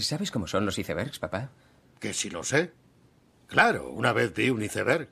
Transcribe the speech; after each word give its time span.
¿Sabes 0.00 0.30
cómo 0.30 0.46
son 0.46 0.66
los 0.66 0.78
icebergs, 0.78 1.18
papá? 1.18 1.50
Que 2.00 2.14
si 2.14 2.30
lo 2.30 2.44
sé. 2.44 2.72
Claro, 3.46 3.90
una 3.90 4.12
vez 4.12 4.34
vi 4.34 4.50
un 4.50 4.62
iceberg. 4.62 5.08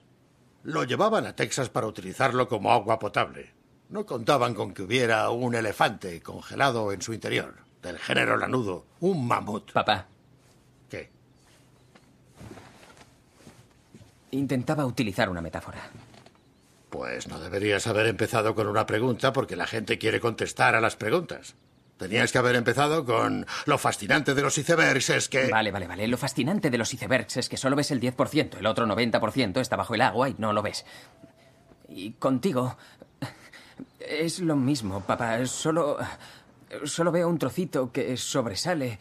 Lo 0.63 0.85
llevaban 0.85 1.27
a 1.27 1.35
Texas 1.35 1.69
para 1.69 1.87
utilizarlo 1.87 2.49
como 2.49 2.73
agua 2.73 2.99
potable. 2.99 3.53
No 3.89 4.05
contaban 4.05 4.55
con 4.55 4.75
que 4.75 4.83
hubiera 4.83 5.31
un 5.31 5.55
elefante 5.55 6.21
congelado 6.21 6.93
en 6.93 7.03
su 7.03 7.15
interior, 7.15 7.55
del 7.83 7.99
género 7.99 8.37
lanudo, 8.37 8.85
un 9.01 9.27
mamut. 9.27 9.73
Papá. 9.73 10.07
¿Qué? 10.91 11.09
Intentaba 14.33 14.85
utilizar 14.85 15.31
una 15.31 15.41
metáfora. 15.41 15.89
Pues 16.91 17.29
no 17.29 17.39
deberías 17.41 17.87
haber 17.87 18.07
empezado 18.07 18.55
con 18.55 18.67
una 18.67 18.87
pregunta 18.87 19.33
porque 19.33 19.57
la 19.57 19.67
gente 19.67 19.99
quiere 19.99 20.21
contestar 20.21 20.75
a 20.75 20.81
las 20.81 20.97
preguntas. 20.97 21.55
Tenías 21.99 22.31
que 22.31 22.39
haber 22.39 22.57
empezado 22.57 23.05
con 23.05 23.47
lo 23.65 23.79
fascinante 23.79 24.35
de 24.35 24.43
los 24.43 24.59
icebergs 24.59 25.11
es 25.11 25.29
que... 25.29 25.49
Vale, 25.49 25.71
vale, 25.71 25.87
vale. 25.87 26.07
Lo 26.07 26.19
fascinante 26.19 26.69
de 26.69 26.79
los 26.79 26.93
icebergs 26.93 27.39
es 27.39 27.49
que 27.49 27.57
solo 27.57 27.75
ves 27.75 27.91
el 27.91 28.01
10%, 28.01 28.59
el 28.59 28.67
otro 28.67 28.87
90% 28.87 29.61
está 29.61 29.77
bajo 29.77 29.95
el 29.95 30.03
agua 30.03 30.29
y 30.29 30.37
no 30.39 30.53
lo 30.53 30.63
ves. 30.63 30.85
Y 31.89 32.13
contigo 32.13 32.77
es 33.99 34.41
lo 34.41 34.57
mismo, 34.57 35.01
papá. 35.01 35.47
Solo 35.47 35.99
solo 36.85 37.13
veo 37.13 37.29
un 37.29 37.39
trocito 37.39 37.93
que 37.93 38.17
sobresale 38.17 38.99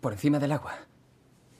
por 0.00 0.12
encima 0.12 0.38
del 0.38 0.52
agua. 0.52 0.78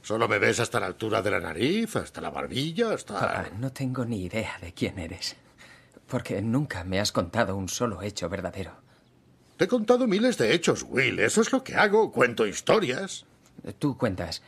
Solo 0.02 0.28
me 0.28 0.38
ves 0.38 0.60
hasta 0.60 0.80
la 0.80 0.86
altura 0.86 1.20
de 1.20 1.30
la 1.30 1.40
nariz, 1.40 1.96
hasta 1.96 2.20
la 2.20 2.30
barbilla, 2.30 2.94
hasta... 2.94 3.14
Papá, 3.14 3.50
no 3.58 3.72
tengo 3.72 4.04
ni 4.04 4.24
idea 4.24 4.56
de 4.60 4.72
quién 4.72 4.98
eres. 4.98 5.36
Porque 6.06 6.40
nunca 6.40 6.84
me 6.84 6.98
has 6.98 7.12
contado 7.12 7.56
un 7.56 7.68
solo 7.68 8.00
hecho 8.00 8.28
verdadero. 8.28 8.87
Te 9.58 9.64
he 9.64 9.68
contado 9.68 10.06
miles 10.06 10.38
de 10.38 10.54
hechos, 10.54 10.86
Will. 10.88 11.18
Eso 11.18 11.40
es 11.40 11.50
lo 11.50 11.64
que 11.64 11.74
hago. 11.74 12.12
Cuento 12.12 12.46
historias. 12.46 13.26
Tú 13.80 13.98
cuentas. 13.98 14.40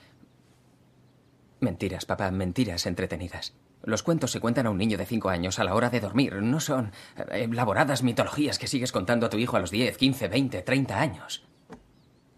Mentiras, 1.59 2.07
papá, 2.07 2.30
mentiras 2.30 2.87
entretenidas. 2.87 3.52
Los 3.82 4.04
cuentos 4.04 4.30
se 4.30 4.38
cuentan 4.38 4.68
a 4.68 4.70
un 4.70 4.79
niño 4.79 4.96
de 4.96 5.07
cinco 5.07 5.29
años 5.29 5.59
a 5.59 5.65
la 5.65 5.74
hora 5.74 5.90
de 5.90 5.98
dormir. 5.98 6.35
No 6.37 6.60
son 6.60 6.93
elaboradas 7.32 8.04
mitologías 8.04 8.60
que 8.60 8.68
sigues 8.68 8.93
contando 8.93 9.26
a 9.26 9.30
tu 9.30 9.37
hijo 9.38 9.57
a 9.57 9.60
los 9.60 9.73
10, 9.73 9.96
15, 9.96 10.29
20, 10.29 10.62
30 10.62 11.01
años. 11.01 11.45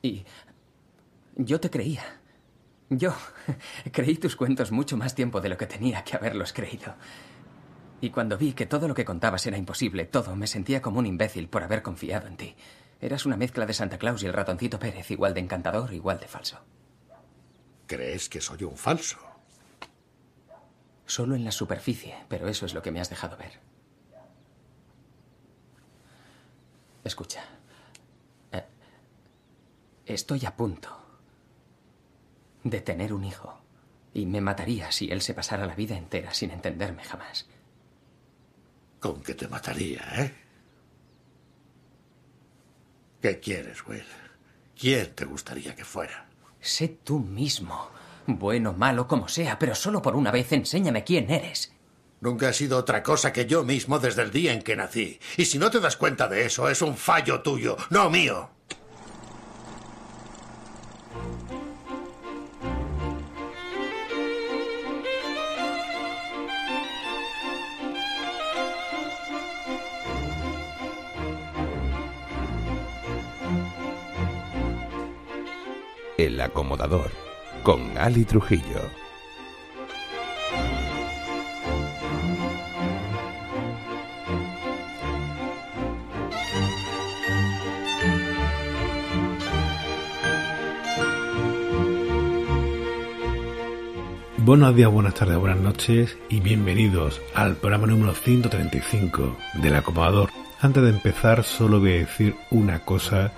Y 0.01 0.25
yo 1.37 1.61
te 1.61 1.69
creía. 1.69 2.23
Yo 2.89 3.15
creí 3.93 4.17
tus 4.17 4.35
cuentos 4.35 4.73
mucho 4.73 4.97
más 4.97 5.15
tiempo 5.15 5.43
de 5.43 5.51
lo 5.51 5.59
que 5.59 5.67
tenía 5.67 6.05
que 6.05 6.17
haberlos 6.17 6.55
creído. 6.55 6.95
Y 8.03 8.11
cuando 8.11 8.37
vi 8.37 8.53
que 8.53 8.67
todo 8.67 8.89
lo 8.89 8.95
que 8.95 9.05
contabas 9.05 9.47
era 9.47 9.57
imposible, 9.57 10.07
todo, 10.07 10.35
me 10.35 10.49
sentía 10.49 10.83
como 10.83 10.99
un 10.99 11.07
imbécil 11.07 11.49
por 11.49 11.63
haber 11.63 11.83
confiado 11.83 12.27
en 12.27 12.37
ti. 12.37 12.57
Eras 13.01 13.27
una 13.27 13.37
mezcla 13.37 13.65
de 13.65 13.75
Santa 13.75 13.97
Claus 13.97 14.25
y 14.25 14.27
el 14.27 14.33
ratoncito 14.33 14.81
Pérez, 14.81 15.13
igual 15.13 15.35
de 15.35 15.41
encantador, 15.41 15.95
igual 15.95 16.19
de 16.19 16.27
falso. 16.27 16.59
¿Crees 17.87 18.29
que 18.29 18.41
soy 18.41 18.65
un 18.65 18.77
falso? 18.77 19.19
Solo 21.07 21.37
en 21.37 21.45
la 21.45 21.53
superficie, 21.53 22.17
pero 22.29 22.49
eso 22.49 22.67
es 22.67 22.75
lo 22.75 22.83
que 22.83 22.91
me 22.91 23.01
has 23.01 23.09
dejado 23.09 23.37
ver. 23.37 23.61
Escucha. 27.05 27.45
Eh, 28.51 28.65
estoy 30.07 30.45
a 30.45 30.57
punto 30.57 30.91
de 32.65 32.81
tener 32.81 33.13
un 33.13 33.23
hijo. 33.23 33.61
Y 34.13 34.27
me 34.27 34.41
mataría 34.41 34.91
si 34.91 35.09
él 35.09 35.23
se 35.23 35.35
pasara 35.35 35.67
la 35.67 35.77
vida 35.77 35.97
entera 35.97 36.35
sin 36.35 36.51
entenderme 36.51 37.05
jamás. 37.05 37.47
Con 39.03 39.21
que 39.21 39.35
te 39.35 39.49
mataría, 39.49 40.01
¿eh? 40.17 40.33
¿Qué 43.21 43.41
quieres, 43.41 43.85
Will? 43.85 44.05
¿Quién 44.79 45.13
te 45.17 45.25
gustaría 45.25 45.75
que 45.75 45.85
fuera? 45.85 46.29
Sé 46.61 46.87
tú 47.03 47.19
mismo. 47.19 47.91
Bueno, 48.29 48.73
malo, 48.73 49.09
como 49.09 49.27
sea, 49.27 49.59
pero 49.59 49.75
solo 49.75 50.01
por 50.01 50.15
una 50.15 50.31
vez 50.31 50.53
enséñame 50.53 51.03
quién 51.03 51.29
eres. 51.31 51.73
Nunca 52.21 52.51
he 52.51 52.53
sido 52.53 52.79
otra 52.79 53.03
cosa 53.03 53.33
que 53.33 53.47
yo 53.47 53.65
mismo 53.65 53.99
desde 53.99 54.23
el 54.23 54.31
día 54.31 54.53
en 54.53 54.63
que 54.63 54.77
nací. 54.77 55.19
Y 55.37 55.47
si 55.47 55.59
no 55.59 55.73
te 55.73 55.81
das 55.81 55.97
cuenta 55.97 56.29
de 56.29 56.47
eso, 56.47 56.69
es 56.69 56.81
un 56.81 56.97
fallo 56.97 57.43
tuyo, 57.43 57.77
no 57.91 58.09
mío. 58.09 58.51
El 76.23 76.41
acomodador 76.41 77.11
con 77.65 77.99
Ali 77.99 78.25
Trujillo. 78.25 78.81
Buenos 94.37 94.77
días, 94.77 94.93
buenas 94.93 95.15
tardes, 95.15 95.39
buenas 95.39 95.59
noches 95.59 96.17
y 96.29 96.39
bienvenidos 96.39 97.21
al 97.35 97.57
programa 97.57 97.89
número 97.89 98.15
135 98.15 99.37
del 99.55 99.75
acomodador. 99.75 100.31
Antes 100.61 100.85
de 100.85 100.91
empezar, 100.91 101.43
solo 101.43 101.81
voy 101.81 101.95
a 101.95 101.99
decir 101.99 102.37
una 102.53 102.79
cosa 102.85 103.33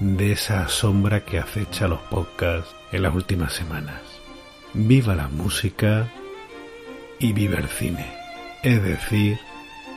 de 0.00 0.32
esa 0.32 0.68
sombra 0.68 1.24
que 1.24 1.38
acecha 1.38 1.88
los 1.88 2.00
podcasts 2.00 2.74
en 2.92 3.02
las 3.02 3.14
últimas 3.14 3.52
semanas. 3.52 4.00
Viva 4.74 5.14
la 5.14 5.28
música 5.28 6.08
y 7.18 7.32
viva 7.32 7.58
el 7.58 7.68
cine. 7.68 8.06
Es 8.62 8.82
decir, 8.82 9.38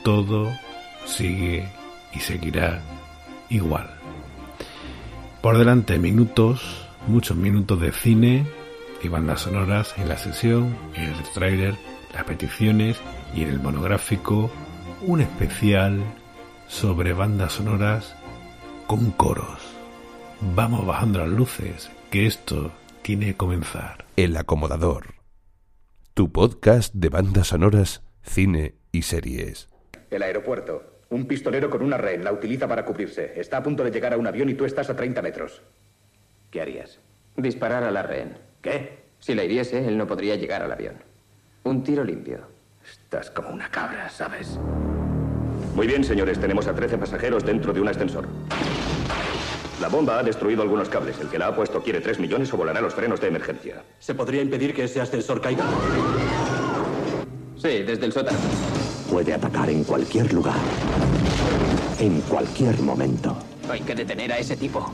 todo 0.03 0.51
sigue 1.06 1.69
y 2.13 2.19
seguirá 2.19 2.81
igual. 3.50 3.89
Por 5.41 5.57
delante 5.57 5.97
minutos, 6.00 6.88
muchos 7.07 7.38
minutos 7.38 7.79
de 7.81 7.91
cine 7.91 8.45
y 9.01 9.07
bandas 9.07 9.41
sonoras 9.41 9.94
en 9.97 10.09
la 10.09 10.18
sesión, 10.18 10.75
en 10.95 11.03
el 11.03 11.23
trailer, 11.34 11.75
las 12.13 12.23
peticiones 12.23 12.97
y 13.35 13.44
en 13.44 13.50
el 13.50 13.59
monográfico 13.59 14.51
un 15.01 15.22
especial 15.22 16.03
sobre 16.68 17.13
bandas 17.13 17.53
sonoras 17.53 18.16
con 18.88 19.12
coros. 19.12 19.69
Vamos 20.41 20.85
bajando 20.85 21.19
las 21.19 21.27
luces, 21.27 21.91
que 22.09 22.25
esto 22.25 22.72
tiene 23.01 23.25
que 23.25 23.35
comenzar. 23.35 24.05
El 24.16 24.38
acomodador. 24.38 25.16
Tu 26.13 26.31
podcast 26.31 26.94
de 26.94 27.09
bandas 27.09 27.47
sonoras, 27.47 28.03
cine 28.23 28.75
y 28.94 29.01
series. 29.01 29.67
El 30.09 30.23
aeropuerto. 30.23 31.01
Un 31.09 31.25
pistolero 31.25 31.69
con 31.69 31.81
una 31.81 31.97
rehén 31.97 32.23
la 32.23 32.31
utiliza 32.31 32.69
para 32.69 32.85
cubrirse. 32.85 33.33
Está 33.38 33.57
a 33.57 33.63
punto 33.63 33.83
de 33.83 33.91
llegar 33.91 34.13
a 34.13 34.17
un 34.17 34.27
avión 34.27 34.47
y 34.47 34.53
tú 34.53 34.63
estás 34.63 34.89
a 34.89 34.95
30 34.95 35.22
metros. 35.22 35.61
¿Qué 36.51 36.61
harías? 36.61 37.00
Disparar 37.35 37.83
a 37.83 37.91
la 37.91 38.03
rehén. 38.03 38.38
¿Qué? 38.61 39.00
Si 39.19 39.35
la 39.35 39.44
hiriese, 39.44 39.85
él 39.85 39.97
no 39.97 40.07
podría 40.07 40.38
llegar 40.38 40.61
al 40.61 40.71
avión. 40.71 41.03
Un 41.66 41.83
tiro 41.83 42.06
limpio. 42.06 42.47
Estás 42.89 43.29
como 43.29 43.50
una 43.50 43.69
cabra, 43.69 44.09
¿sabes? 44.09 44.57
Muy 45.75 45.85
bien, 45.85 46.06
señores. 46.06 46.39
Tenemos 46.39 46.66
a 46.67 46.73
13 46.73 46.97
pasajeros 46.97 47.45
dentro 47.45 47.73
de 47.73 47.81
un 47.81 47.89
ascensor. 47.89 48.25
La 49.81 49.88
bomba 49.88 50.19
ha 50.19 50.23
destruido 50.23 50.62
algunos 50.62 50.90
cables. 50.90 51.17
El 51.22 51.29
que 51.29 51.40
la 51.40 51.47
ha 51.47 51.56
puesto 51.56 51.81
quiere 51.81 52.01
3 52.01 52.19
millones 52.19 52.53
o 52.53 52.57
volará 52.57 52.81
los 52.81 52.94
frenos 52.94 53.22
de 53.22 53.28
emergencia. 53.28 53.81
¿Se 54.00 54.13
podría 54.13 54.41
impedir 54.41 54.73
que 54.73 54.84
ese 54.84 55.00
ascensor 55.00 55.40
caiga? 55.40 55.63
Sí, 57.56 57.84
desde 57.84 58.06
el 58.06 58.12
sótano. 58.12 58.38
Puede 59.09 59.34
atacar 59.34 59.69
en 59.69 59.85
cualquier 59.85 60.34
lugar. 60.34 60.57
En 62.00 62.19
cualquier 62.22 62.79
momento. 62.81 63.38
Hay 63.69 63.81
que 63.81 63.95
detener 63.95 64.34
a 64.34 64.38
ese 64.39 64.57
tipo. 64.57 64.91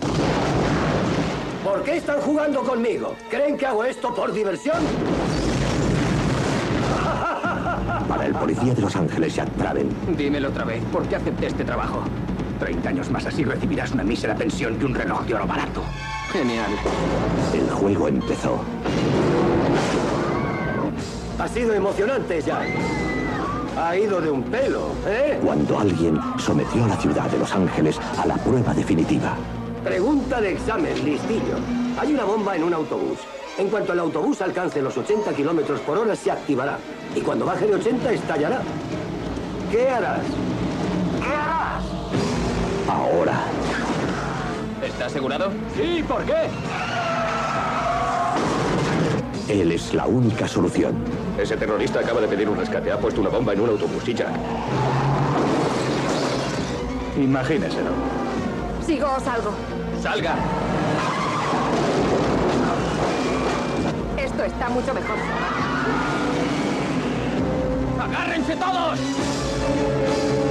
¿Por 1.63 1.81
qué 1.81 1.97
están 1.97 2.21
jugando 2.21 2.61
conmigo? 2.61 3.15
¿Creen 3.29 3.57
que 3.57 3.65
hago 3.65 3.83
esto 3.83 4.13
por 4.13 4.31
diversión? 4.31 4.77
Para 8.07 8.27
el 8.27 8.33
policía 8.33 8.75
de 8.75 8.81
Los 8.81 8.95
Ángeles, 8.95 9.35
Jack 9.35 9.49
Traven, 9.57 9.89
Dímelo 10.15 10.49
otra 10.49 10.63
vez. 10.63 10.83
¿Por 10.91 11.07
qué 11.07 11.15
acepté 11.15 11.47
este 11.47 11.63
trabajo? 11.63 12.03
30 12.59 12.89
años 12.89 13.09
más 13.09 13.25
así 13.25 13.43
recibirás 13.43 13.91
una 13.91 14.03
mísera 14.03 14.35
pensión 14.35 14.77
y 14.79 14.83
un 14.83 14.95
reloj 14.95 15.25
de 15.25 15.35
oro 15.35 15.47
barato. 15.47 15.81
Genial. 16.31 16.71
el 17.53 17.69
juego 17.69 18.07
empezó. 18.07 18.59
Ha 21.39 21.47
sido 21.47 21.73
emocionante, 21.73 22.41
Jack. 22.41 22.67
Ha 23.77 23.97
ido 23.97 24.21
de 24.21 24.31
un 24.31 24.41
pelo, 24.43 24.91
¿eh? 25.05 25.37
Cuando 25.43 25.79
alguien 25.79 26.17
sometió 26.37 26.85
a 26.85 26.87
la 26.87 26.97
ciudad 26.97 27.29
de 27.29 27.37
Los 27.37 27.53
Ángeles 27.53 27.99
a 28.17 28.25
la 28.25 28.35
prueba 28.37 28.73
definitiva. 28.73 29.35
Pregunta 29.83 30.39
de 30.39 30.53
examen, 30.53 30.93
listillo. 31.03 31.57
Hay 31.99 32.13
una 32.13 32.23
bomba 32.23 32.55
en 32.55 32.63
un 32.63 32.73
autobús. 32.73 33.19
En 33.57 33.69
cuanto 33.69 33.93
el 33.93 33.99
autobús 33.99 34.41
alcance 34.41 34.81
los 34.81 34.97
80 34.97 35.33
kilómetros 35.33 35.79
por 35.81 35.97
hora, 35.97 36.15
se 36.15 36.31
activará. 36.31 36.77
Y 37.15 37.21
cuando 37.21 37.45
baje 37.45 37.67
de 37.67 37.75
80, 37.75 38.11
estallará. 38.11 38.61
¿Qué 39.71 39.89
harás? 39.89 40.23
¿Qué 41.21 41.33
harás? 41.35 41.83
Ahora, 42.87 43.41
¿Está 44.85 45.07
asegurado? 45.07 45.51
Sí, 45.75 46.03
¿por 46.07 46.23
qué? 46.25 46.47
Él 49.47 49.71
es 49.71 49.93
la 49.93 50.05
única 50.05 50.47
solución. 50.47 50.95
Ese 51.39 51.57
terrorista 51.57 51.99
acaba 51.99 52.21
de 52.21 52.27
pedir 52.27 52.47
un 52.47 52.57
rescate. 52.57 52.91
Ha 52.91 52.97
puesto 52.97 53.21
una 53.21 53.29
bomba 53.29 53.53
en 53.53 53.61
un 53.61 53.69
autobús. 53.69 54.07
Y 54.07 54.13
Jack. 54.13 54.29
Imagíneselo. 57.17 57.89
¿Sigo 58.85 59.07
o 59.07 59.19
salgo? 59.19 59.51
¡Salga! 60.01 60.35
Esto 64.17 64.43
está 64.43 64.69
mucho 64.69 64.93
mejor. 64.93 65.17
¡Agárrense 67.99 68.55
todos! 68.55 70.44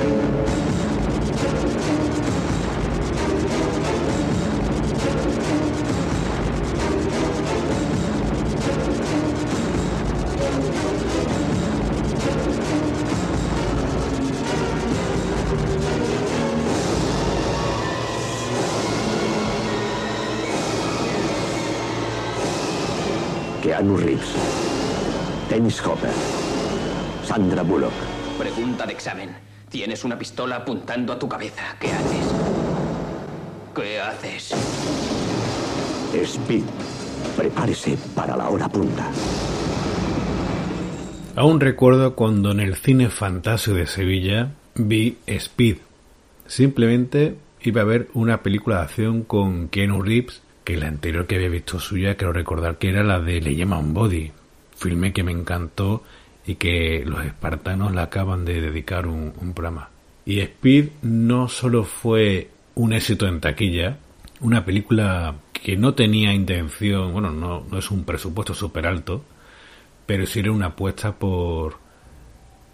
Keanu 23.65 23.97
Reeves, 23.97 24.29
Dennis 25.49 25.81
Hopper, 25.87 26.13
Sandra 27.27 27.63
Bullock. 27.63 27.95
Pregunta 28.39 28.85
de 28.85 28.93
examen. 28.93 29.35
Tienes 29.71 30.05
una 30.05 30.19
pistola 30.19 30.57
apuntando 30.57 31.15
a 31.15 31.19
tu 31.19 31.27
cabeza. 31.27 31.63
¿Qué 31.81 31.91
haces? 31.91 32.27
¿Qué 33.75 34.01
haces? 34.01 34.55
Speed, 36.13 36.65
prepárese 37.39 37.97
para 38.15 38.37
la 38.37 38.51
hora 38.51 38.69
punta. 38.69 39.11
Aún 41.37 41.59
recuerdo 41.59 42.15
cuando 42.15 42.53
en 42.53 42.61
el 42.61 42.77
cine 42.77 43.09
Fantasio 43.09 43.75
de 43.75 43.89
Sevilla 43.89 44.53
vi 44.77 45.17
Speed. 45.27 45.79
Simplemente 46.47 47.37
iba 47.61 47.81
a 47.81 47.85
ver 47.85 48.09
una 48.15 48.41
película 48.41 48.77
de 48.77 48.83
acción 48.83 49.25
con 49.25 49.67
Keanu 49.67 50.01
Reeves, 50.03 50.43
que 50.63 50.77
la 50.77 50.87
anterior 50.87 51.27
que 51.27 51.35
había 51.35 51.49
visto 51.49 51.81
suya, 51.81 52.17
creo 52.17 52.33
recordar 52.33 52.79
que 52.79 52.91
era 52.91 53.03
la 53.03 53.19
de 53.19 53.41
Le 53.41 53.57
llaman 53.57 53.93
Body, 53.93 54.31
filme 54.77 55.13
que 55.13 55.25
me 55.25 55.33
encantó 55.33 56.05
y 56.47 56.55
que 56.55 57.03
los 57.05 57.25
espartanos 57.25 57.93
le 57.93 58.01
acaban 58.01 58.45
de 58.45 58.61
dedicar 58.61 59.09
un, 59.09 59.33
un 59.41 59.55
programa. 59.55 59.91
Y 60.25 60.39
Speed 60.39 60.91
no 61.03 61.49
solo 61.49 61.83
fue 61.83 62.49
un 62.77 62.93
éxito 62.93 63.27
en 63.27 63.41
taquilla, 63.41 63.99
una 64.41 64.65
película 64.65 65.35
que 65.53 65.77
no 65.77 65.95
tenía 65.95 66.33
intención, 66.33 67.13
bueno, 67.13 67.33
no, 67.33 67.67
no 67.69 67.79
es 67.79 67.91
un 67.91 68.05
presupuesto 68.05 68.55
súper 68.55 68.87
alto, 68.87 69.25
pero 70.07 70.27
sí 70.27 70.41
era 70.41 70.53
una 70.53 70.67
apuesta 70.67 71.13
por 71.13 71.79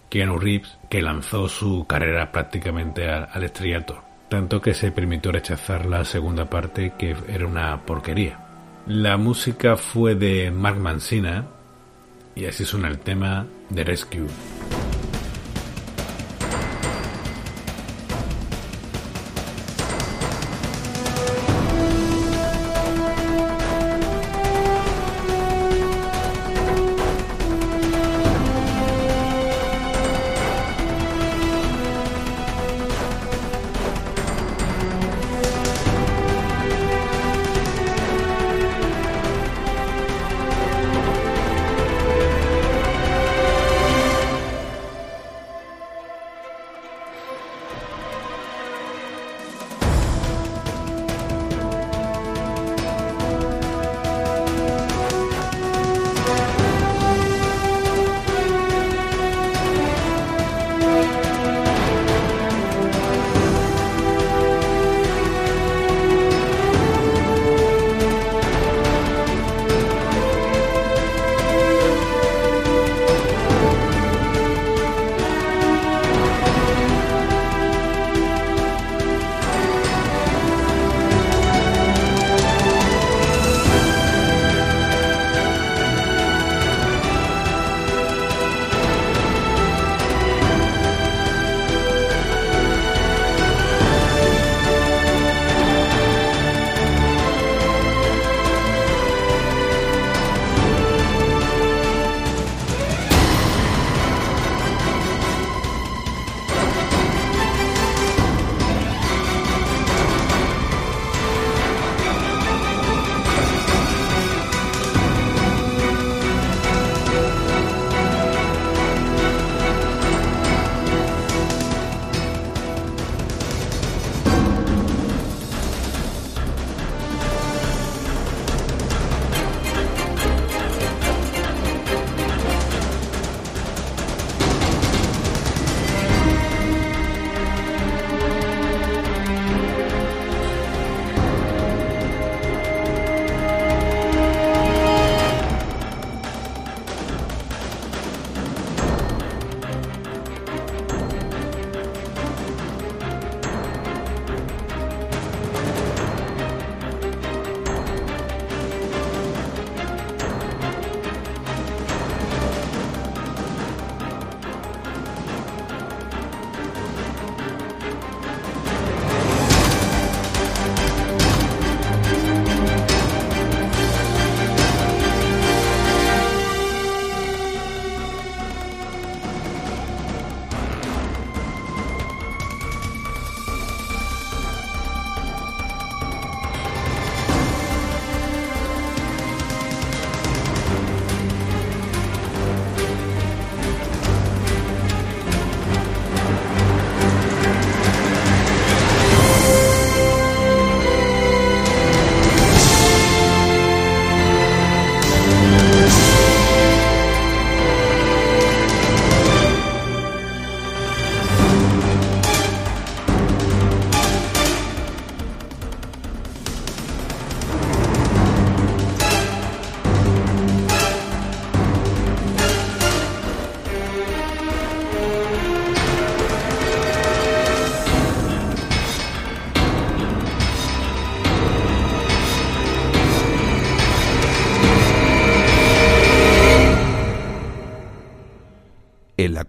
Keanu 0.09 0.37
Reeves, 0.39 0.77
que 0.89 1.01
lanzó 1.01 1.47
su 1.47 1.85
carrera 1.87 2.31
prácticamente 2.31 3.09
al, 3.09 3.29
al 3.31 3.43
estrellato, 3.43 4.01
tanto 4.29 4.61
que 4.61 4.73
se 4.73 4.91
permitió 4.91 5.31
rechazar 5.31 5.85
la 5.85 6.03
segunda 6.05 6.49
parte, 6.49 6.93
que 6.97 7.15
era 7.27 7.47
una 7.47 7.85
porquería. 7.85 8.39
La 8.87 9.17
música 9.17 9.77
fue 9.77 10.15
de 10.15 10.51
Mark 10.51 10.77
Mancina, 10.77 11.45
y 12.35 12.45
así 12.45 12.65
suena 12.65 12.87
el 12.87 12.99
tema 12.99 13.45
de 13.69 13.83
Rescue. 13.83 14.27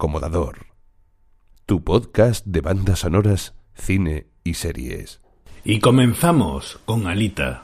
Acomodador. 0.03 0.67
Tu 1.65 1.85
podcast 1.85 2.45
de 2.45 2.61
bandas 2.61 2.99
sonoras, 2.99 3.55
cine 3.75 4.27
y 4.43 4.55
series. 4.55 5.21
Y 5.63 5.79
comenzamos 5.79 6.81
con 6.87 7.07
Alita. 7.07 7.63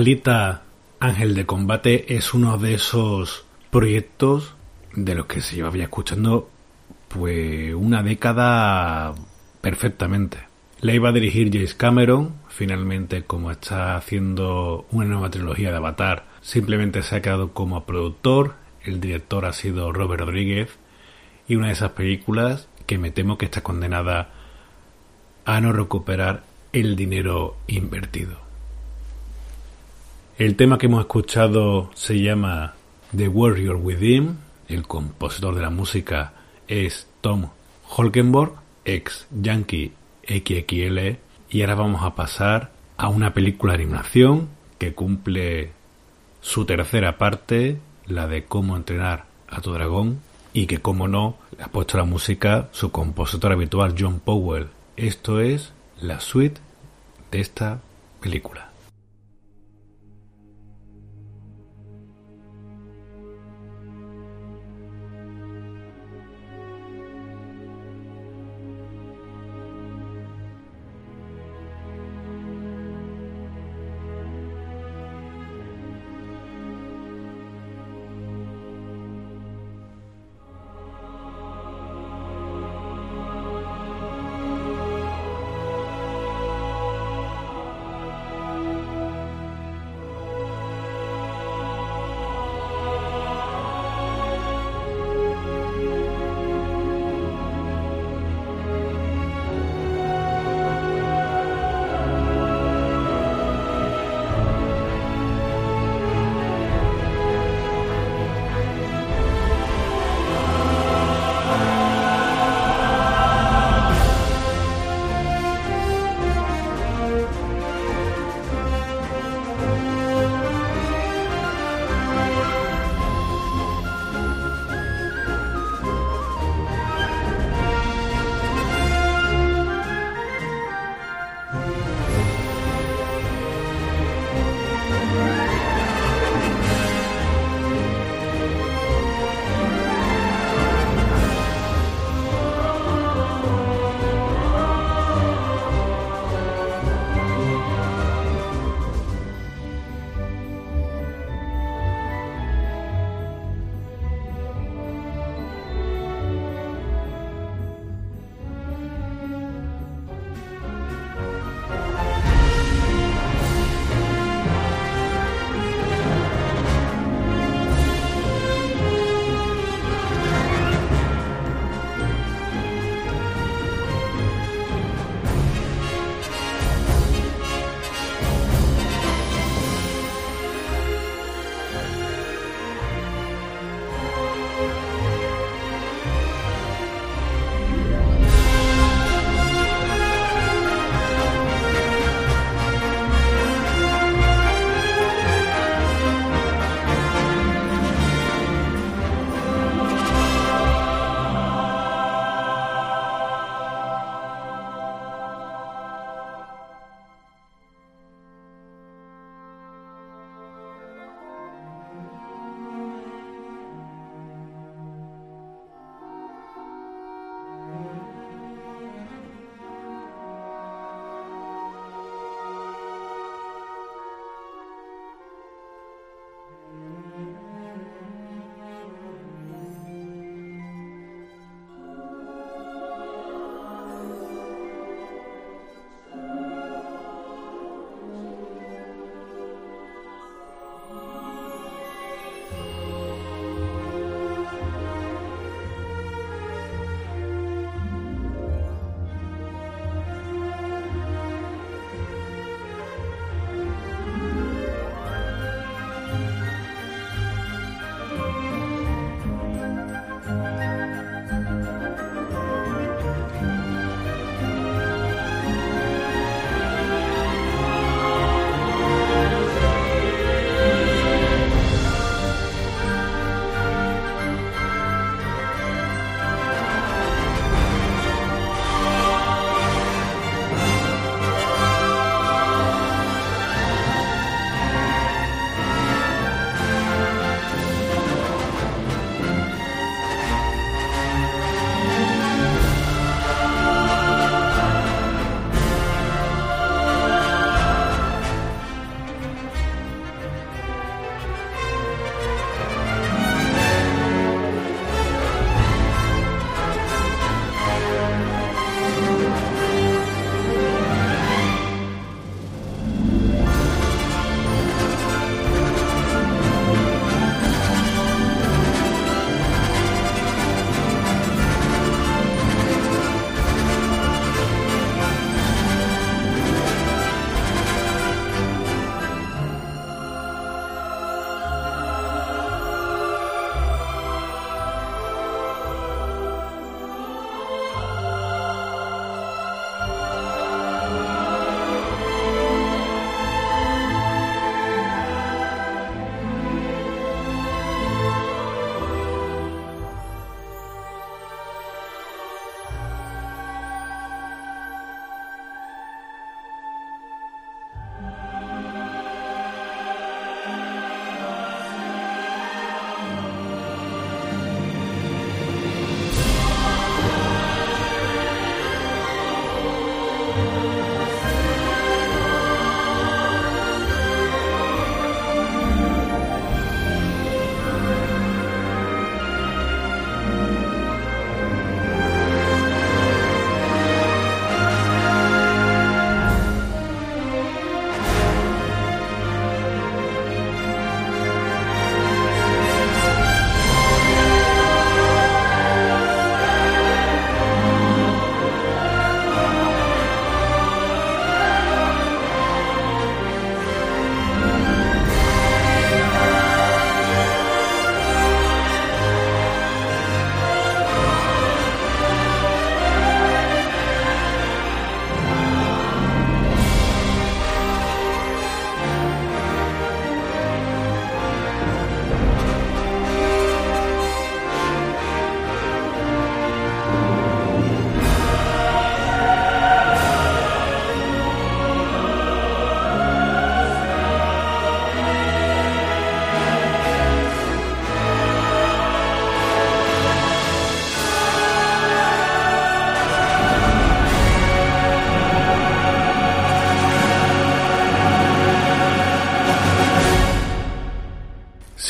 Alita 0.00 0.62
Ángel 0.98 1.34
de 1.34 1.44
Combate 1.44 2.16
es 2.16 2.32
uno 2.32 2.56
de 2.56 2.72
esos 2.72 3.44
proyectos 3.70 4.54
de 4.94 5.14
los 5.14 5.26
que 5.26 5.42
se 5.42 5.56
llevaba 5.56 5.76
escuchando 5.76 6.48
pues 7.08 7.74
una 7.74 8.02
década 8.02 9.14
perfectamente. 9.60 10.38
La 10.80 10.94
iba 10.94 11.10
a 11.10 11.12
dirigir 11.12 11.50
James 11.52 11.74
Cameron, 11.74 12.36
finalmente 12.48 13.24
como 13.24 13.50
está 13.50 13.94
haciendo 13.94 14.86
una 14.90 15.04
nueva 15.04 15.30
trilogía 15.30 15.70
de 15.70 15.76
Avatar, 15.76 16.24
simplemente 16.40 17.02
se 17.02 17.16
ha 17.16 17.20
quedado 17.20 17.52
como 17.52 17.84
productor, 17.84 18.54
el 18.82 19.02
director 19.02 19.44
ha 19.44 19.52
sido 19.52 19.92
Robert 19.92 20.22
Rodríguez 20.22 20.78
y 21.46 21.56
una 21.56 21.66
de 21.66 21.74
esas 21.74 21.90
películas 21.90 22.70
que 22.86 22.96
me 22.96 23.10
temo 23.10 23.36
que 23.36 23.44
está 23.44 23.60
condenada 23.62 24.30
a 25.44 25.60
no 25.60 25.74
recuperar 25.74 26.44
el 26.72 26.96
dinero 26.96 27.58
invertido. 27.66 28.49
El 30.40 30.56
tema 30.56 30.78
que 30.78 30.86
hemos 30.86 31.00
escuchado 31.00 31.90
se 31.92 32.18
llama 32.18 32.72
The 33.14 33.28
Warrior 33.28 33.76
Within. 33.76 34.38
El 34.68 34.86
compositor 34.86 35.54
de 35.54 35.60
la 35.60 35.68
música 35.68 36.32
es 36.66 37.06
Tom 37.20 37.50
Holkenborg, 37.86 38.54
ex 38.86 39.26
Yankee 39.30 39.92
XXL. 40.26 41.18
Y 41.50 41.60
ahora 41.60 41.74
vamos 41.74 42.02
a 42.02 42.14
pasar 42.14 42.70
a 42.96 43.10
una 43.10 43.34
película 43.34 43.74
de 43.74 43.82
animación 43.82 44.48
que 44.78 44.94
cumple 44.94 45.72
su 46.40 46.64
tercera 46.64 47.18
parte, 47.18 47.76
la 48.06 48.26
de 48.26 48.44
cómo 48.44 48.78
entrenar 48.78 49.26
a 49.46 49.60
tu 49.60 49.74
dragón, 49.74 50.20
y 50.54 50.64
que 50.64 50.78
como 50.78 51.06
no, 51.06 51.36
le 51.58 51.64
ha 51.64 51.68
puesto 51.68 51.98
la 51.98 52.04
música 52.04 52.70
su 52.72 52.90
compositor 52.90 53.52
habitual 53.52 53.94
John 53.98 54.20
Powell. 54.20 54.68
Esto 54.96 55.38
es 55.38 55.74
la 56.00 56.18
suite 56.18 56.62
de 57.30 57.40
esta 57.40 57.82
película. 58.22 58.69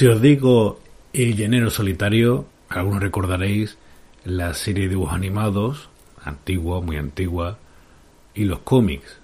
Si 0.01 0.07
os 0.07 0.23
digo 0.23 0.81
El 1.13 1.37
Llanero 1.37 1.69
Solitario, 1.69 2.47
algunos 2.71 3.03
recordaréis 3.03 3.77
la 4.25 4.55
serie 4.55 4.85
de 4.85 4.89
dibujos 4.89 5.13
animados, 5.13 5.91
antigua, 6.25 6.81
muy 6.81 6.97
antigua, 6.97 7.59
y 8.33 8.45
los 8.45 8.61
cómics. 8.61 9.21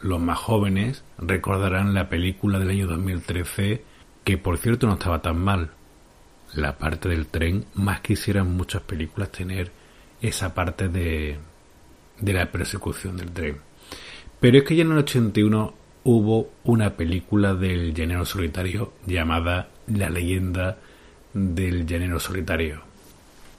Los 0.00 0.22
más 0.22 0.38
jóvenes 0.38 1.04
recordarán 1.18 1.92
la 1.92 2.08
película 2.08 2.58
del 2.58 2.70
año 2.70 2.86
2013, 2.86 3.84
que 4.24 4.38
por 4.38 4.56
cierto 4.56 4.86
no 4.86 4.94
estaba 4.94 5.20
tan 5.20 5.38
mal. 5.38 5.72
La 6.54 6.78
parte 6.78 7.10
del 7.10 7.26
tren, 7.26 7.66
más 7.74 8.00
quisieran 8.00 8.50
muchas 8.50 8.80
películas 8.80 9.30
tener 9.30 9.72
esa 10.22 10.54
parte 10.54 10.88
de, 10.88 11.36
de 12.18 12.32
la 12.32 12.50
persecución 12.50 13.18
del 13.18 13.30
tren. 13.30 13.58
Pero 14.40 14.56
es 14.56 14.64
que 14.64 14.74
ya 14.74 14.84
en 14.84 14.92
el 14.92 14.98
81 15.00 15.74
hubo 16.04 16.50
una 16.64 16.96
película 16.96 17.52
del 17.52 17.92
llanero 17.92 18.24
solitario 18.24 18.94
llamada 19.04 19.68
La 19.86 20.10
leyenda 20.10 20.78
del 21.32 21.86
llanero 21.86 22.20
solitario. 22.20 22.82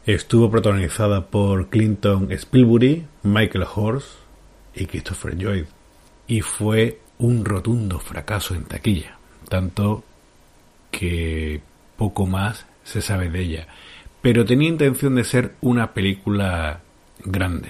Estuvo 0.06 0.50
protagonizada 0.52 1.26
por 1.26 1.70
Clinton 1.70 2.32
Spielberg, 2.32 3.06
Michael 3.24 3.66
Horst 3.76 4.08
y 4.76 4.86
Christopher 4.86 5.36
Lloyd 5.36 5.66
y 6.28 6.42
fue 6.42 7.00
un 7.18 7.46
rotundo 7.46 8.00
fracaso 8.00 8.56
en 8.56 8.66
taquilla, 8.66 9.18
tanto 9.50 10.04
que 10.92 11.62
poco 11.98 12.26
más 12.26 12.66
se 12.84 13.02
sabe 13.02 13.30
de 13.30 13.42
ella, 13.42 13.68
pero 14.22 14.46
tenía 14.46 14.70
intención 14.70 15.16
de 15.16 15.24
ser 15.24 15.56
una 15.62 15.94
película 15.94 16.82
grande. 17.24 17.70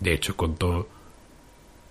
De 0.00 0.12
hecho, 0.12 0.36
contó 0.36 0.88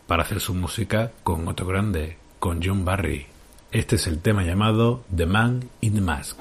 para 0.08 0.24
hacer 0.24 0.40
su 0.40 0.54
música 0.54 1.12
con 1.24 1.48
otro 1.48 1.66
grande, 1.66 2.18
con 2.40 2.62
John 2.64 2.86
Barry. 2.86 3.28
Este 3.72 3.98
es 3.98 4.08
el 4.08 4.20
tema 4.20 4.44
llamado 4.44 5.04
The 5.14 5.26
Man 5.26 5.70
in 5.82 5.96
the 5.96 6.02
Mask. 6.02 6.38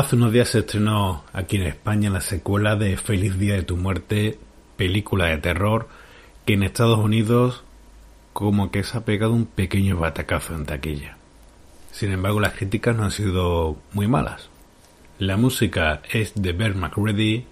Hace 0.00 0.16
unos 0.16 0.32
días 0.32 0.48
se 0.48 0.60
estrenó 0.60 1.24
aquí 1.34 1.58
en 1.58 1.64
España 1.64 2.08
la 2.08 2.22
secuela 2.22 2.74
de 2.74 2.96
Feliz 2.96 3.38
Día 3.38 3.56
de 3.56 3.64
tu 3.64 3.76
Muerte, 3.76 4.38
película 4.78 5.26
de 5.26 5.36
terror 5.36 5.90
que 6.46 6.54
en 6.54 6.62
Estados 6.62 6.98
Unidos 6.98 7.64
como 8.32 8.70
que 8.70 8.82
se 8.82 8.96
ha 8.96 9.04
pegado 9.04 9.34
un 9.34 9.44
pequeño 9.44 9.98
batacazo 9.98 10.54
en 10.54 10.64
taquilla. 10.64 11.18
Sin 11.92 12.12
embargo, 12.12 12.40
las 12.40 12.54
críticas 12.54 12.96
no 12.96 13.04
han 13.04 13.10
sido 13.10 13.76
muy 13.92 14.08
malas. 14.08 14.48
La 15.18 15.36
música 15.36 16.00
es 16.10 16.32
de 16.34 16.54
Bert 16.54 16.76
McReady 16.76 17.44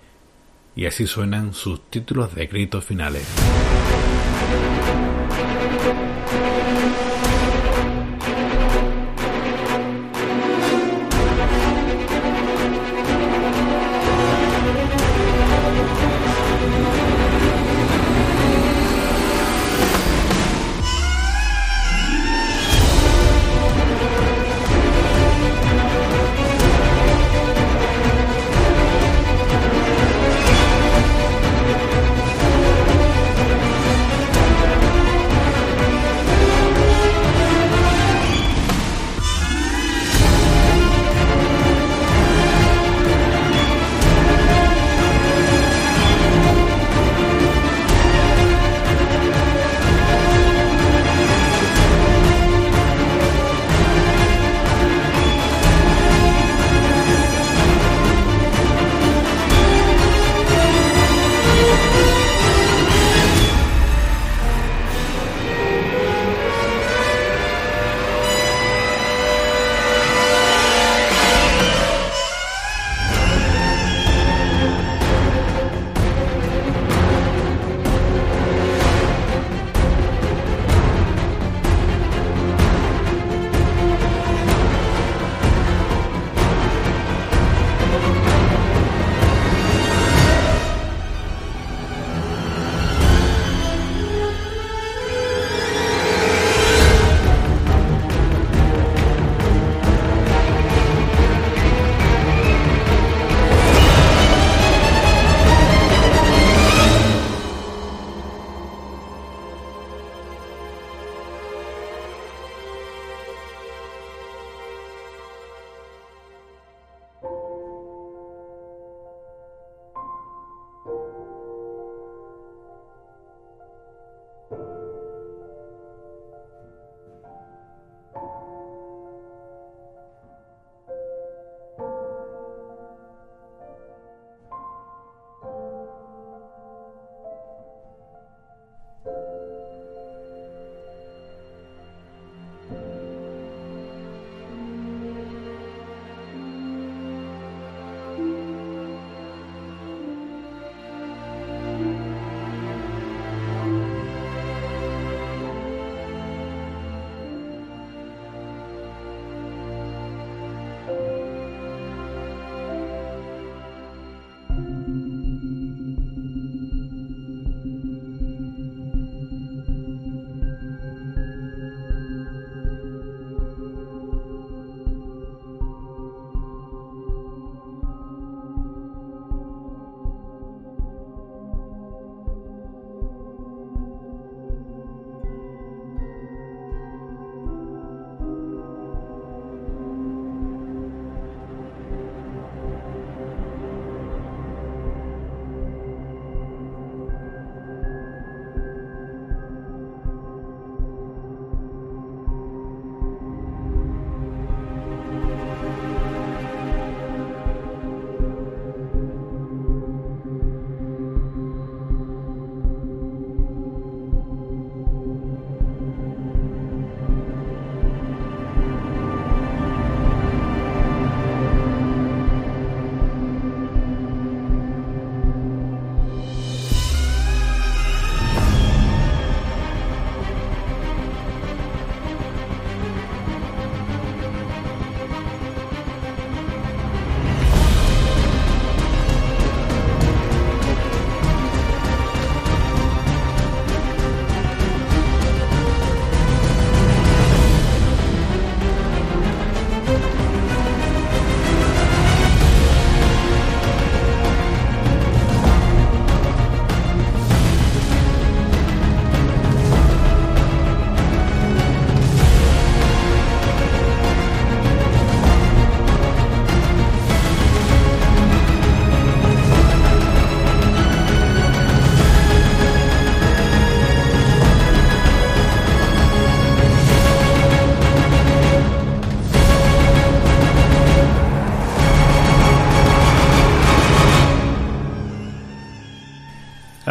y 0.75 0.87
así 0.87 1.07
suenan 1.07 1.53
sus 1.53 1.83
títulos 1.91 2.35
de 2.35 2.49
créditos 2.49 2.83
finales. 2.83 3.29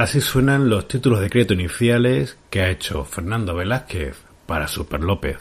Así 0.07 0.21
suenan 0.21 0.69
los 0.69 0.87
títulos 0.87 1.19
de 1.19 1.29
crédito 1.29 1.53
iniciales 1.53 2.37
que 2.49 2.61
ha 2.61 2.69
hecho 2.69 3.03
Fernando 3.03 3.53
Velázquez 3.53 4.15
para 4.45 4.69
Super 4.69 5.01
López. 5.01 5.35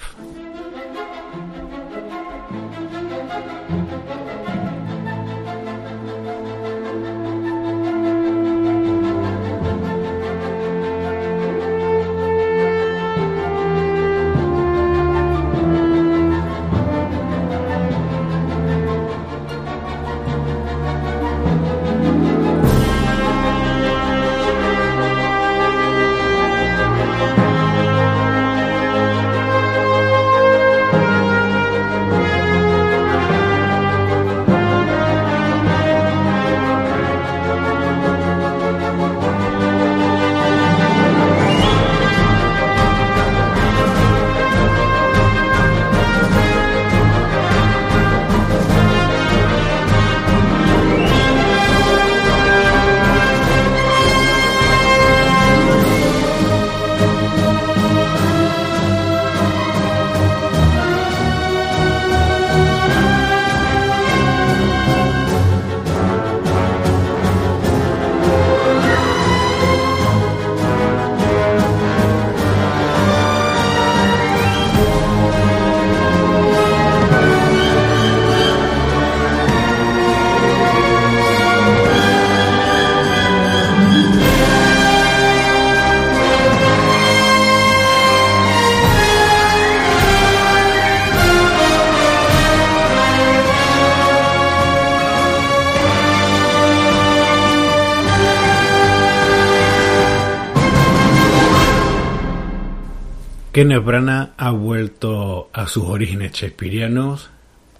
Kenneth 103.56 103.84
Branagh 103.84 104.34
ha 104.36 104.50
vuelto 104.50 105.48
a 105.54 105.66
sus 105.66 105.84
orígenes 105.84 106.32
shakespearianos, 106.32 107.30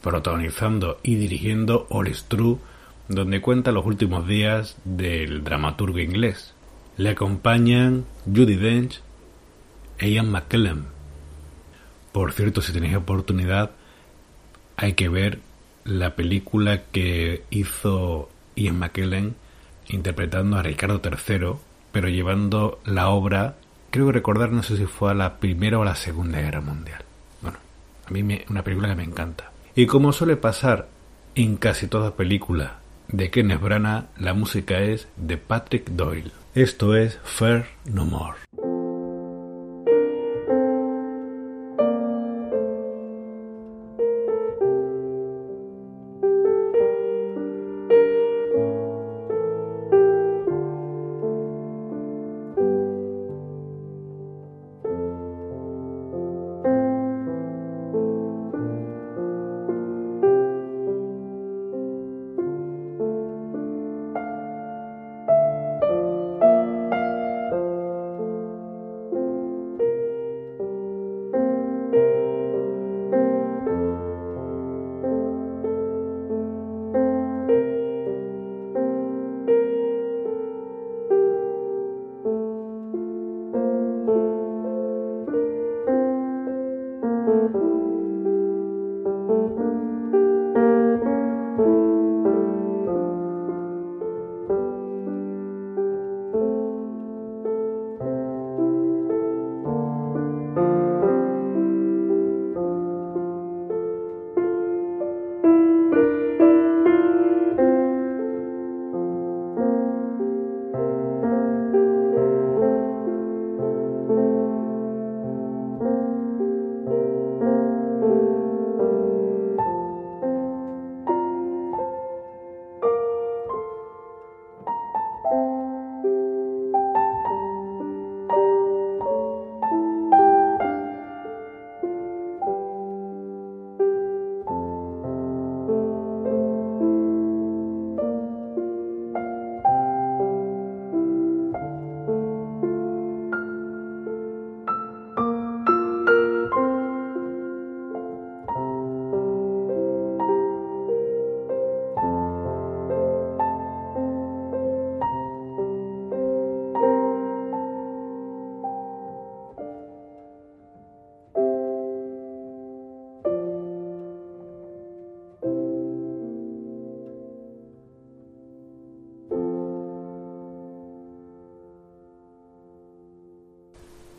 protagonizando 0.00 0.98
y 1.02 1.16
dirigiendo 1.16 1.86
All 1.90 2.08
is 2.08 2.24
True, 2.24 2.56
donde 3.08 3.42
cuenta 3.42 3.72
los 3.72 3.84
últimos 3.84 4.26
días 4.26 4.78
del 4.84 5.44
dramaturgo 5.44 5.98
inglés. 5.98 6.54
Le 6.96 7.10
acompañan 7.10 8.06
Judy 8.24 8.56
Dench 8.56 9.02
e 9.98 10.08
Ian 10.08 10.30
McKellen. 10.30 10.86
Por 12.10 12.32
cierto, 12.32 12.62
si 12.62 12.72
tenéis 12.72 12.96
oportunidad, 12.96 13.72
hay 14.78 14.94
que 14.94 15.10
ver 15.10 15.40
la 15.84 16.16
película 16.16 16.84
que 16.90 17.44
hizo 17.50 18.30
Ian 18.54 18.78
McKellen 18.78 19.34
interpretando 19.88 20.56
a 20.56 20.62
Ricardo 20.62 21.02
III, 21.04 21.58
pero 21.92 22.08
llevando 22.08 22.80
la 22.86 23.10
obra 23.10 23.56
creo 23.90 24.12
recordar, 24.12 24.50
no 24.52 24.62
sé 24.62 24.76
si 24.76 24.86
fue 24.86 25.10
a 25.10 25.14
la 25.14 25.38
Primera 25.38 25.78
o 25.78 25.84
la 25.84 25.94
Segunda 25.94 26.40
Guerra 26.40 26.60
Mundial. 26.60 27.04
Bueno, 27.42 27.58
a 28.06 28.10
mí 28.10 28.22
me, 28.22 28.44
una 28.48 28.62
película 28.62 28.88
que 28.88 28.96
me 28.96 29.04
encanta. 29.04 29.50
Y 29.74 29.86
como 29.86 30.12
suele 30.12 30.36
pasar 30.36 30.88
en 31.34 31.56
casi 31.56 31.86
toda 31.86 32.16
película 32.16 32.78
de 33.08 33.30
Kenneth 33.30 33.60
Branagh, 33.60 34.06
la 34.18 34.34
música 34.34 34.80
es 34.80 35.08
de 35.16 35.36
Patrick 35.36 35.90
Doyle. 35.90 36.32
Esto 36.54 36.96
es 36.96 37.18
Fair 37.24 37.66
No 37.84 38.06
More. 38.06 38.45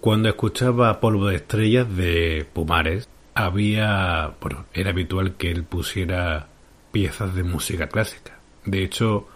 Cuando 0.07 0.29
escuchaba 0.29 1.01
Polvo 1.01 1.27
de 1.27 1.35
Estrellas 1.35 1.93
de 1.93 2.47
Pumares, 2.53 3.09
había, 3.33 4.35
bueno, 4.39 4.65
era 4.73 4.91
habitual 4.91 5.35
que 5.35 5.51
él 5.51 5.65
pusiera 5.65 6.47
piezas 6.93 7.35
de 7.35 7.43
música 7.43 7.89
clásica. 7.89 8.39
De 8.63 8.83
hecho, 8.83 9.27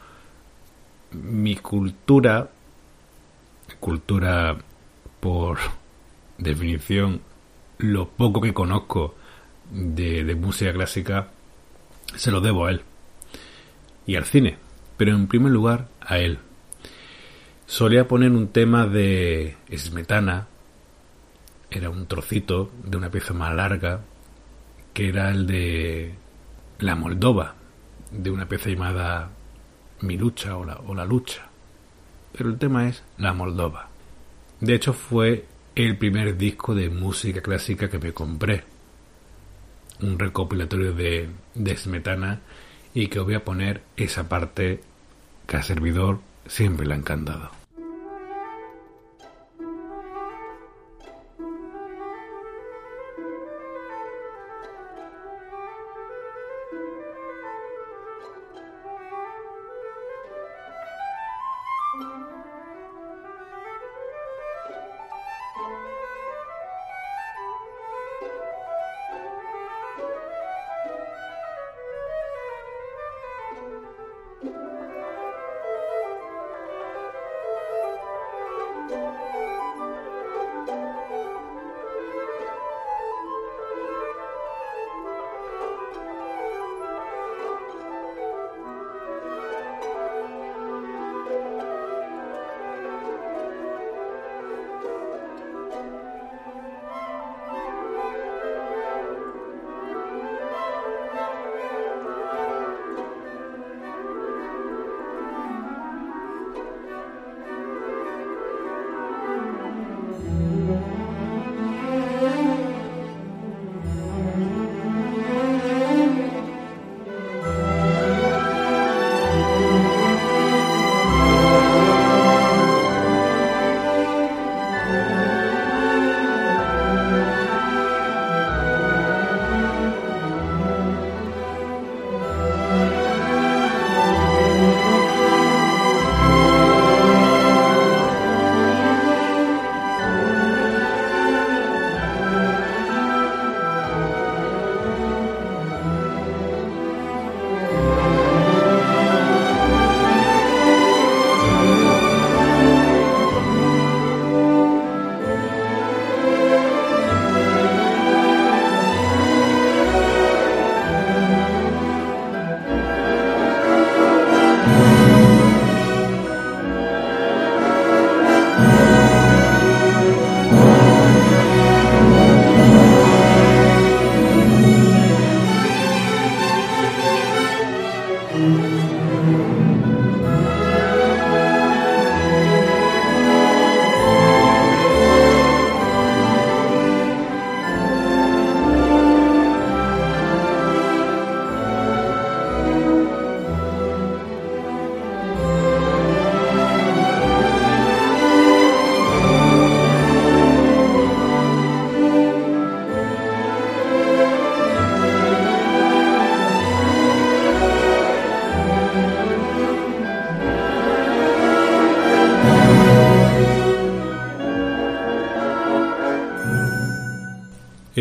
mi 1.11 1.57
cultura 1.57 2.51
cultura 3.81 4.59
por 5.19 5.57
definición, 6.37 7.19
lo 7.77 8.07
poco 8.07 8.39
que 8.39 8.53
conozco 8.53 9.15
de, 9.71 10.23
música 10.35 10.71
clásica, 10.71 11.31
se 12.15 12.31
lo 12.31 12.39
debo 12.39 12.67
a 12.67 12.71
él. 12.71 12.81
Y 14.05 14.15
al 14.15 14.23
cine, 14.23 14.57
pero 14.95 15.17
en 15.17 15.27
primer 15.27 15.51
lugar 15.51 15.89
a 15.99 16.17
él. 16.19 16.39
Solía 17.65 18.07
poner 18.07 18.31
un 18.31 18.47
tema 18.47 18.87
de 18.87 19.57
Smetana, 19.75 20.47
era 21.71 21.89
un 21.89 22.05
trocito 22.05 22.69
de 22.83 22.97
una 22.97 23.09
pieza 23.09 23.33
más 23.33 23.55
larga, 23.55 24.01
que 24.93 25.07
era 25.07 25.31
el 25.31 25.47
de 25.47 26.13
La 26.79 26.95
Moldova, 26.95 27.55
de 28.11 28.29
una 28.29 28.47
pieza 28.47 28.69
llamada 28.69 29.31
Mi 30.01 30.17
lucha 30.17 30.57
o 30.57 30.65
la, 30.65 30.75
o 30.85 30.93
la 30.93 31.05
lucha. 31.05 31.47
Pero 32.33 32.49
el 32.49 32.57
tema 32.57 32.89
es 32.89 33.03
La 33.17 33.33
Moldova. 33.33 33.89
De 34.59 34.75
hecho 34.75 34.93
fue 34.93 35.45
el 35.75 35.97
primer 35.97 36.37
disco 36.37 36.75
de 36.75 36.89
música 36.89 37.41
clásica 37.41 37.89
que 37.89 37.99
me 37.99 38.13
compré. 38.13 38.65
Un 40.01 40.19
recopilatorio 40.19 40.93
de, 40.93 41.29
de 41.55 41.77
Smetana 41.77 42.41
y 42.93 43.07
que 43.07 43.19
os 43.19 43.25
voy 43.25 43.35
a 43.35 43.45
poner 43.45 43.81
esa 43.95 44.27
parte 44.27 44.81
que 45.47 45.57
a 45.57 45.63
servidor 45.63 46.19
siempre 46.47 46.85
le 46.85 46.95
ha 46.95 46.97
encantado. 46.97 47.60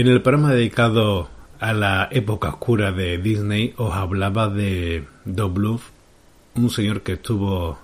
En 0.01 0.09
el 0.09 0.23
programa 0.23 0.55
dedicado 0.55 1.29
a 1.59 1.75
la 1.75 2.09
época 2.11 2.49
oscura 2.49 2.91
de 2.91 3.19
Disney 3.19 3.75
os 3.77 3.93
hablaba 3.93 4.49
de 4.49 5.05
Doug 5.27 5.81
un 6.55 6.71
señor 6.71 7.03
que 7.03 7.13
estuvo 7.13 7.79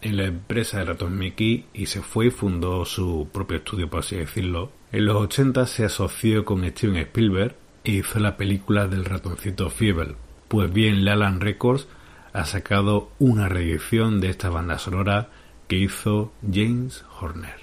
en 0.00 0.16
la 0.16 0.24
empresa 0.24 0.78
de 0.78 0.86
ratón 0.86 1.18
Mickey 1.18 1.66
y 1.74 1.84
se 1.84 2.00
fue 2.00 2.28
y 2.28 2.30
fundó 2.30 2.86
su 2.86 3.28
propio 3.30 3.58
estudio, 3.58 3.90
por 3.90 4.00
así 4.00 4.16
decirlo. 4.16 4.72
En 4.92 5.04
los 5.04 5.16
80 5.16 5.66
se 5.66 5.84
asoció 5.84 6.46
con 6.46 6.66
Steven 6.66 6.96
Spielberg 6.96 7.54
e 7.84 7.90
hizo 7.90 8.18
la 8.18 8.38
película 8.38 8.88
del 8.88 9.04
ratoncito 9.04 9.68
Fievel. 9.68 10.14
Pues 10.48 10.72
bien, 10.72 11.04
Lalan 11.04 11.42
Records 11.42 11.86
ha 12.32 12.46
sacado 12.46 13.10
una 13.18 13.50
reedición 13.50 14.22
de 14.22 14.30
esta 14.30 14.48
banda 14.48 14.78
sonora 14.78 15.28
que 15.68 15.76
hizo 15.76 16.32
James 16.50 17.04
Horner. 17.20 17.61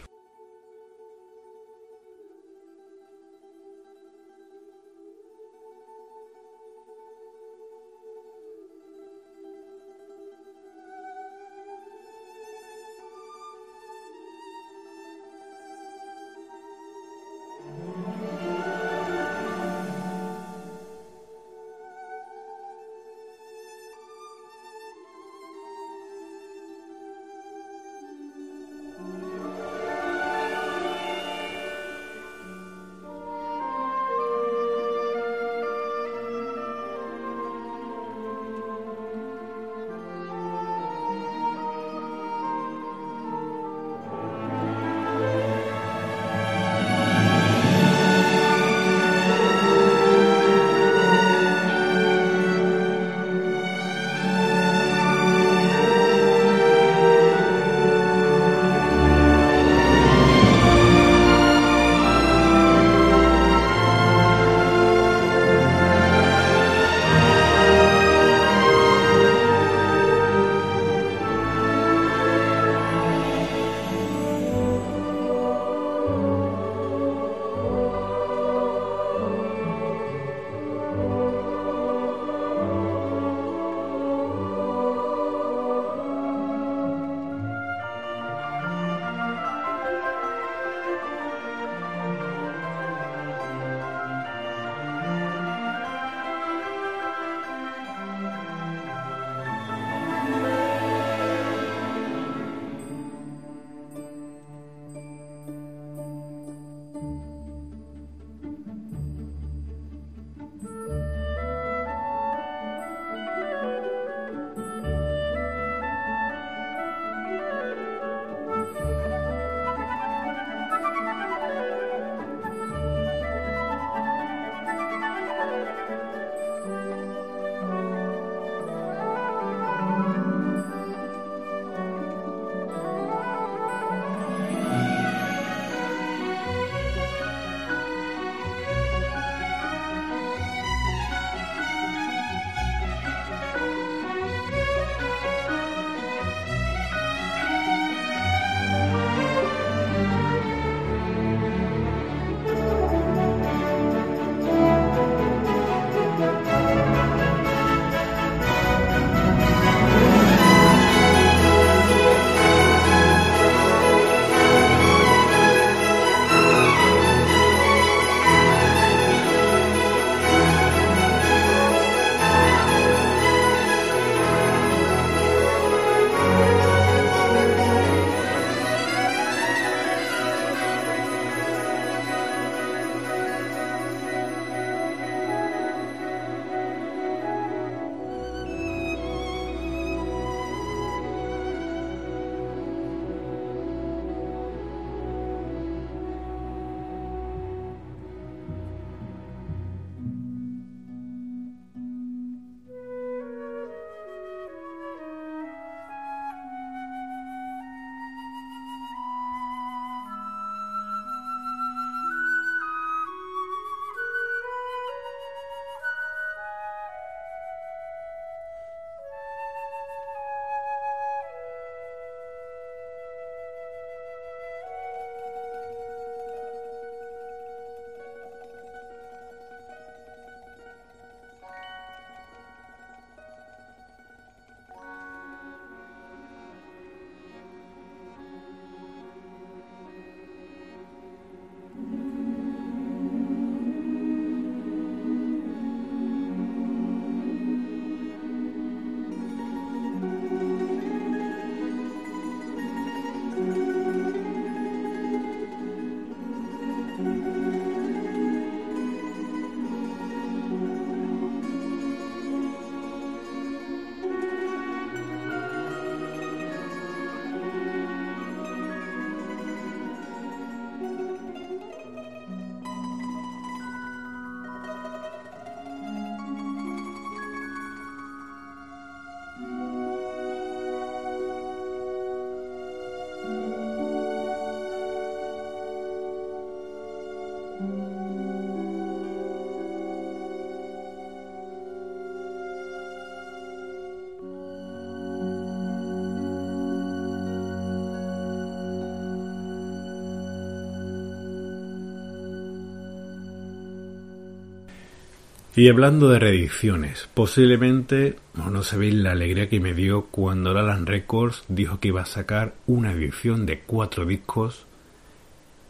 Y 305.60 305.68
hablando 305.68 306.08
de 306.08 306.20
reediciones, 306.20 307.10
posiblemente 307.14 308.16
no 308.34 308.64
sabéis 308.64 308.94
la 308.94 309.12
alegría 309.12 309.50
que 309.50 309.60
me 309.60 309.74
dio 309.74 310.06
cuando 310.06 310.52
Alan 310.52 310.86
Records 310.86 311.44
dijo 311.50 311.82
que 311.82 311.90
iba 311.90 312.02
a 312.02 312.06
sacar 312.06 312.54
una 312.66 312.94
edición 312.94 313.46
de 313.46 313.60
cuatro 313.60 314.06
discos 314.06 314.66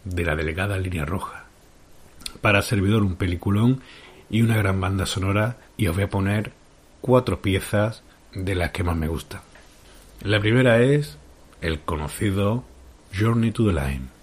de 0.04 0.26
la 0.26 0.36
delegada 0.36 0.78
Línea 0.78 1.06
Roja. 1.06 1.46
Para 2.40 2.62
servidor 2.62 3.02
un 3.02 3.16
peliculón 3.16 3.82
y 4.30 4.44
una 4.44 4.58
gran 4.58 4.80
banda 4.80 5.08
sonora 5.08 5.58
y 5.76 5.88
os 5.88 5.96
voy 5.96 6.04
a 6.04 6.10
poner 6.12 6.52
cuatro 7.02 7.42
piezas 7.42 8.04
de 8.36 8.54
las 8.54 8.70
que 8.70 8.84
más 8.84 8.96
me 8.96 9.08
gustan. 9.08 9.42
La 10.22 10.40
primera 10.40 10.84
es 10.84 11.18
el 11.62 11.80
conocido 11.80 12.64
Journey 13.20 13.50
to 13.50 13.66
the 13.66 13.74
Line. 13.74 14.19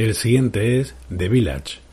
El 0.00 0.14
siguiente 0.14 0.80
es 0.80 0.94
The 1.14 1.28
Village. 1.28 1.89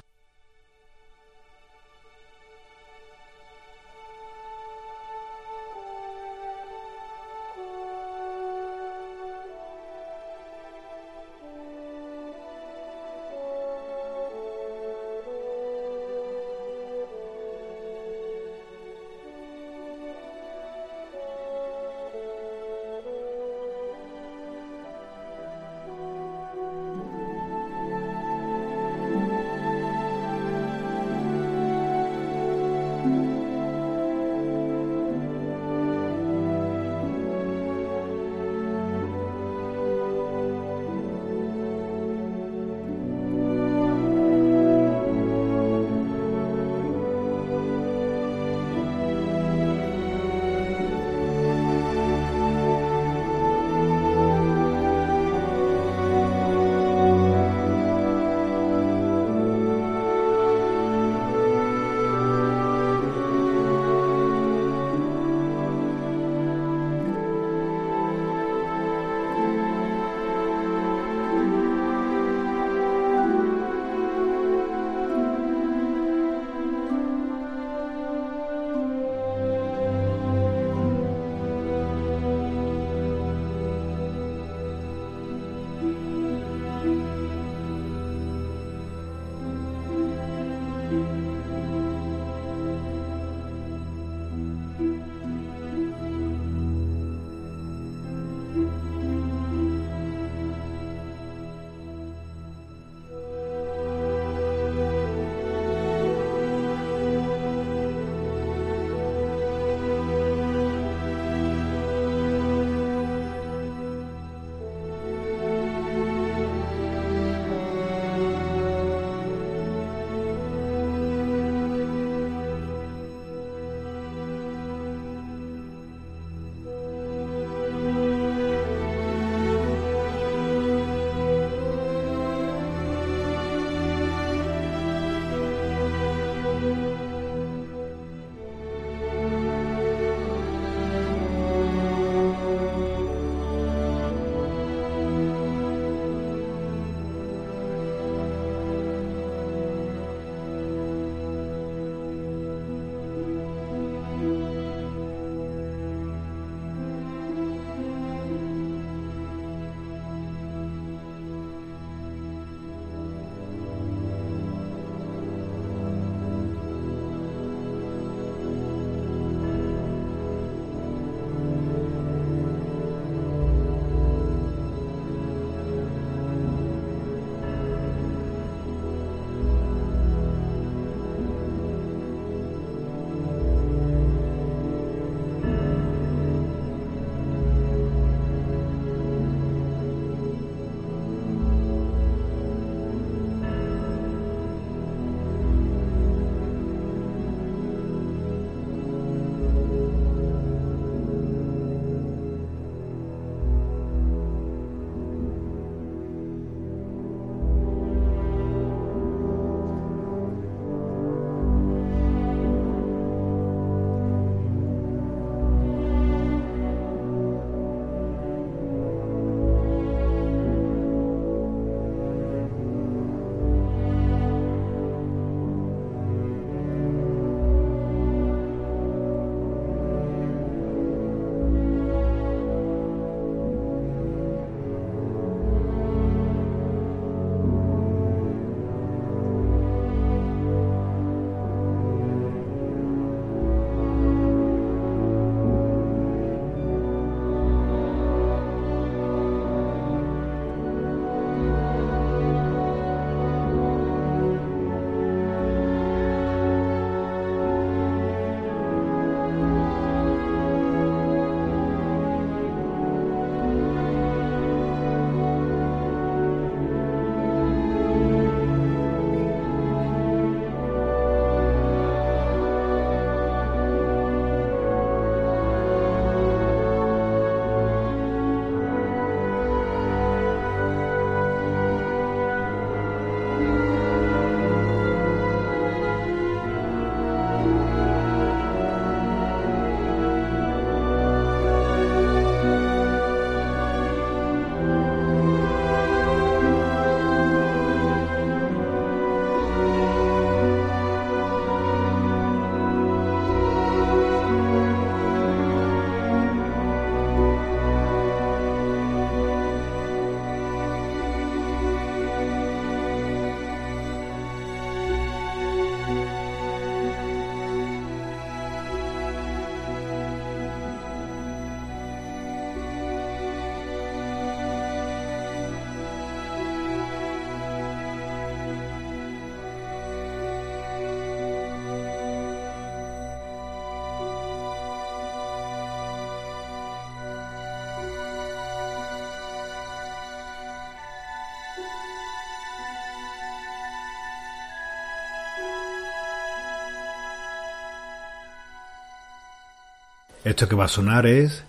Esto 350.28 350.50
que 350.50 350.58
va 350.58 350.66
a 350.66 350.68
sonar 350.68 351.06
es 351.06 351.46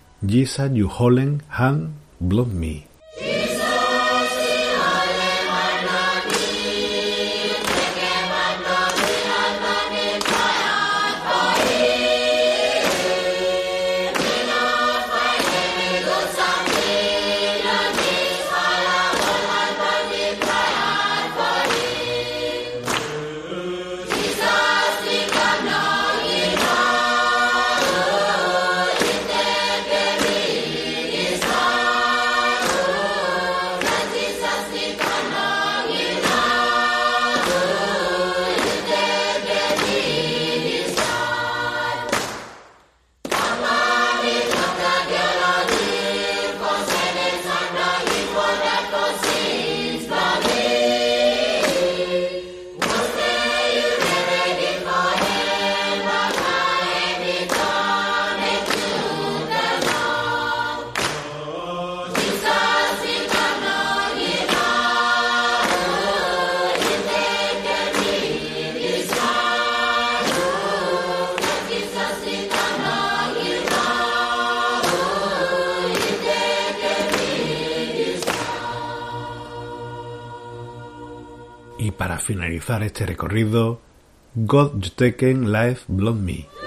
You 0.73 0.89
Holland 0.89 1.43
Hand 1.49 1.89
Blood 2.21 2.47
Me. 2.47 2.88
Este 82.77 83.05
recorrido, 83.07 83.81
God 84.35 84.83
You 84.83 84.91
Taken 84.95 85.51
Life 85.51 85.85
Blood 85.87 86.15
Me. 86.17 86.58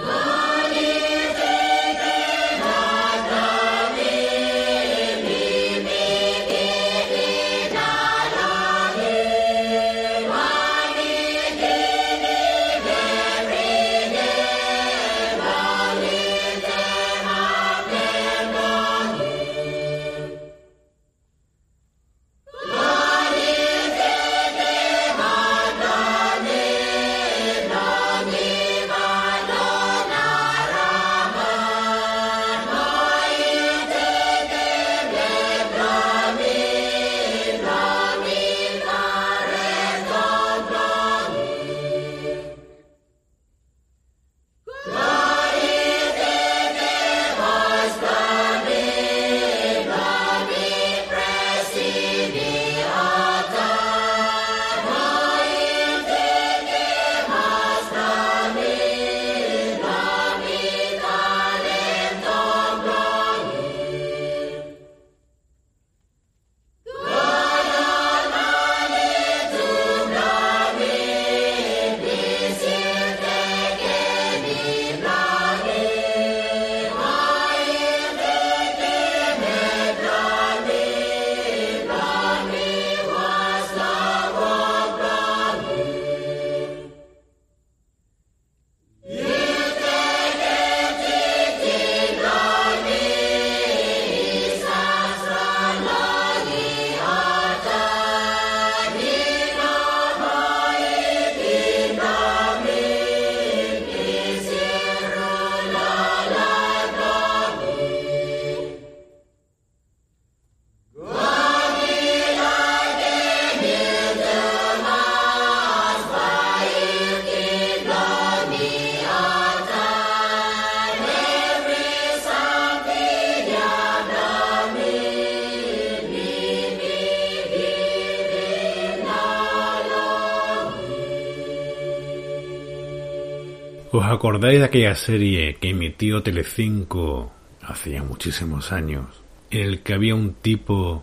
Acordáis 134.23 134.61
de 134.61 134.67
aquella 134.67 134.95
serie 134.95 135.57
que 135.57 135.71
emitió 135.71 136.23
Telecinco 136.23 137.33
hacía 137.61 138.05
muchísimos 138.05 138.71
años? 138.71 139.07
En 139.51 139.63
el 139.63 139.81
que 139.81 139.95
había 139.95 140.15
un 140.15 140.35
tipo 140.35 141.03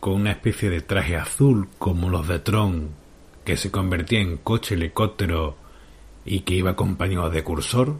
con 0.00 0.14
una 0.14 0.30
especie 0.30 0.70
de 0.70 0.80
traje 0.80 1.16
azul 1.16 1.68
como 1.78 2.08
los 2.08 2.26
de 2.28 2.38
Tron 2.38 2.92
que 3.44 3.58
se 3.58 3.70
convertía 3.70 4.20
en 4.20 4.38
coche 4.38 4.74
helicóptero 4.74 5.58
y 6.24 6.40
que 6.40 6.54
iba 6.54 6.70
acompañado 6.70 7.28
de 7.28 7.44
cursor? 7.44 7.98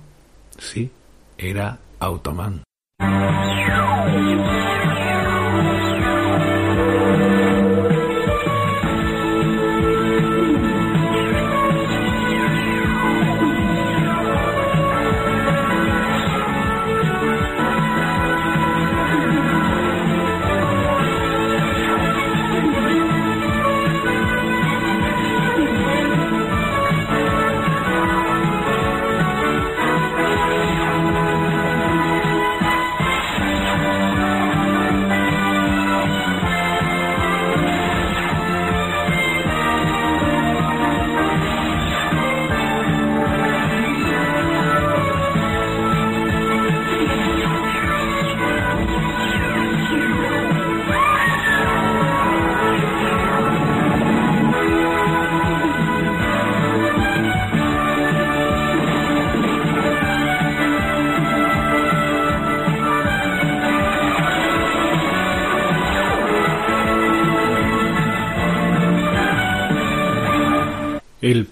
Sí, 0.57 0.91
era 1.37 1.79
Automan. 1.99 2.63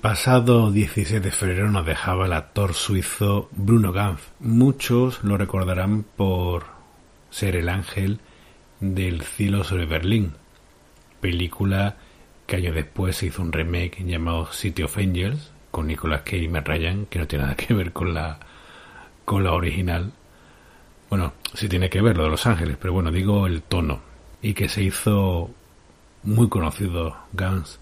Pasado 0.09 0.73
16 0.73 1.23
de 1.23 1.31
febrero 1.31 1.69
nos 1.69 1.85
dejaba 1.85 2.25
el 2.25 2.33
actor 2.33 2.73
suizo 2.73 3.51
Bruno 3.53 3.93
Ganz. 3.93 4.23
Muchos 4.41 5.23
lo 5.23 5.37
recordarán 5.37 6.03
por 6.03 6.65
ser 7.29 7.57
el 7.57 7.69
ángel 7.69 8.19
del 8.81 9.21
cielo 9.21 9.65
sobre 9.65 9.85
Berlín, 9.85 10.33
película 11.21 11.97
que 12.47 12.57
años 12.57 12.75
después 12.75 13.17
se 13.17 13.27
hizo 13.27 13.43
un 13.43 13.53
remake 13.53 14.03
llamado 14.03 14.51
City 14.51 14.83
of 14.83 14.97
Angels 14.97 15.53
con 15.71 15.89
Nicolas 15.89 16.23
Cage 16.23 16.39
y 16.39 16.49
Matt 16.49 16.69
Ryan, 16.69 17.05
que 17.05 17.19
no 17.19 17.27
tiene 17.27 17.45
nada 17.45 17.57
que 17.57 17.75
ver 17.75 17.93
con 17.93 18.15
la 18.15 18.41
con 19.27 19.45
la 19.45 19.53
original. 19.53 20.15
Bueno, 21.11 21.35
sí 21.53 21.69
tiene 21.69 21.91
que 21.91 22.01
ver 22.01 22.17
lo 22.17 22.25
de 22.25 22.31
Los 22.31 22.47
Ángeles, 22.47 22.79
pero 22.81 22.95
bueno, 22.95 23.13
digo 23.13 23.47
el 23.47 23.61
tono. 23.61 24.01
Y 24.41 24.55
que 24.55 24.71
se 24.71 24.83
hizo 24.83 25.51
muy 26.23 26.49
conocido 26.49 27.15
Gans 27.35 27.79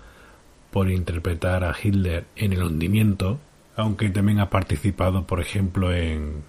por 0.76 0.90
interpretar 0.90 1.64
a 1.64 1.74
Hitler 1.82 2.26
en 2.36 2.52
El 2.52 2.62
hundimiento, 2.62 3.40
aunque 3.76 4.10
también 4.10 4.40
ha 4.40 4.50
participado, 4.50 5.26
por 5.26 5.40
ejemplo, 5.40 5.90
en 5.94 6.42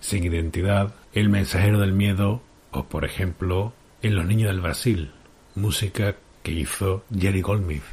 Sin 0.00 0.24
Identidad, 0.24 0.94
El 1.12 1.28
mensajero 1.28 1.78
del 1.78 1.92
miedo 1.92 2.40
o, 2.70 2.84
por 2.84 3.04
ejemplo, 3.04 3.74
en 4.00 4.14
Los 4.14 4.24
niños 4.24 4.48
del 4.48 4.62
Brasil, 4.62 5.10
música 5.56 6.14
que 6.42 6.52
hizo 6.52 7.04
Jerry 7.14 7.42
Goldsmith. 7.42 7.84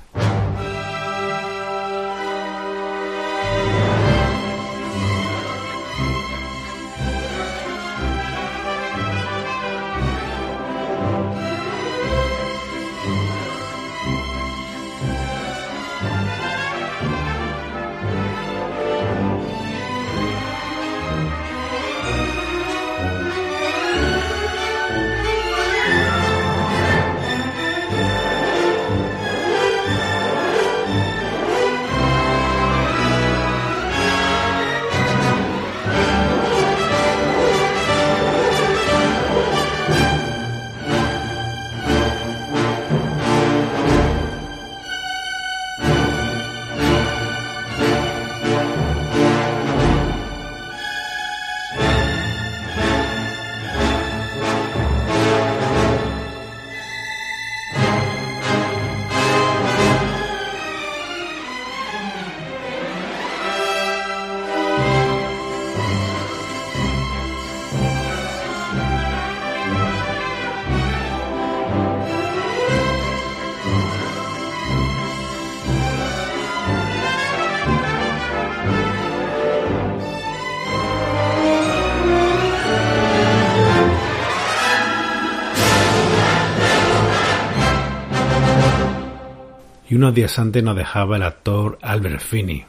Unos 90.13 90.29
días 90.29 90.37
antes 90.37 90.63
nos 90.63 90.75
dejaba 90.75 91.15
el 91.15 91.23
actor 91.23 91.79
Albert 91.81 92.21
Finney, 92.21 92.65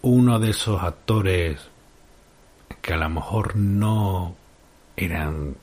uno 0.00 0.38
de 0.38 0.48
esos 0.48 0.82
actores 0.82 1.68
que 2.80 2.94
a 2.94 2.96
lo 2.96 3.10
mejor 3.10 3.56
no 3.56 4.34
eran 4.96 5.56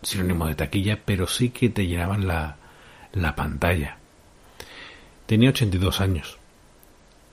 sinónimos 0.00 0.48
de 0.48 0.54
taquilla, 0.54 1.00
pero 1.04 1.26
sí 1.26 1.50
que 1.50 1.68
te 1.68 1.86
llenaban 1.86 2.26
la, 2.26 2.56
la 3.12 3.36
pantalla. 3.36 3.98
Tenía 5.26 5.50
82 5.50 6.00
años. 6.00 6.38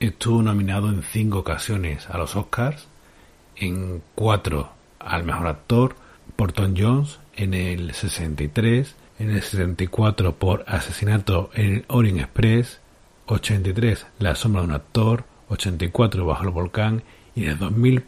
Estuvo 0.02 0.44
nominado 0.44 0.90
en 0.90 1.02
cinco 1.02 1.40
ocasiones 1.40 2.10
a 2.10 2.18
los 2.18 2.36
Oscars, 2.36 2.90
en 3.56 4.04
cuatro 4.14 4.74
al 5.00 5.24
mejor 5.24 5.48
actor 5.48 5.96
por 6.36 6.52
Tom 6.52 6.74
Jones, 6.78 7.22
en 7.38 7.54
el 7.54 7.94
63, 7.94 8.94
en 9.20 9.30
el 9.30 9.42
64 9.42 10.36
por 10.36 10.66
Asesinato 10.68 11.50
en 11.54 11.76
el 11.76 11.86
Orient 11.88 12.20
Express, 12.20 12.81
83 13.32 14.06
La 14.20 14.36
sombra 14.36 14.62
de 14.62 14.68
un 14.68 14.74
actor, 14.74 15.24
84 15.50 16.26
Bajo 16.26 16.44
el 16.44 16.50
volcán 16.50 17.04
y 17.34 17.46
en 17.46 17.52
el 17.52 17.58
2000 17.58 18.04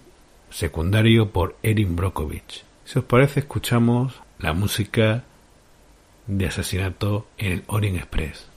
secundario 0.49 1.29
por 1.29 1.55
Erin 1.63 1.95
Brockovich. 1.95 2.63
Si 2.85 2.99
os 2.99 3.05
parece 3.05 3.39
escuchamos 3.39 4.21
la 4.37 4.53
música 4.53 5.23
de 6.27 6.47
asesinato 6.47 7.25
en 7.37 7.53
el 7.53 7.63
Orient 7.67 7.97
Express. 7.97 8.47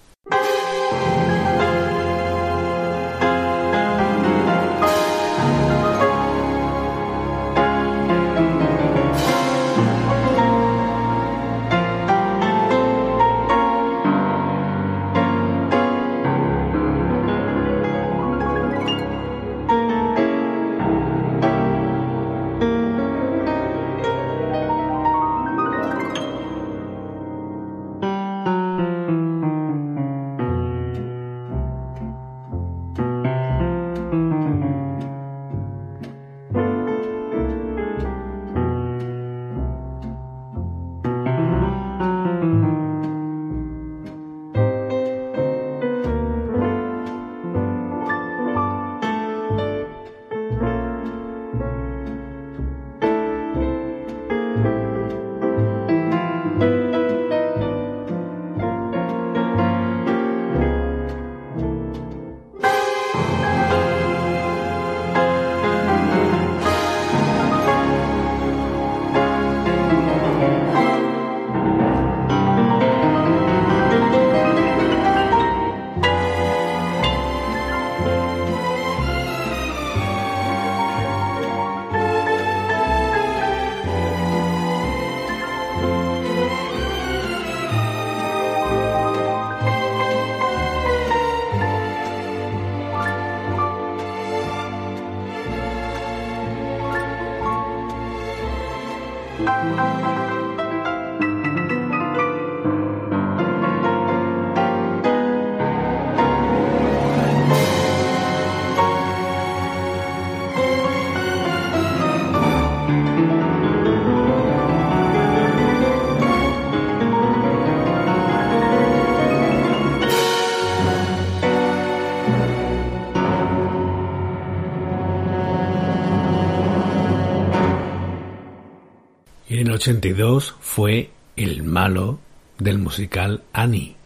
82 129.88 130.56
fue 130.58 131.12
el 131.36 131.62
malo 131.62 132.18
del 132.58 132.78
musical 132.78 133.44
Annie. 133.52 133.96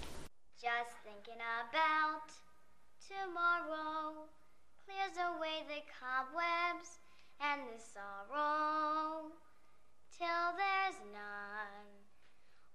Just 0.61 0.93
thinking 1.05 1.41
about 1.41 2.29
tomorrow 3.09 4.29
clears 4.85 5.17
away 5.17 5.65
the 5.73 5.81
cobwebs 5.89 7.01
and 7.41 7.65
the 7.73 7.81
sorrow 7.81 9.33
till 10.13 10.53
there's 10.61 11.01
none. 11.17 11.89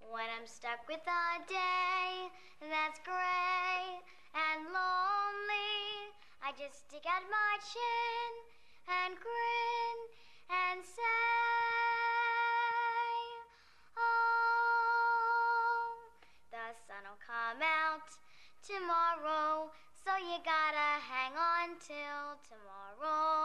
When 0.10 0.26
I'm 0.26 0.48
stuck 0.48 0.82
with 0.90 1.06
a 1.06 1.45
day 1.45 2.34
that's 2.57 2.98
gray 3.06 4.02
and 4.34 4.73
lonely, 4.73 6.10
I 6.41 6.57
just 6.57 6.90
stick 6.90 7.06
out 7.06 7.22
my 7.30 7.53
chin 7.69 8.32
and 8.90 9.14
grin 9.14 9.98
and 10.49 10.82
say, 10.82 11.45
tomorrow, 18.66 19.70
so 19.94 20.10
you 20.18 20.42
gotta 20.42 20.98
hang 21.06 21.34
on 21.38 21.78
till 21.78 22.34
tomorrow. 22.50 23.45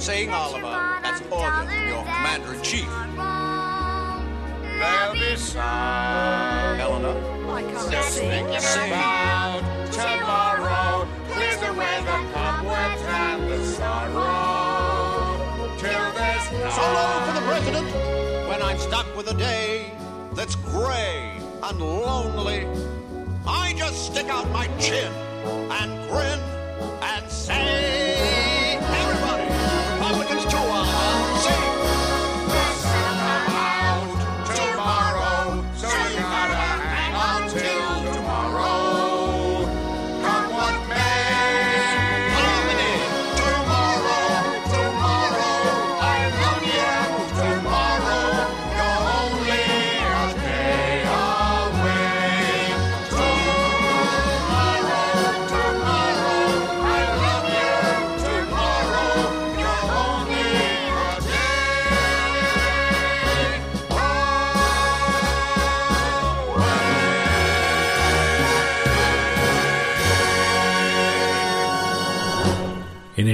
Saying 0.00 0.30
Oliver, 0.30 0.98
that's 1.02 1.20
order 1.30 1.70
from 1.70 1.88
your 1.88 2.02
commander 2.04 2.54
in 2.54 2.62
chief. 2.62 2.88
There'll 4.78 5.12
be 5.12 5.36
sun. 5.36 6.80
Eleanor, 6.80 7.50
I 7.50 7.62
can't 7.62 7.92
just 7.92 8.14
sing 8.14 8.30
think 8.30 8.48
about 8.48 9.60
about 9.60 9.92
tomorrow. 9.92 11.06
Clears 11.28 11.62
away 11.62 12.00
the 12.00 12.18
cobwebs 12.32 13.02
and 13.02 13.50
the 13.50 13.62
sorrow. 13.66 15.36
Till 15.76 16.12
there's 16.14 16.44
Solo 16.74 17.06
for 17.26 17.34
the 17.34 17.44
president 17.46 17.88
when 18.48 18.62
I'm 18.62 18.78
stuck 18.78 19.14
with 19.14 19.30
a 19.30 19.34
day 19.34 19.92
that's 20.32 20.54
gray 20.54 21.30
and 21.62 21.78
lonely. 21.78 22.66
I 23.46 23.74
just 23.76 24.06
stick 24.06 24.30
out 24.30 24.48
my 24.50 24.66
chin 24.78 25.12
and 25.70 26.08
grin 26.08 26.39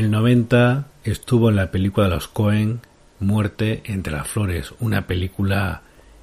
el 0.07 0.12
90 0.12 0.87
estuvo 1.03 1.51
en 1.51 1.57
la 1.57 1.73
película 1.73 2.07
de 2.07 2.15
los 2.15 2.28
Cohen 2.28 2.81
Muerte 3.19 3.83
entre 3.87 4.12
las 4.12 4.28
flores, 4.28 4.73
una 4.78 5.09
película 5.09 5.83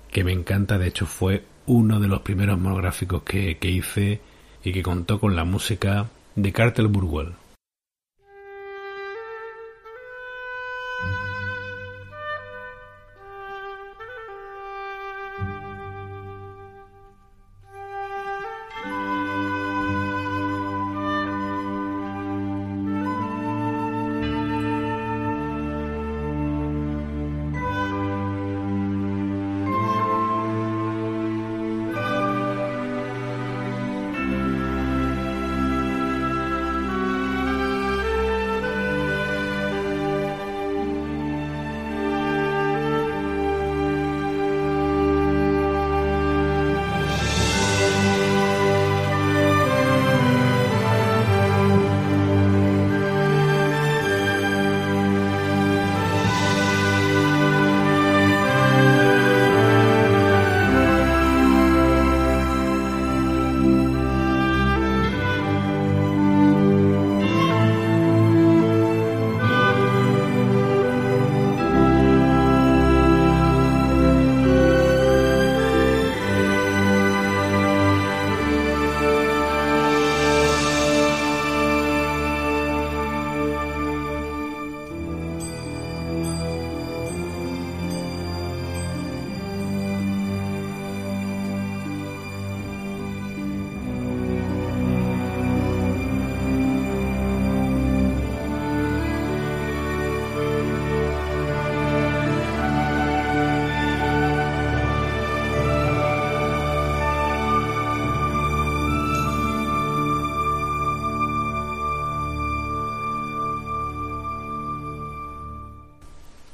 que 0.10 0.23
me 0.23 0.31
encanta, 0.31 0.77
de 0.77 0.88
hecho 0.88 1.05
fue 1.05 1.43
uno 1.65 1.99
de 1.99 2.07
los 2.07 2.22
primeros 2.22 2.57
monográficos 2.57 3.23
que, 3.23 3.57
que 3.57 3.69
hice 3.69 4.22
y 4.64 4.72
que 4.72 4.84
contó 4.84 5.19
con 5.19 5.35
la 5.35 5.43
música 5.43 6.07
de 6.35 6.53
Cartel 6.53 6.88
Burwell. 6.88 7.34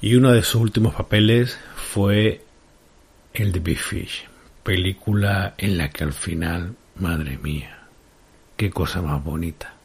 Y 0.09 0.15
uno 0.15 0.31
de 0.31 0.41
sus 0.41 0.55
últimos 0.55 0.95
papeles 0.95 1.59
fue 1.75 2.43
el 3.31 3.51
de 3.51 3.59
Big 3.59 3.77
Fish, 3.77 4.27
película 4.63 5.53
en 5.59 5.77
la 5.77 5.91
que 5.91 6.03
al 6.03 6.13
final, 6.13 6.75
madre 6.95 7.37
mía, 7.37 7.81
qué 8.57 8.71
cosa 8.71 9.03
más 9.03 9.23
bonita. 9.23 9.75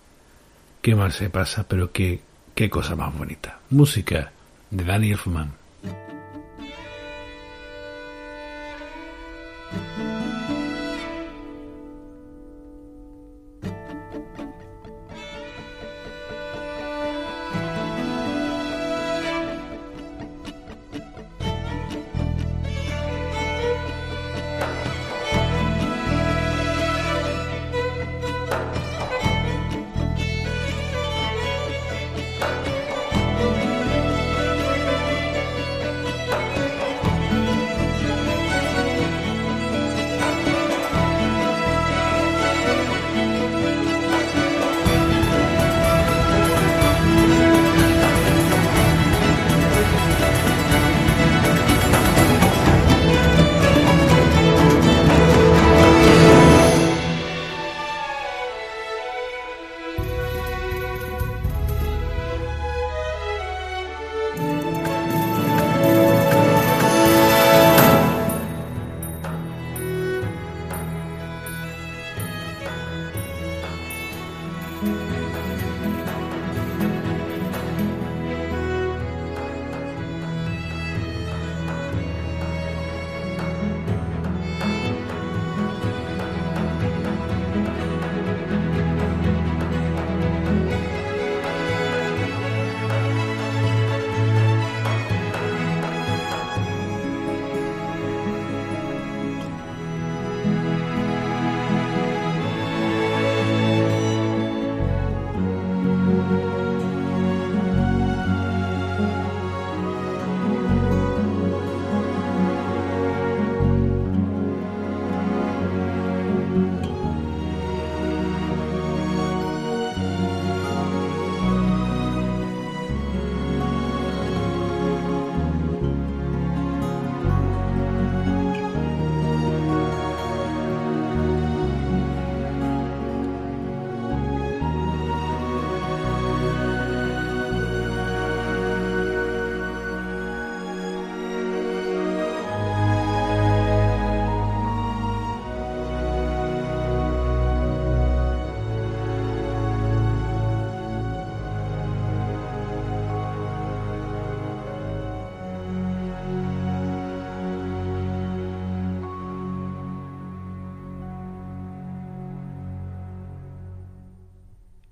Qué 0.80 0.94
mal 0.94 1.12
se 1.12 1.28
pasa, 1.28 1.68
pero 1.68 1.92
qué, 1.92 2.22
qué 2.54 2.70
cosa 2.70 2.96
más 2.96 3.14
bonita. 3.14 3.58
Música 3.68 4.32
de 4.70 4.84
Danny 4.84 5.10
Elfman. 5.10 5.52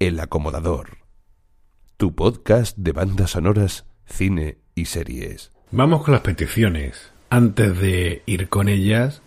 El 0.07 0.19
Acomodador. 0.19 0.99
Tu 1.97 2.13
podcast 2.13 2.77
de 2.77 2.91
bandas 2.91 3.31
sonoras, 3.31 3.87
cine 4.05 4.59
y 4.75 4.87
series. 4.87 5.53
Vamos 5.71 6.03
con 6.03 6.11
las 6.11 6.23
peticiones. 6.23 7.13
Antes 7.31 7.79
de 7.79 8.25
ir 8.27 8.49
con 8.49 8.69
ellas, 8.69 9.23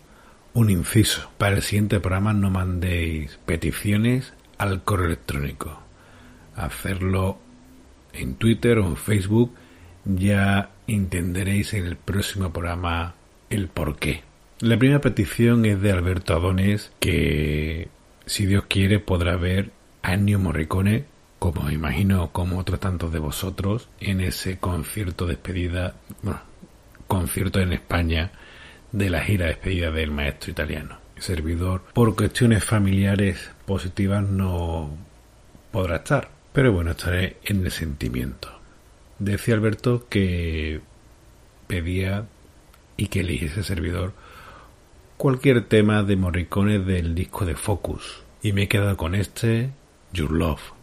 un 0.52 0.68
inciso. 0.68 1.30
Para 1.38 1.56
el 1.56 1.62
siguiente 1.62 1.98
programa 1.98 2.34
no 2.34 2.50
mandéis 2.50 3.38
peticiones 3.46 4.34
al 4.58 4.84
correo 4.84 5.06
electrónico. 5.06 5.80
Hacerlo 6.54 7.38
en 8.12 8.34
Twitter 8.34 8.78
o 8.78 8.86
en 8.86 8.98
Facebook. 8.98 9.54
Ya 10.04 10.72
entenderéis 10.86 11.72
en 11.72 11.86
el 11.86 11.96
próximo 11.96 12.52
programa 12.52 13.14
el 13.48 13.68
por 13.68 13.96
qué. 13.98 14.24
La 14.60 14.76
primera 14.76 15.00
petición 15.00 15.64
es 15.64 15.80
de 15.80 15.90
Alberto 15.90 16.34
Adones, 16.34 16.92
que 17.00 17.88
si 18.26 18.44
Dios 18.44 18.64
quiere 18.68 18.98
podrá 18.98 19.36
ver 19.36 19.70
Ennio 20.12 20.38
Morricone, 20.38 21.04
como 21.38 21.70
imagino 21.70 22.30
como 22.32 22.58
otros 22.58 22.80
tantos 22.80 23.12
de 23.12 23.18
vosotros, 23.18 23.88
en 24.00 24.20
ese 24.20 24.58
concierto 24.58 25.26
de 25.26 25.34
despedida, 25.34 25.94
bueno, 26.22 26.40
concierto 27.06 27.60
en 27.60 27.72
España 27.72 28.30
de 28.92 29.10
la 29.10 29.22
gira 29.22 29.46
de 29.46 29.52
despedida 29.52 29.90
del 29.90 30.10
maestro 30.10 30.50
italiano. 30.50 30.98
El 31.16 31.22
servidor, 31.22 31.82
por 31.92 32.14
cuestiones 32.14 32.64
familiares 32.64 33.50
positivas, 33.64 34.22
no 34.22 34.90
podrá 35.72 35.96
estar, 35.96 36.30
pero 36.52 36.72
bueno, 36.72 36.92
estaré 36.92 37.36
en 37.44 37.64
el 37.64 37.70
sentimiento. 37.70 38.48
Decía 39.18 39.54
Alberto 39.54 40.06
que 40.08 40.80
pedía 41.66 42.26
y 42.96 43.08
que 43.08 43.20
eligiese 43.20 43.62
servidor 43.62 44.12
cualquier 45.16 45.64
tema 45.64 46.02
de 46.02 46.16
Morricone 46.16 46.78
del 46.78 47.14
disco 47.14 47.44
de 47.44 47.54
Focus. 47.54 48.22
Y 48.42 48.52
me 48.52 48.64
he 48.64 48.68
quedado 48.68 48.96
con 48.96 49.14
este, 49.14 49.70
Your 50.12 50.28
Love. 50.28 50.75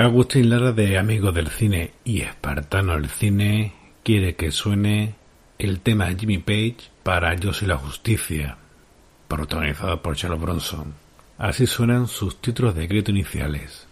Agustín 0.00 0.48
Lara 0.48 0.72
de 0.72 0.96
Amigos 0.96 1.34
del 1.34 1.48
Cine 1.48 1.92
y 2.04 2.22
Espartano 2.22 2.94
el 2.94 3.10
Cine 3.10 3.74
quiere 4.02 4.34
que 4.34 4.50
suene 4.50 5.14
el 5.58 5.80
tema 5.80 6.06
de 6.06 6.16
Jimmy 6.18 6.38
Page 6.38 6.76
para 7.02 7.34
Yo 7.34 7.52
soy 7.52 7.68
la 7.68 7.76
justicia, 7.76 8.56
protagonizado 9.28 10.00
por 10.00 10.16
Charles 10.16 10.40
Bronson. 10.40 10.94
Así 11.36 11.66
suenan 11.66 12.08
sus 12.08 12.40
títulos 12.40 12.74
de 12.74 12.88
crédito 12.88 13.10
iniciales. 13.10 13.86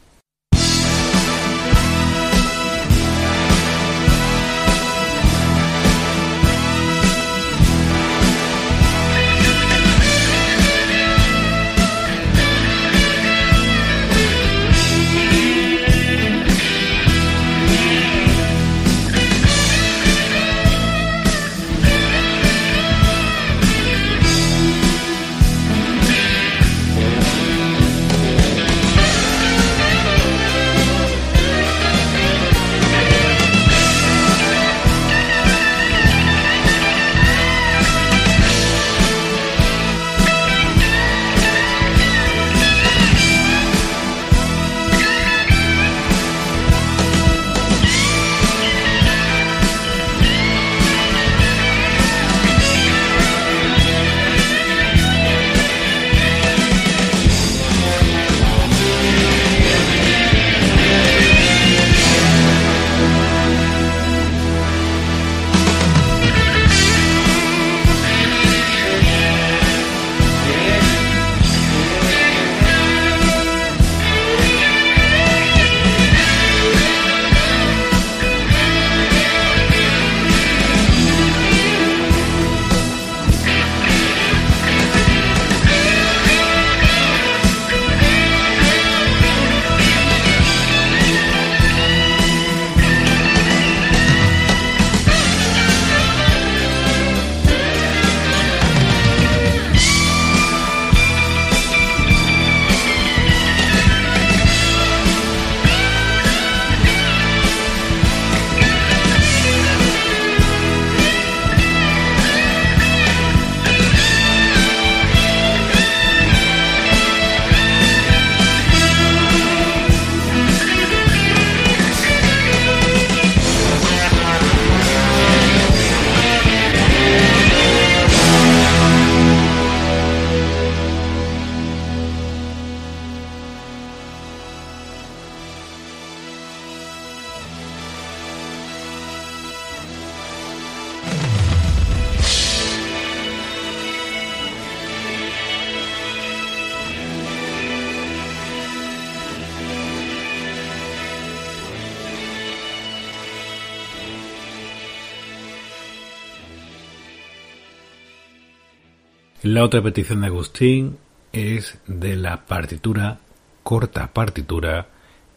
La 159.59 159.65
otra 159.65 159.83
petición 159.83 160.21
de 160.21 160.29
Agustín 160.29 160.99
es 161.33 161.79
de 161.89 162.15
la 162.15 162.47
partitura, 162.47 163.19
corta 163.65 164.07
partitura, 164.13 164.87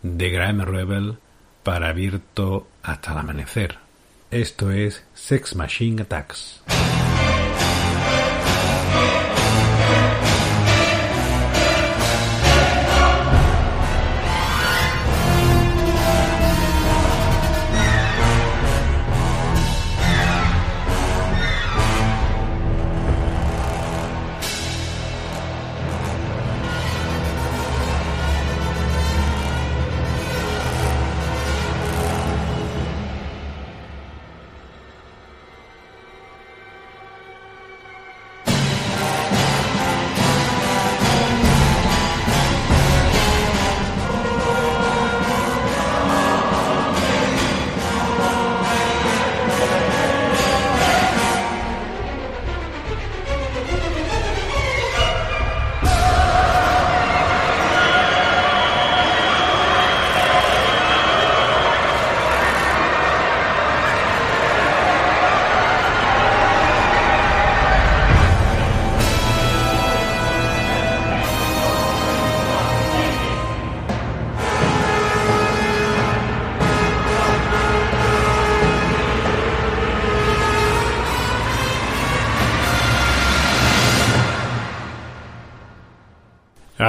de 0.03 0.29
Graham 0.29 0.61
Rebel 0.61 1.17
para 1.63 1.89
abierto 1.89 2.67
hasta 2.83 3.13
el 3.13 3.17
amanecer. 3.17 3.79
Esto 4.29 4.69
es 4.69 5.03
Sex 5.15 5.55
Machine 5.55 6.03
Attacks. 6.03 6.61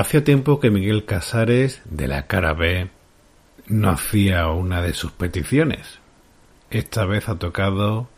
Hacía 0.03 0.25
tiempo 0.25 0.59
que 0.59 0.73
Miguel 0.73 1.05
Casares, 1.05 1.81
de 1.85 2.09
la 2.09 2.27
cara 2.27 2.55
B, 2.55 2.91
no 3.69 3.89
hacía 3.89 4.49
una 4.49 4.83
de 4.83 4.95
sus 4.95 5.13
peticiones. 5.13 6.01
Esta 6.71 7.05
vez 7.05 7.29
ha 7.29 7.39
tocado 7.39 8.09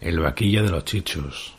el 0.00 0.20
vaquilla 0.20 0.62
de 0.62 0.70
los 0.70 0.84
chichos. 0.84 1.56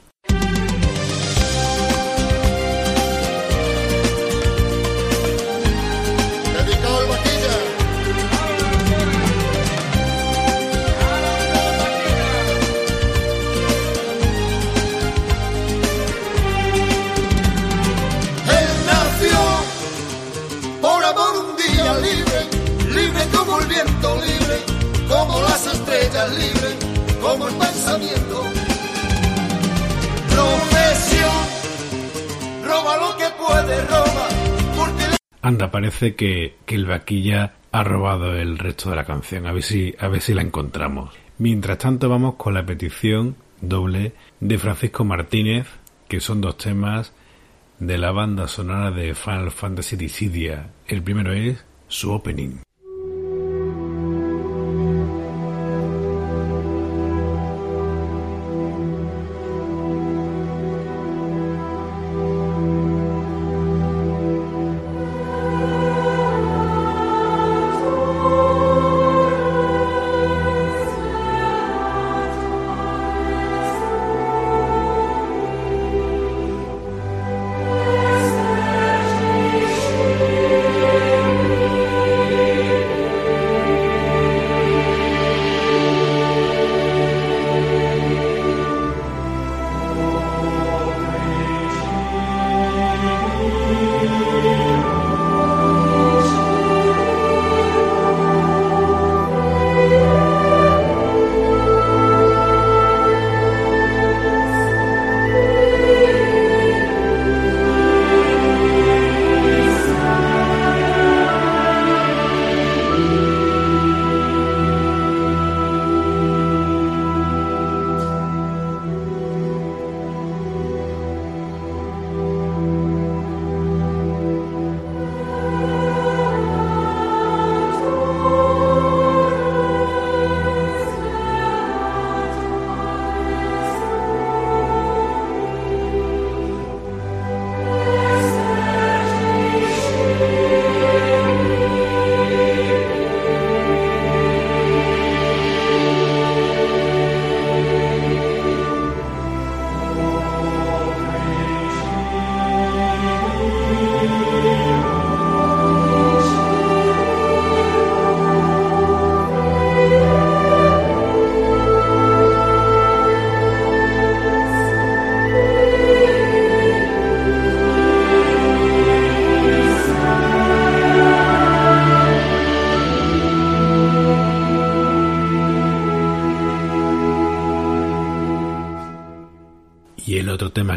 Anda, 35.42 35.70
parece 35.70 36.16
que, 36.16 36.56
que 36.66 36.76
el 36.76 36.86
vaquilla 36.86 37.54
ha 37.72 37.84
robado 37.84 38.36
el 38.36 38.58
resto 38.58 38.90
de 38.90 38.96
la 38.96 39.06
canción. 39.06 39.46
A 39.46 39.52
ver 39.52 39.62
si, 39.62 39.94
a 40.00 40.08
ver 40.08 40.22
si 40.22 40.34
la 40.34 40.42
encontramos. 40.42 41.14
Mientras 41.38 41.78
tanto 41.78 42.10
vamos 42.10 42.36
con 42.36 42.54
la 42.56 42.66
petición 42.66 43.36
doble 43.62 44.14
de 44.40 44.58
Francisco 44.58 45.06
Martínez, 45.06 45.68
que 46.08 46.20
son 46.20 46.42
dos 46.42 46.58
temas 46.58 47.14
de 47.80 47.98
la 47.98 48.12
banda 48.12 48.48
sonora 48.48 48.92
de 48.92 49.14
Final 49.14 49.52
Fantasy 49.52 49.98
Dissidia. 49.98 50.72
El 50.88 51.04
primero 51.04 51.34
es 51.34 51.64
su 51.88 52.12
opening. 52.12 52.65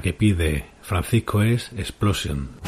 Que 0.08 0.14
pide 0.14 0.64
Francisco 0.80 1.42
es 1.42 1.70
Explosion. 1.76 2.67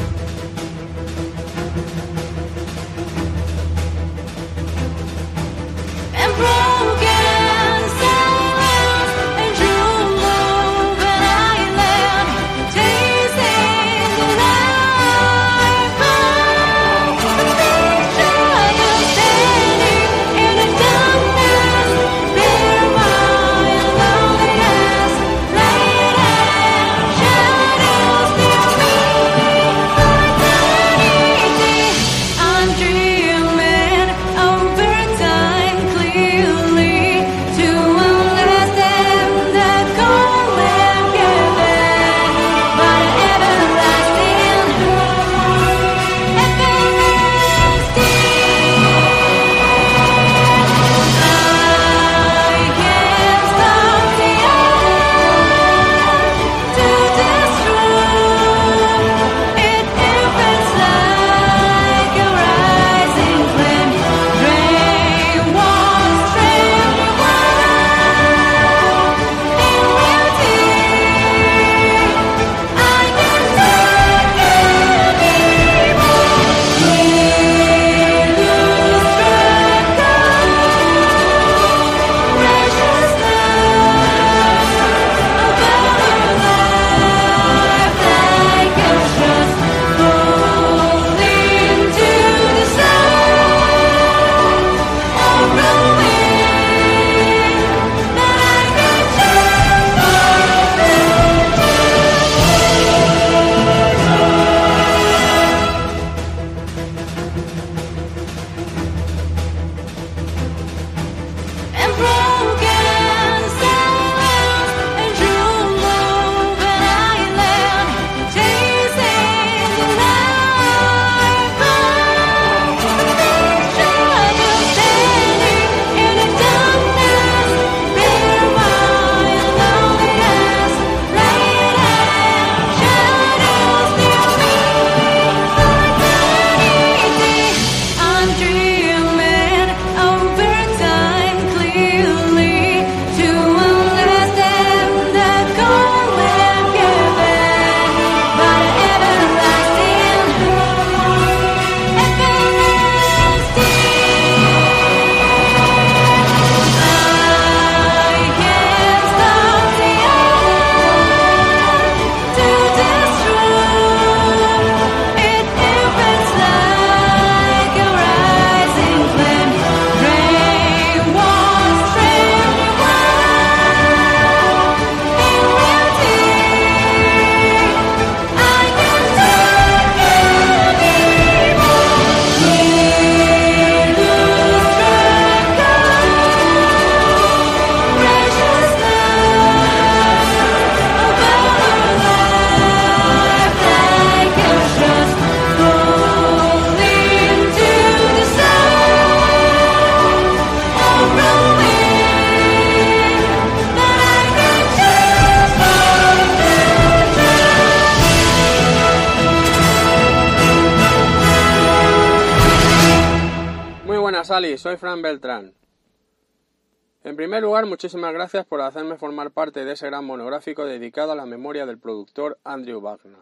Muchísimas 217.66 218.12
gracias 218.12 218.46
por 218.46 218.60
hacerme 218.60 218.96
formar 218.96 219.30
parte 219.30 219.64
de 219.64 219.72
ese 219.72 219.86
gran 219.86 220.04
monográfico 220.04 220.64
dedicado 220.64 221.12
a 221.12 221.16
la 221.16 221.26
memoria 221.26 221.66
del 221.66 221.78
productor 221.78 222.38
Andrew 222.44 222.80
Wagner. 222.80 223.18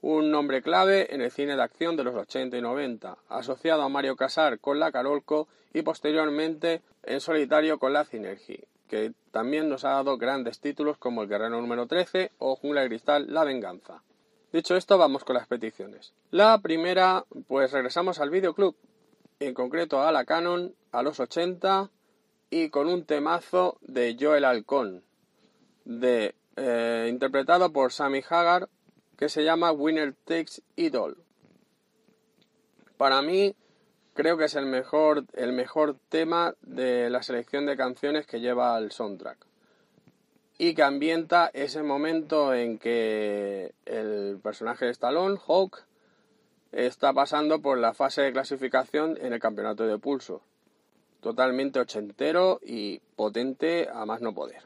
Un 0.00 0.30
nombre 0.30 0.62
clave 0.62 1.14
en 1.14 1.20
el 1.20 1.30
cine 1.30 1.56
de 1.56 1.62
acción 1.62 1.96
de 1.96 2.04
los 2.04 2.14
80 2.14 2.56
y 2.56 2.62
90, 2.62 3.18
asociado 3.28 3.82
a 3.82 3.88
Mario 3.88 4.16
Casar 4.16 4.60
con 4.60 4.78
la 4.78 4.92
Carolco 4.92 5.48
y 5.74 5.82
posteriormente 5.82 6.82
en 7.02 7.20
solitario 7.20 7.78
con 7.78 7.92
la 7.92 8.04
Synergy, 8.04 8.64
que 8.88 9.12
también 9.30 9.68
nos 9.68 9.84
ha 9.84 9.90
dado 9.90 10.16
grandes 10.16 10.60
títulos 10.60 10.96
como 10.96 11.22
El 11.22 11.28
Guerrero 11.28 11.60
número 11.60 11.86
13 11.86 12.32
o 12.38 12.56
Jungla 12.56 12.82
de 12.82 12.88
Cristal 12.88 13.26
La 13.32 13.44
Venganza. 13.44 14.02
Dicho 14.52 14.76
esto, 14.76 14.96
vamos 14.96 15.24
con 15.24 15.34
las 15.34 15.48
peticiones. 15.48 16.14
La 16.30 16.58
primera, 16.58 17.24
pues 17.46 17.72
regresamos 17.72 18.20
al 18.20 18.30
videoclub, 18.30 18.74
en 19.40 19.52
concreto 19.52 20.00
a 20.02 20.12
la 20.12 20.24
Canon, 20.24 20.74
a 20.92 21.02
los 21.02 21.20
80 21.20 21.90
y 22.50 22.70
con 22.70 22.88
un 22.88 23.04
temazo 23.04 23.78
de 23.82 24.16
Joel 24.18 24.44
Halcón, 24.44 25.02
eh, 25.86 27.06
interpretado 27.08 27.72
por 27.72 27.92
Sammy 27.92 28.22
Hagar, 28.28 28.68
que 29.16 29.28
se 29.28 29.44
llama 29.44 29.72
Winner 29.72 30.14
Takes 30.24 30.62
Idol. 30.76 31.18
Para 32.96 33.22
mí, 33.22 33.54
creo 34.14 34.38
que 34.38 34.46
es 34.46 34.54
el 34.54 34.66
mejor, 34.66 35.24
el 35.34 35.52
mejor 35.52 35.96
tema 36.08 36.54
de 36.62 37.10
la 37.10 37.22
selección 37.22 37.66
de 37.66 37.76
canciones 37.76 38.26
que 38.26 38.40
lleva 38.40 38.78
el 38.78 38.90
soundtrack. 38.90 39.38
Y 40.60 40.74
que 40.74 40.82
ambienta 40.82 41.50
ese 41.52 41.84
momento 41.84 42.52
en 42.52 42.78
que 42.78 43.72
el 43.86 44.40
personaje 44.42 44.86
de 44.86 44.90
Stallone, 44.90 45.38
Hawk, 45.46 45.84
está 46.72 47.12
pasando 47.12 47.60
por 47.62 47.78
la 47.78 47.94
fase 47.94 48.22
de 48.22 48.32
clasificación 48.32 49.16
en 49.20 49.32
el 49.32 49.38
campeonato 49.38 49.86
de 49.86 49.98
pulso 49.98 50.42
totalmente 51.20 51.80
ochentero 51.80 52.60
y 52.62 53.00
potente 53.16 53.88
a 53.92 54.04
más 54.06 54.20
no 54.20 54.34
poder. 54.34 54.62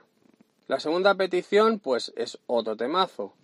La 0.68 0.80
segunda 0.80 1.14
petición, 1.14 1.78
pues, 1.78 2.12
es 2.16 2.38
otro 2.46 2.76
temazo. 2.76 3.34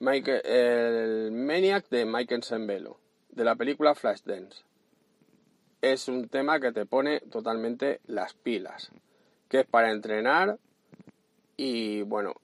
el 0.00 1.32
Maniac 1.32 1.88
de 1.88 2.04
Michael 2.04 2.42
Sembello, 2.42 2.98
de 3.30 3.44
la 3.44 3.56
película 3.56 3.94
Flashdance. 3.94 4.62
Es 5.80 6.08
un 6.08 6.28
tema 6.28 6.60
que 6.60 6.72
te 6.72 6.86
pone 6.86 7.20
totalmente 7.20 8.00
las 8.06 8.34
pilas, 8.34 8.90
que 9.48 9.60
es 9.60 9.66
para 9.66 9.90
entrenar 9.90 10.58
y, 11.56 12.02
bueno, 12.02 12.34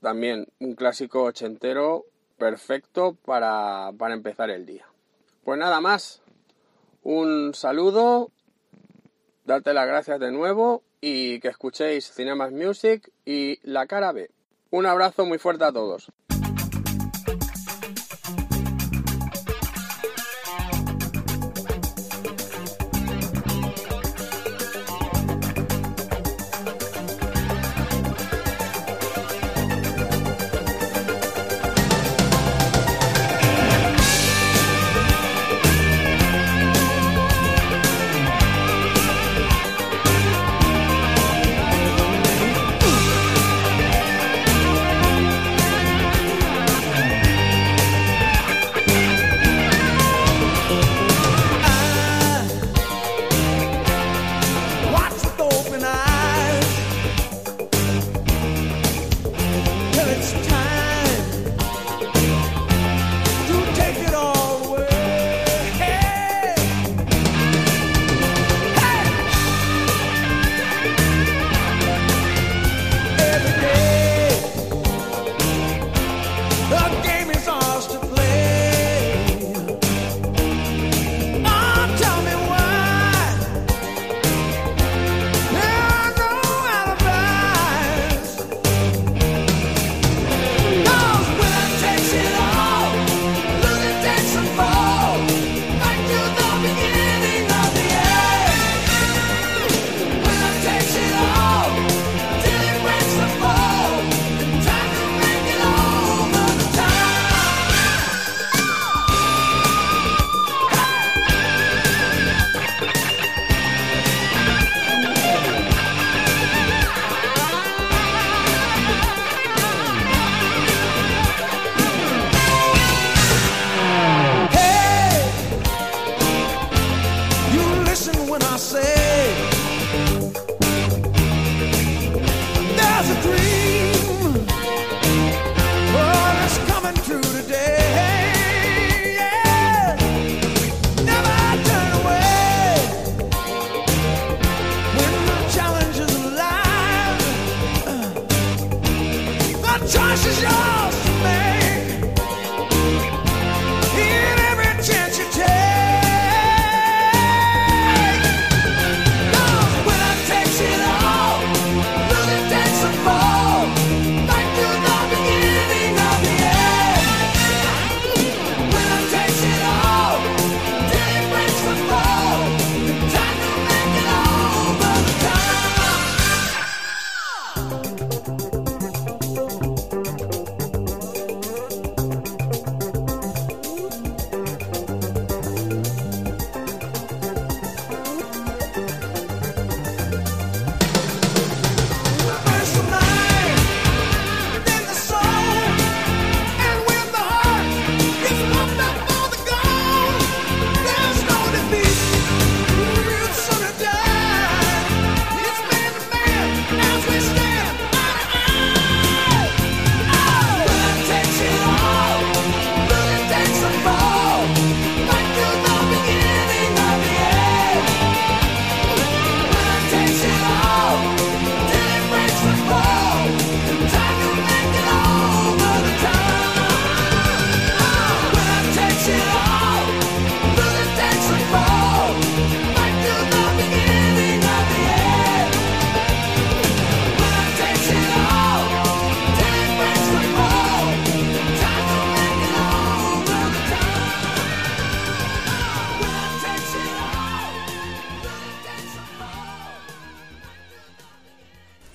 también 0.00 0.46
un 0.60 0.74
clásico 0.74 1.22
ochentero 1.22 2.04
perfecto 2.38 3.16
para, 3.24 3.90
para 3.96 4.14
empezar 4.14 4.50
el 4.50 4.66
día. 4.66 4.86
Pues 5.44 5.58
nada 5.58 5.80
más, 5.80 6.22
un 7.02 7.54
saludo 7.54 8.30
darte 9.44 9.74
las 9.74 9.86
gracias 9.86 10.20
de 10.20 10.32
nuevo 10.32 10.82
y 11.00 11.40
que 11.40 11.48
escuchéis 11.48 12.10
Cinemas 12.12 12.52
Music 12.52 13.10
y 13.24 13.58
La 13.62 13.86
Cara 13.86 14.12
B. 14.12 14.30
Un 14.70 14.86
abrazo 14.86 15.24
muy 15.26 15.38
fuerte 15.38 15.64
a 15.64 15.72
todos. 15.72 16.10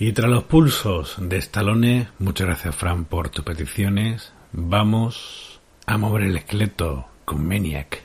Y 0.09 0.11
tras 0.11 0.31
los 0.31 0.45
pulsos 0.45 1.17
de 1.19 1.37
Stallone, 1.37 2.07
muchas 2.17 2.47
gracias 2.47 2.75
Fran 2.75 3.05
por 3.05 3.29
tus 3.29 3.45
peticiones, 3.45 4.33
vamos 4.51 5.61
a 5.85 5.99
mover 5.99 6.23
el 6.23 6.35
esqueleto 6.35 7.05
con 7.25 7.47
Maniac. 7.47 7.98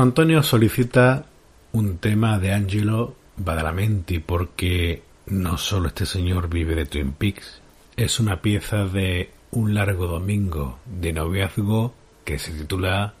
Antonio 0.00 0.42
solicita 0.42 1.26
un 1.72 1.98
tema 1.98 2.38
de 2.38 2.52
Angelo 2.52 3.16
Badalamenti 3.36 4.18
porque 4.20 5.02
no 5.26 5.58
solo 5.58 5.88
este 5.88 6.06
señor 6.06 6.48
vive 6.48 6.74
de 6.74 6.86
Twin 6.86 7.12
Peaks, 7.12 7.60
es 7.96 8.20
una 8.20 8.40
pieza 8.40 8.84
de 8.84 9.30
un 9.50 9.74
largo 9.74 10.06
domingo 10.06 10.78
de 10.86 11.12
noviazgo 11.12 11.94
que 12.24 12.38
se 12.38 12.52
titula 12.52 13.14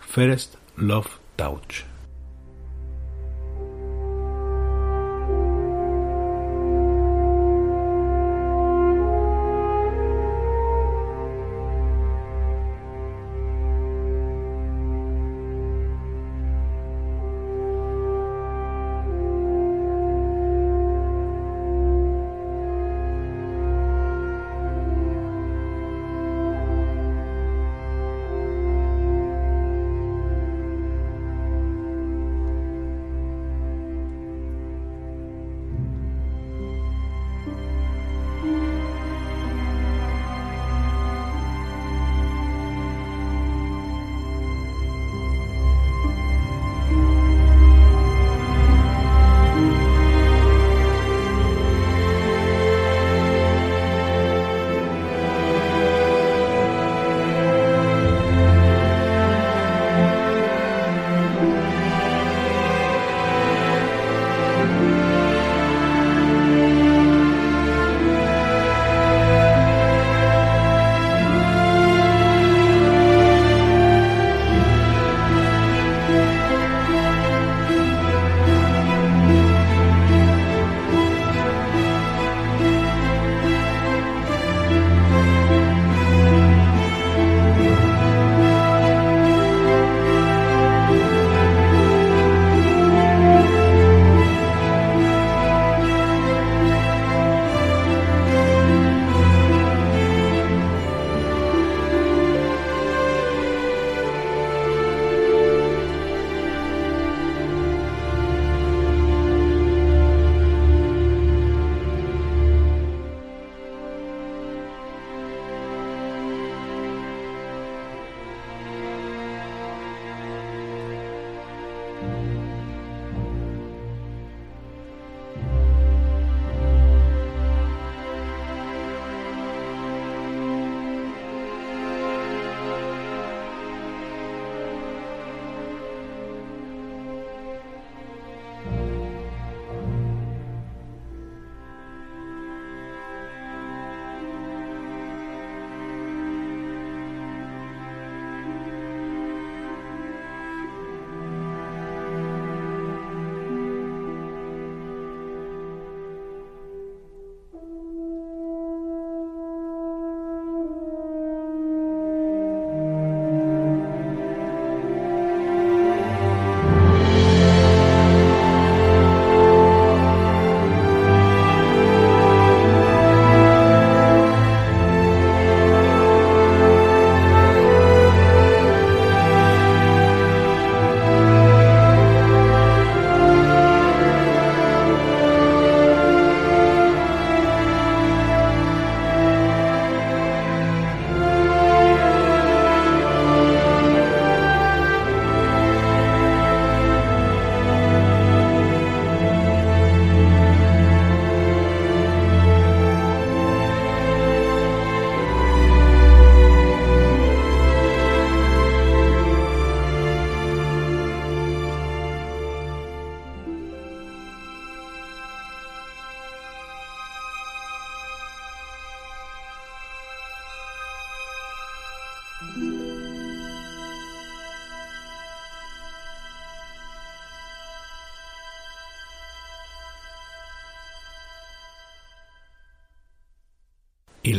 First 0.00 0.56
Love 0.76 1.08
Touch. 1.36 1.93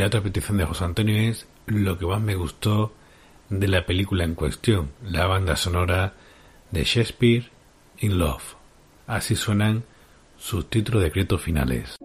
Otra 0.05 0.21
petición 0.21 0.57
de 0.57 0.65
José 0.65 0.83
Antonio 0.83 1.17
es 1.17 1.47
lo 1.65 1.97
que 1.97 2.05
más 2.05 2.21
me 2.21 2.35
gustó 2.35 2.93
de 3.49 3.67
la 3.67 3.87
película 3.87 4.23
en 4.23 4.35
cuestión, 4.35 4.91
la 5.03 5.25
banda 5.25 5.55
sonora 5.55 6.13
de 6.69 6.83
Shakespeare 6.83 7.49
in 7.97 8.19
Love. 8.19 8.53
Así 9.07 9.35
suenan 9.35 9.83
sus 10.37 10.69
títulos 10.69 11.01
de 11.01 11.11
créditos 11.11 11.41
finales. 11.41 11.95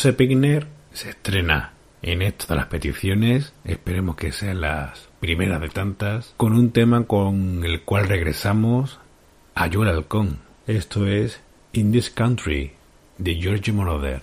José 0.00 0.14
Pigner 0.14 0.66
se 0.94 1.10
estrena 1.10 1.74
en 2.00 2.22
esto 2.22 2.46
de 2.48 2.56
las 2.56 2.68
peticiones, 2.68 3.52
esperemos 3.66 4.16
que 4.16 4.32
sean 4.32 4.62
las 4.62 5.10
primeras 5.20 5.60
de 5.60 5.68
tantas, 5.68 6.32
con 6.38 6.54
un 6.54 6.70
tema 6.70 7.04
con 7.04 7.66
el 7.66 7.82
cual 7.82 8.08
regresamos 8.08 8.98
a 9.54 9.68
Joel 9.70 9.90
Halcón. 9.90 10.38
Esto 10.66 11.06
es 11.06 11.42
In 11.72 11.92
This 11.92 12.08
Country 12.08 12.72
de 13.18 13.34
George 13.34 13.72
Moroder. 13.72 14.22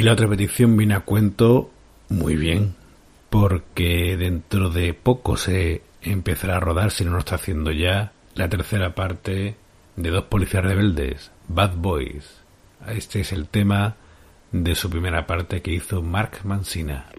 Y 0.00 0.02
la 0.02 0.14
otra 0.14 0.28
petición 0.28 0.78
viene 0.78 0.94
a 0.94 1.00
cuento 1.00 1.70
muy 2.08 2.34
bien, 2.34 2.74
porque 3.28 4.16
dentro 4.16 4.70
de 4.70 4.94
poco 4.94 5.36
se 5.36 5.82
empezará 6.00 6.56
a 6.56 6.60
rodar, 6.60 6.90
si 6.90 7.04
no 7.04 7.10
lo 7.10 7.18
está 7.18 7.34
haciendo 7.34 7.70
ya, 7.70 8.12
la 8.34 8.48
tercera 8.48 8.94
parte 8.94 9.56
de 9.96 10.10
Dos 10.10 10.24
Policías 10.24 10.64
Rebeldes, 10.64 11.30
Bad 11.48 11.74
Boys. 11.76 12.40
Este 12.88 13.20
es 13.20 13.32
el 13.32 13.48
tema 13.48 13.96
de 14.52 14.74
su 14.74 14.88
primera 14.88 15.26
parte 15.26 15.60
que 15.60 15.74
hizo 15.74 16.00
Mark 16.00 16.38
Mansina. 16.44 17.09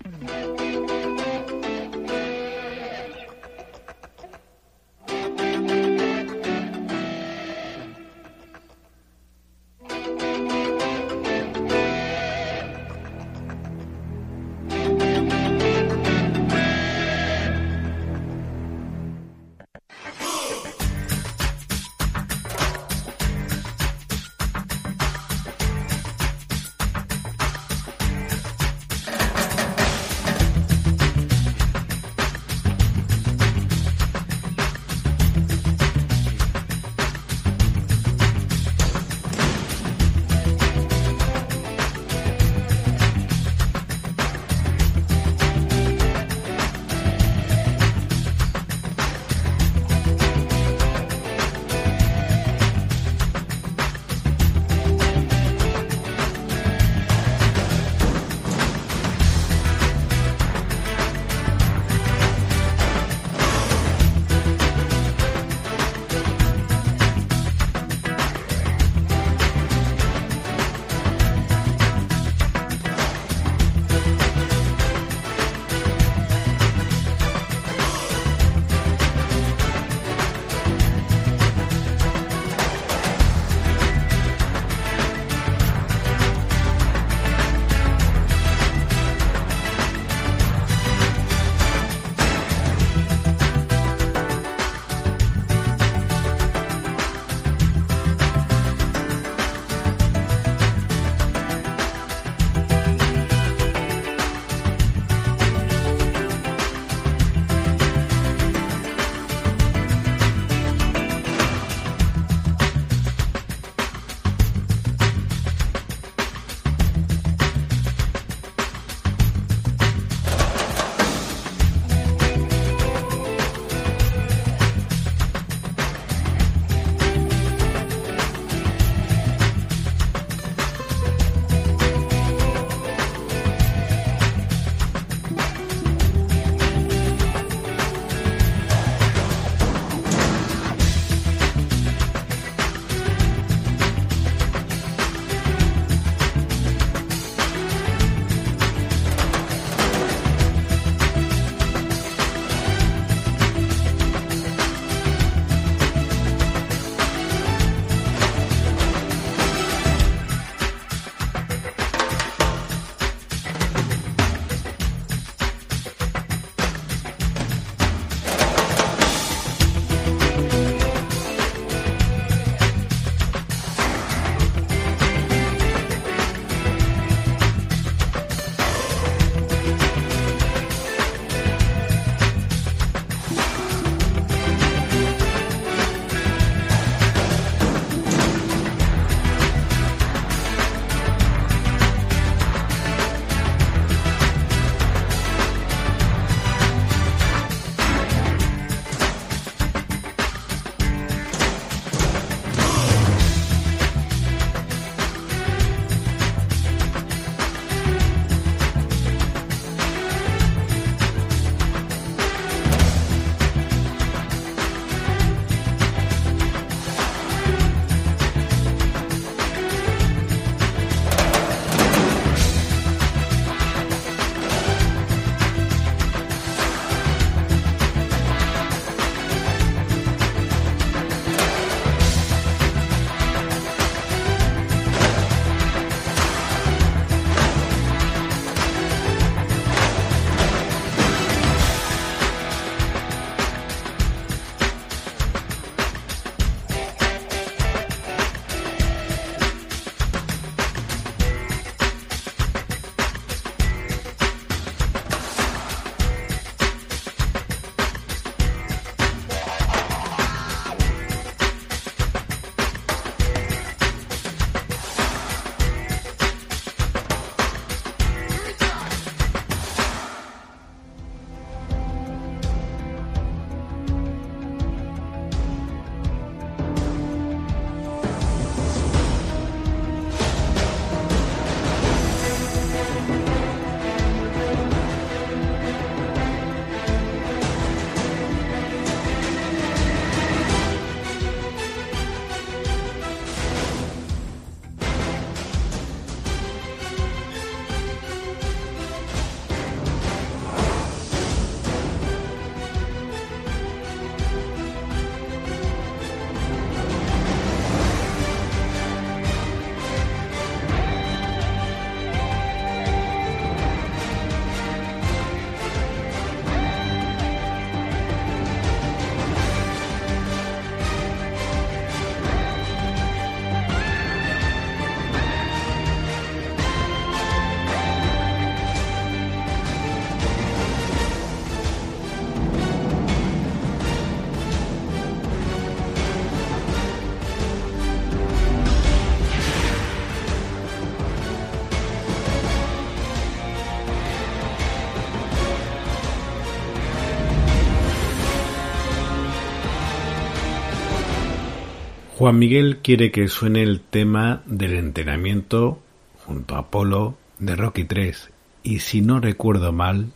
Juan 352.32 352.40
Miguel 352.40 352.78
quiere 352.82 353.12
que 353.12 353.28
suene 353.28 353.62
el 353.62 353.82
tema 353.82 354.42
del 354.46 354.76
entrenamiento 354.76 355.82
junto 356.26 356.56
a 356.56 356.60
Apolo 356.60 357.18
de 357.40 357.58
Rocky 357.58 357.84
3 357.84 358.30
y 358.64 358.80
si 358.80 359.02
no 359.02 359.20
recuerdo 359.20 359.74
mal, 359.74 360.14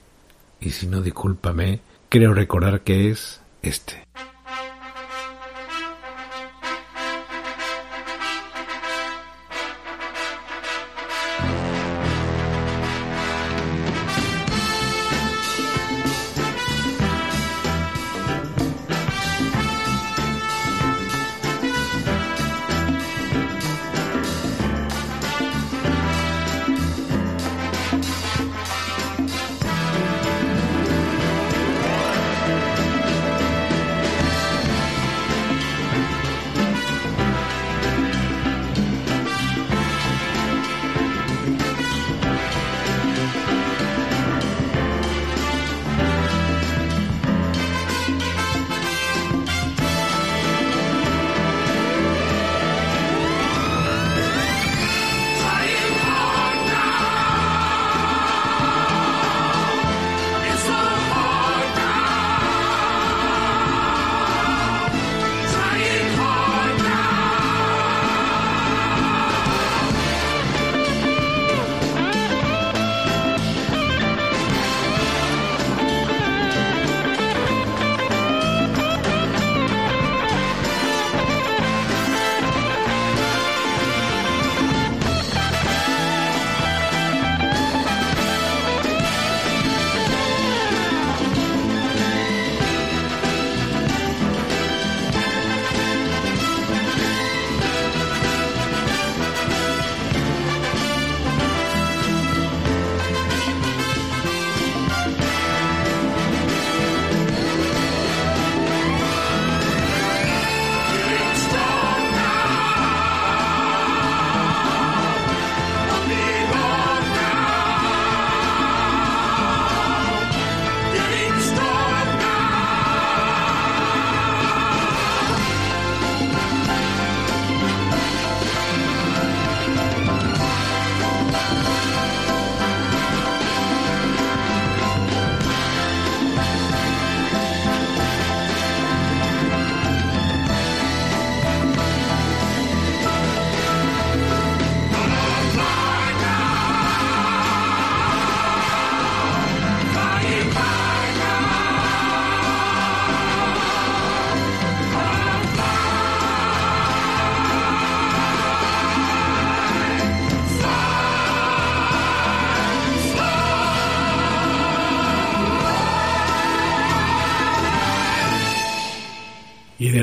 y 0.62 0.70
si 0.70 0.88
no 0.88 1.02
discúlpame, 1.02 1.82
creo 2.08 2.34
recordar 2.34 2.84
que 2.84 3.10
es 3.10 3.42
este. 3.64 3.95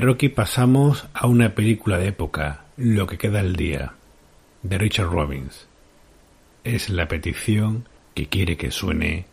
Rocky 0.03 0.31
pasamos 0.31 1.07
a 1.15 1.29
una 1.29 1.55
película 1.55 1.97
de 1.97 2.09
época, 2.09 2.65
Lo 2.77 3.07
que 3.07 3.19
queda 3.19 3.39
el 3.39 3.55
día, 3.55 3.93
de 4.65 4.77
Richard 4.77 5.07
Robbins. 5.07 5.69
Es 6.65 6.91
la 6.91 7.07
petición 7.07 7.87
que 8.13 8.27
quiere 8.27 8.57
que 8.57 8.73
suene 8.73 9.27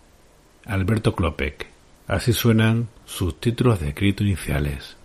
Alberto 0.66 1.16
Klopek. 1.16 1.66
Así 2.06 2.34
suenan 2.34 2.88
sus 3.06 3.40
títulos 3.40 3.80
de 3.80 3.88
escrito 3.90 4.24
iniciales. 4.24 4.96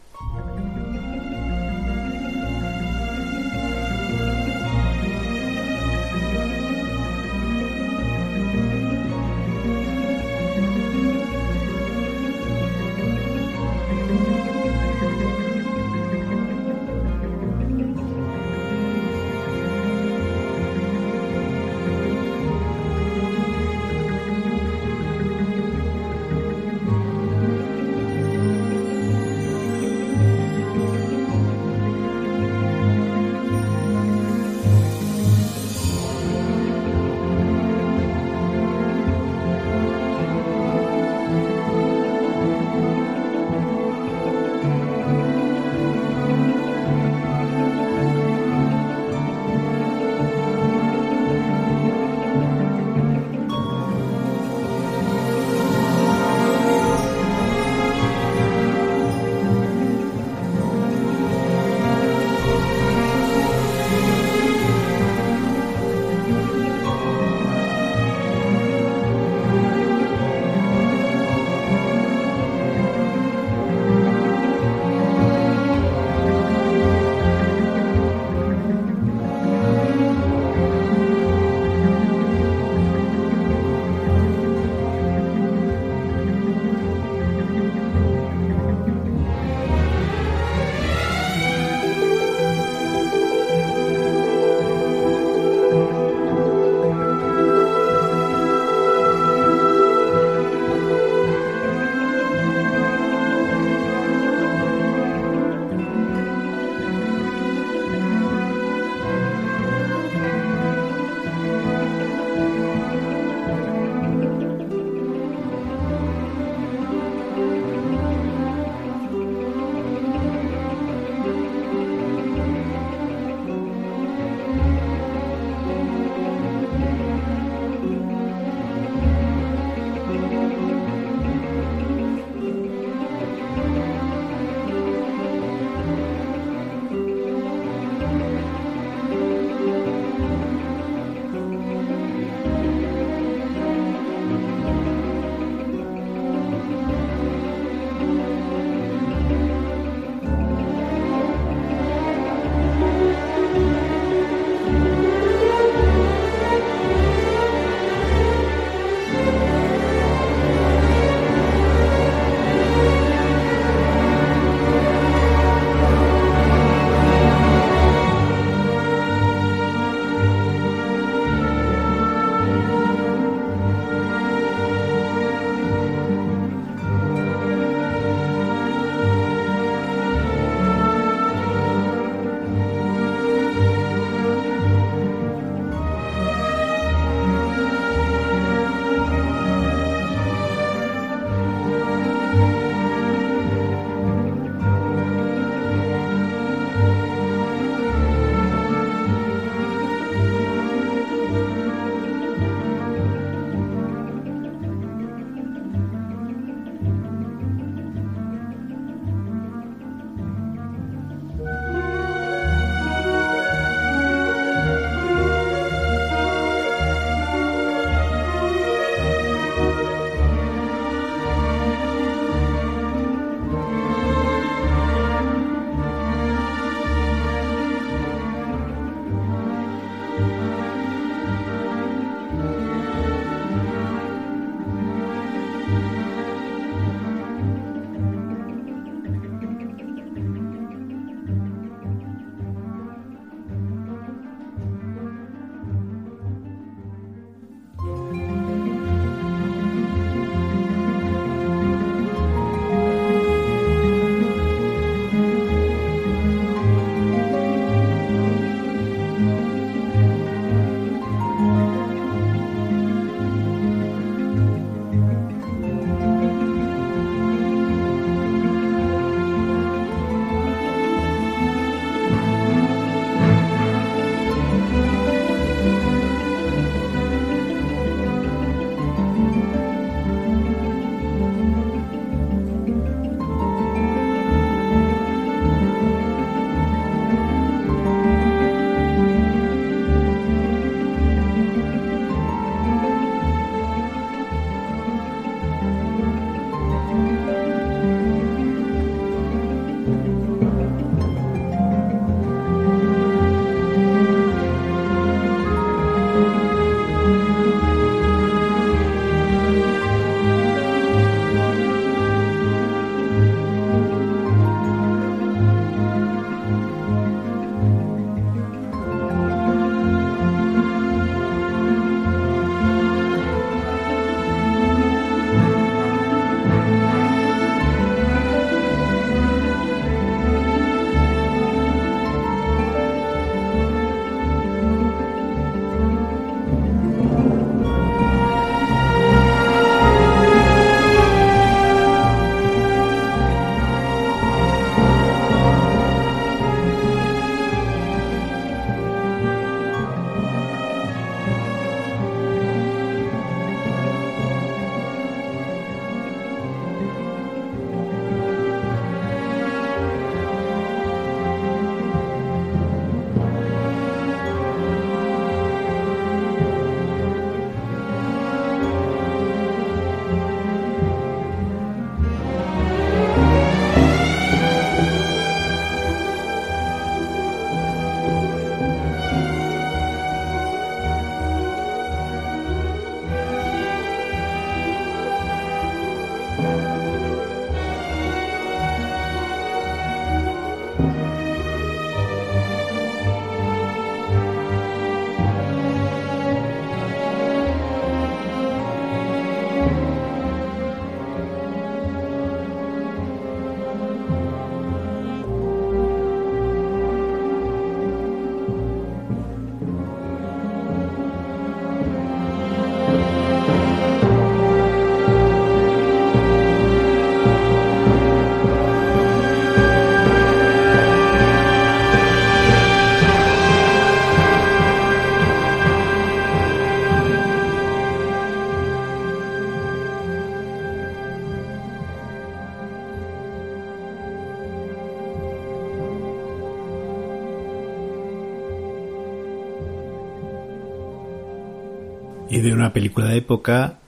De 442.45 442.53
una 442.53 442.75
película 442.75 443.07
de 443.07 443.17
época 443.17 443.79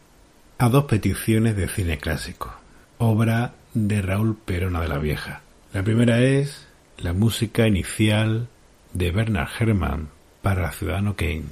a 0.57 0.69
dos 0.71 0.85
peticiones 0.85 1.57
de 1.57 1.69
cine 1.69 1.99
clásico, 1.99 2.55
obra 2.97 3.53
de 3.75 4.01
Raúl 4.01 4.35
Perona 4.35 4.81
de 4.81 4.89
la 4.89 4.97
Vieja. 4.97 5.43
La 5.75 5.83
primera 5.83 6.21
es 6.21 6.67
la 6.97 7.13
música 7.13 7.67
inicial 7.67 8.49
de 8.95 9.11
Bernard 9.11 9.51
Herrmann 9.61 10.09
para 10.41 10.73
Ciudadano 10.73 11.17
Kane. 11.17 11.45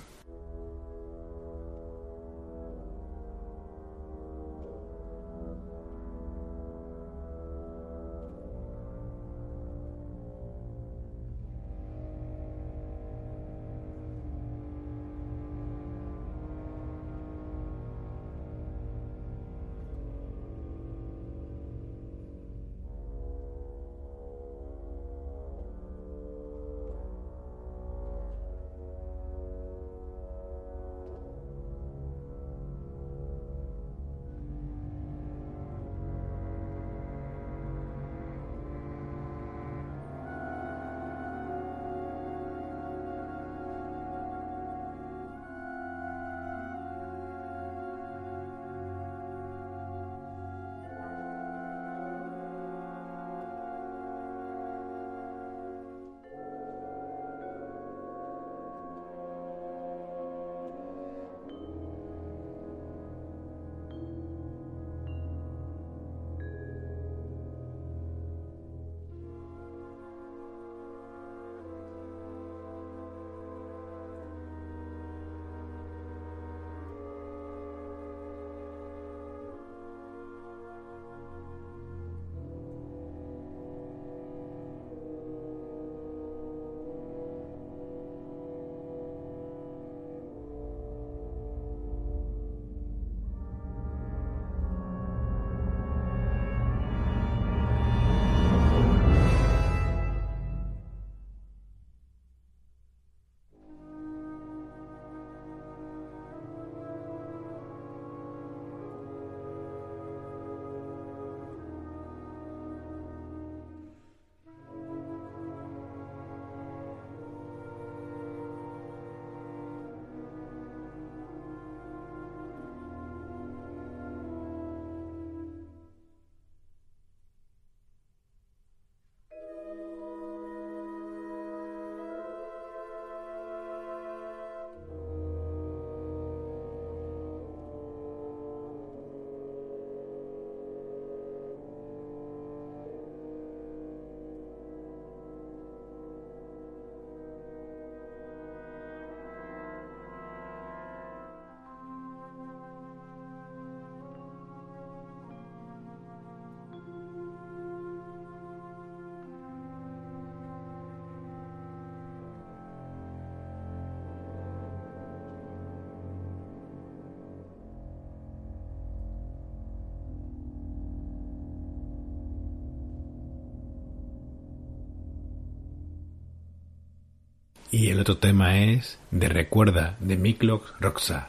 Y 177.75 177.91
el 177.91 177.99
otro 177.99 178.19
tema 178.19 178.57
es 178.61 179.01
de 179.11 179.29
Recuerda 179.29 179.97
de 179.99 180.17
Miklos 180.17 180.61
Roxa. 180.79 181.27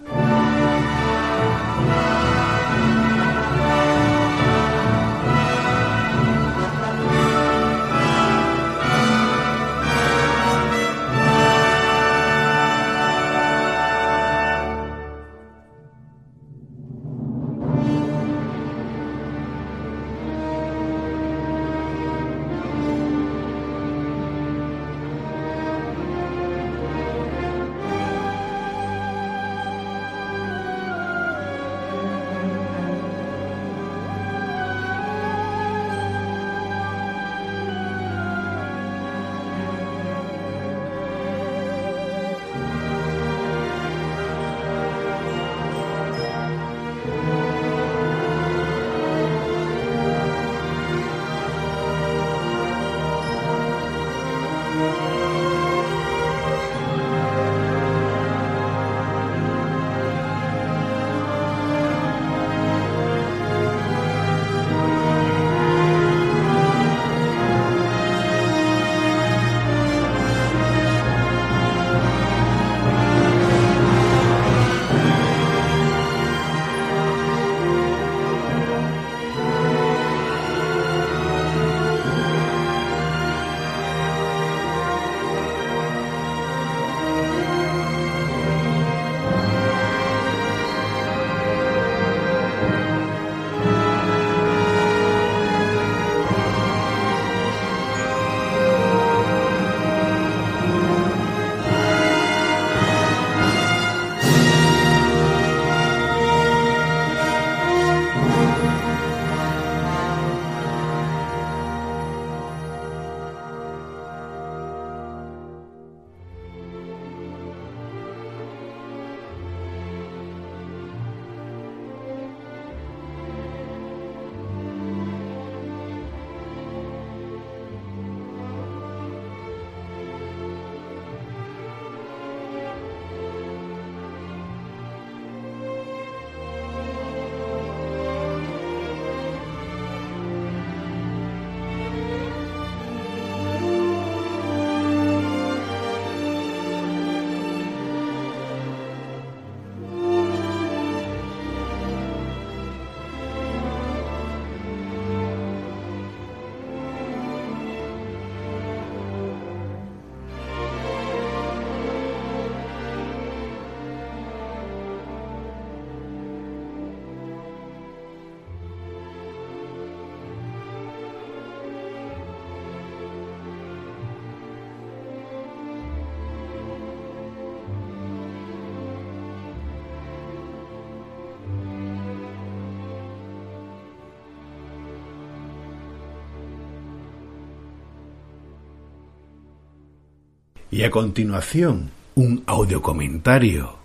Y 190.75 190.83
a 190.83 190.91
continuación, 190.91 191.89
un 192.15 192.43
audiocomentario, 192.47 193.77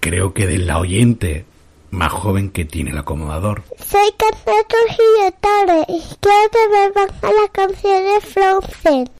creo 0.00 0.34
que 0.34 0.48
de 0.48 0.58
la 0.58 0.80
oyente 0.80 1.44
más 1.92 2.10
joven 2.10 2.50
que 2.50 2.64
tiene 2.64 2.90
el 2.90 2.98
acomodador. 2.98 3.62
Soy 3.78 4.10
Carlos 4.16 4.66
Trujillo 4.66 5.32
Torres 5.40 5.84
y 5.86 6.02
quiero 6.18 6.50
que 6.50 6.68
me 6.72 6.90
bajen 6.90 7.36
las 7.40 7.50
canciones 7.52 8.24
Frozen. 8.24 9.10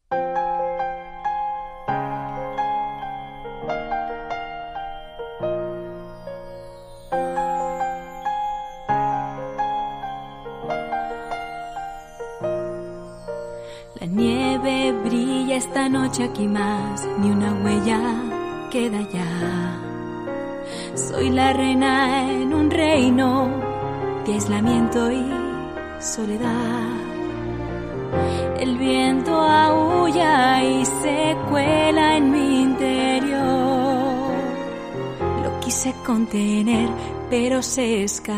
pero 37.54 37.62
se 37.62 38.02
escapó. 38.02 38.34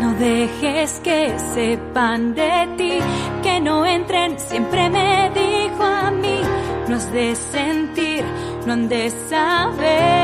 No 0.00 0.14
dejes 0.14 0.98
que 1.04 1.32
sepan 1.54 2.34
de 2.34 2.68
ti, 2.76 2.98
que 3.40 3.60
no 3.60 3.86
entren, 3.86 4.36
siempre 4.36 4.90
me 4.90 5.30
dijo 5.32 5.84
a 5.84 6.10
mí, 6.10 6.40
no 6.88 6.96
has 6.96 7.12
de 7.12 7.36
sentir, 7.36 8.24
no 8.66 8.72
han 8.72 8.88
de 8.88 9.10
saber. 9.28 10.19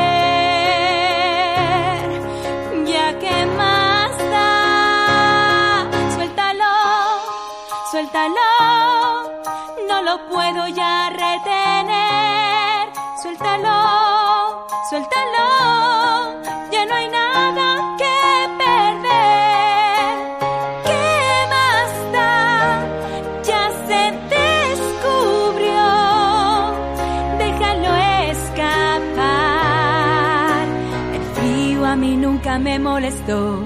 me 32.78 32.84
molestó. 32.84 33.65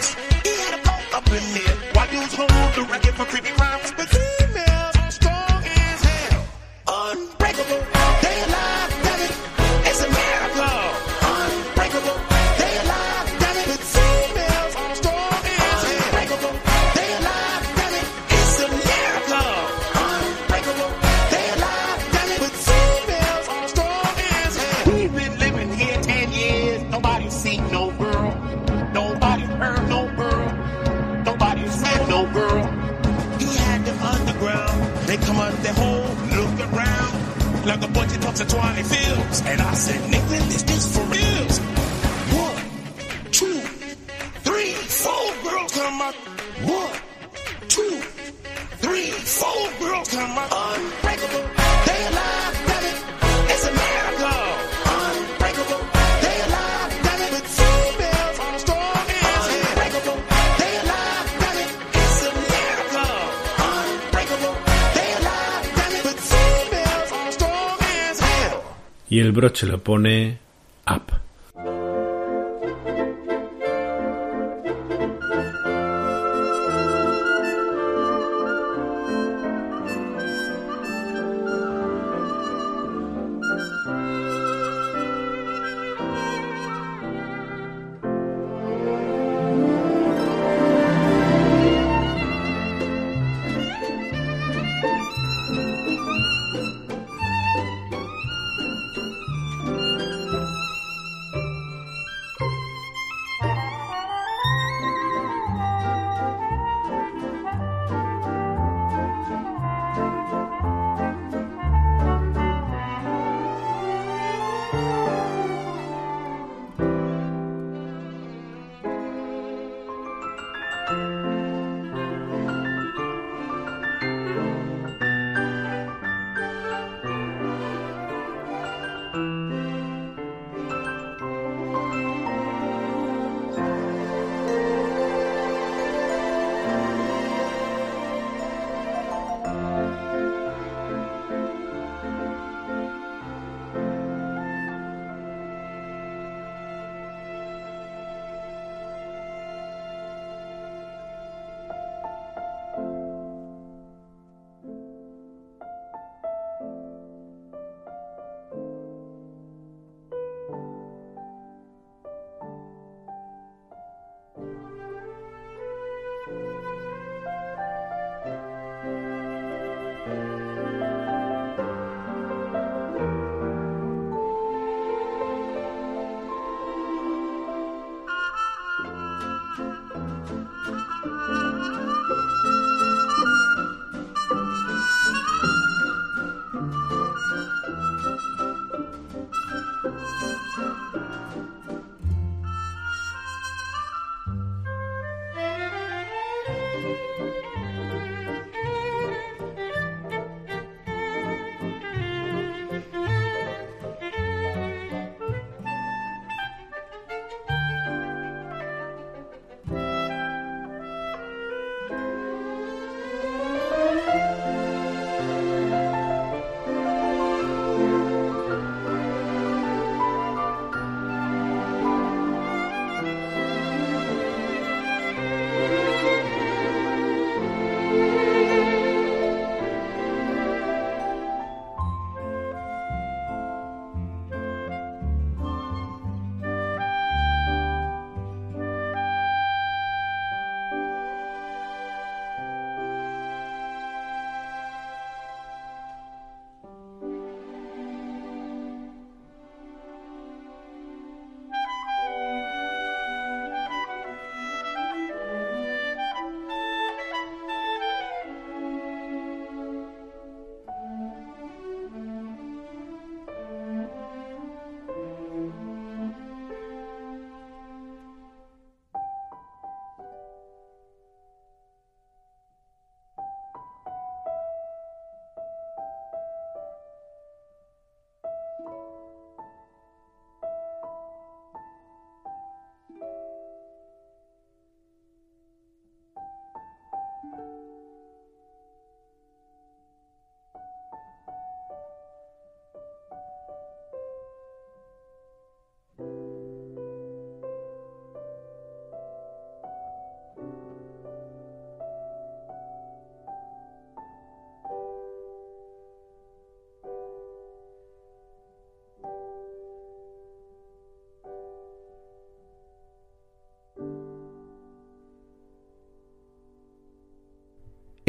Y 69.11 69.19
el 69.19 69.33
broche 69.33 69.67
lo 69.67 69.83
pone 69.83 70.39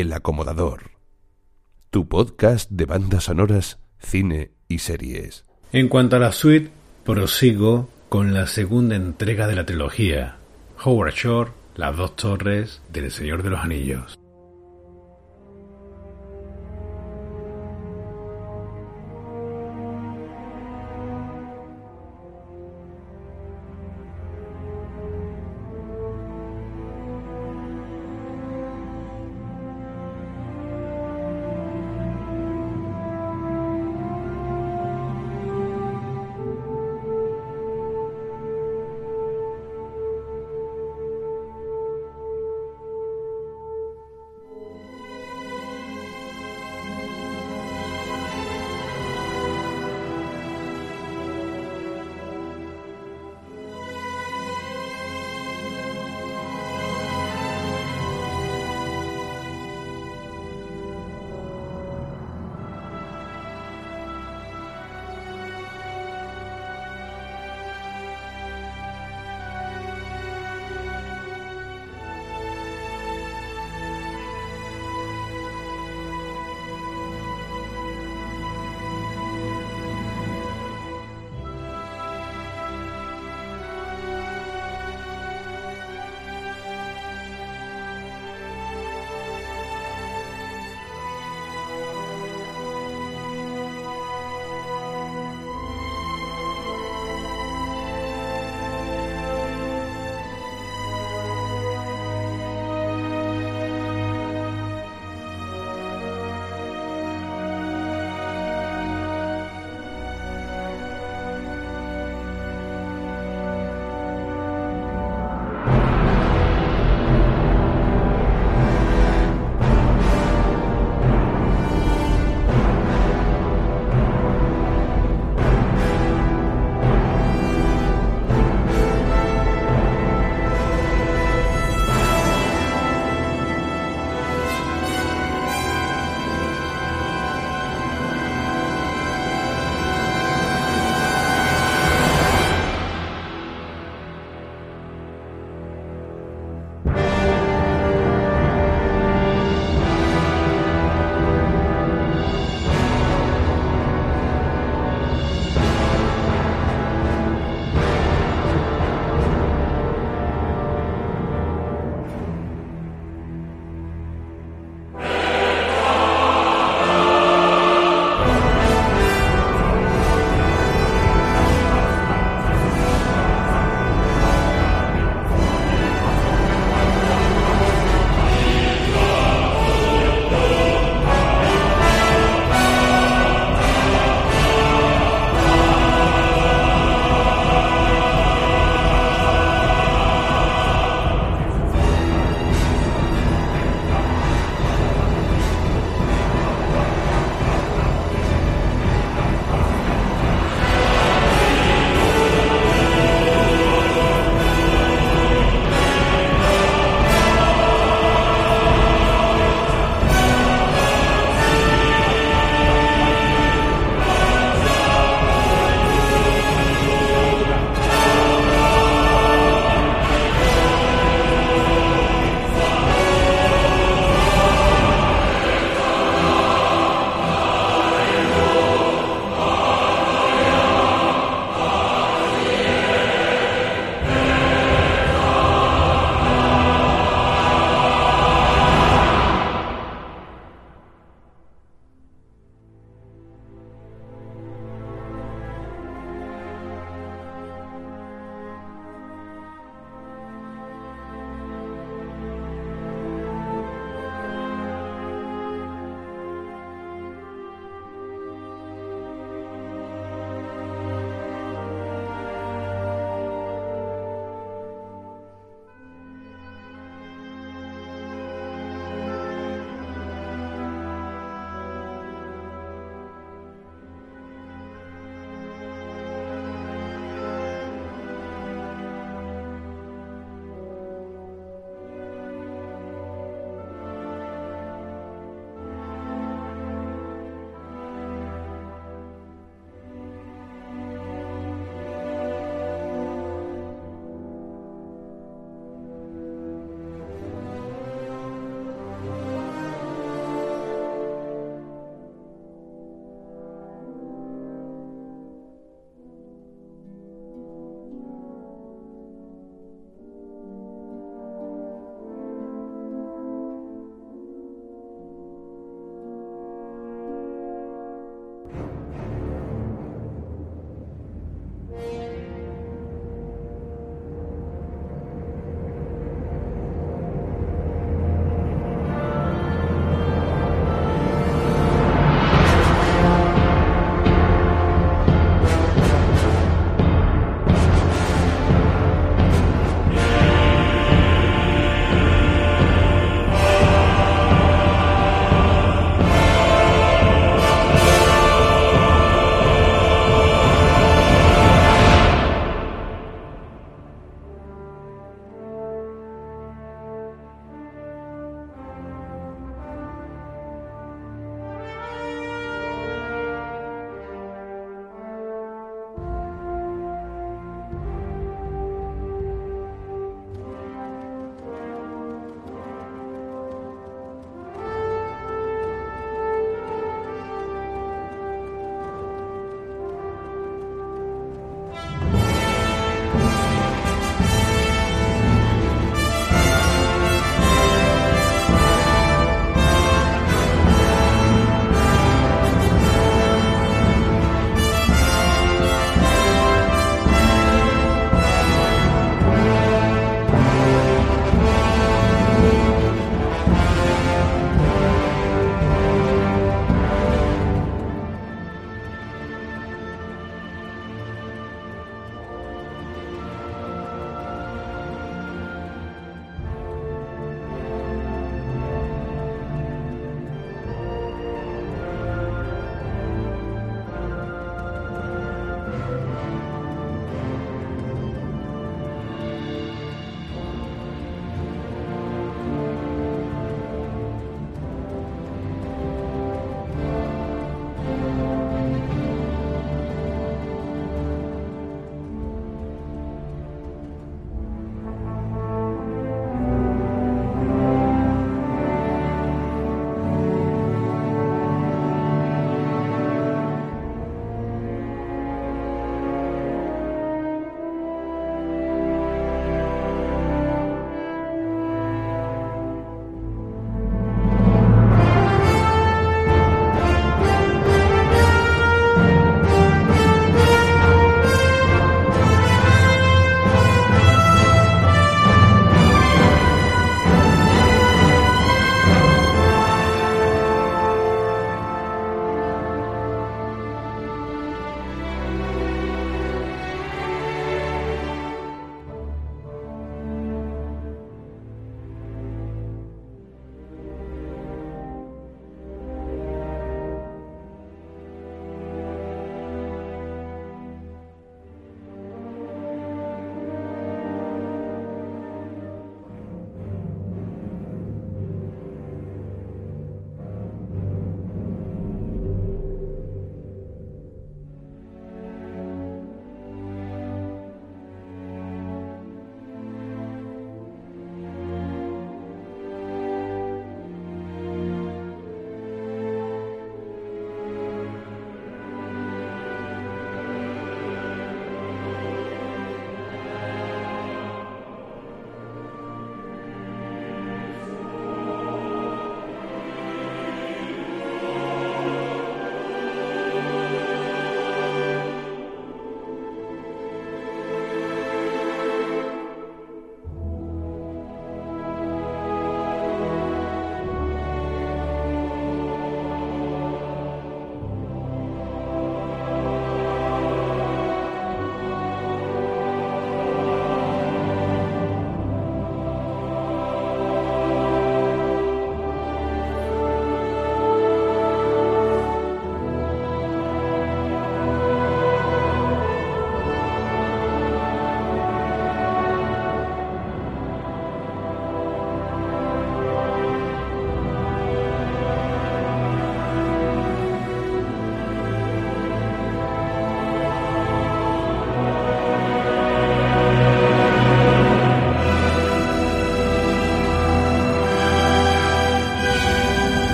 El 0.00 0.12
Acomodador. 0.12 0.92
Tu 1.90 2.06
podcast 2.06 2.70
de 2.70 2.84
bandas 2.84 3.24
sonoras, 3.24 3.80
cine 3.98 4.52
y 4.68 4.78
series. 4.78 5.44
En 5.72 5.88
cuanto 5.88 6.14
a 6.14 6.18
la 6.20 6.30
suite, 6.30 6.70
prosigo 7.04 7.88
con 8.08 8.32
la 8.32 8.46
segunda 8.46 8.94
entrega 8.94 9.48
de 9.48 9.56
la 9.56 9.66
trilogía, 9.66 10.36
Howard 10.84 11.14
Shore, 11.14 11.50
Las 11.74 11.96
dos 11.96 12.14
torres 12.14 12.80
del 12.92 13.10
Señor 13.10 13.42
de 13.42 13.50
los 13.50 13.58
Anillos. 13.58 14.16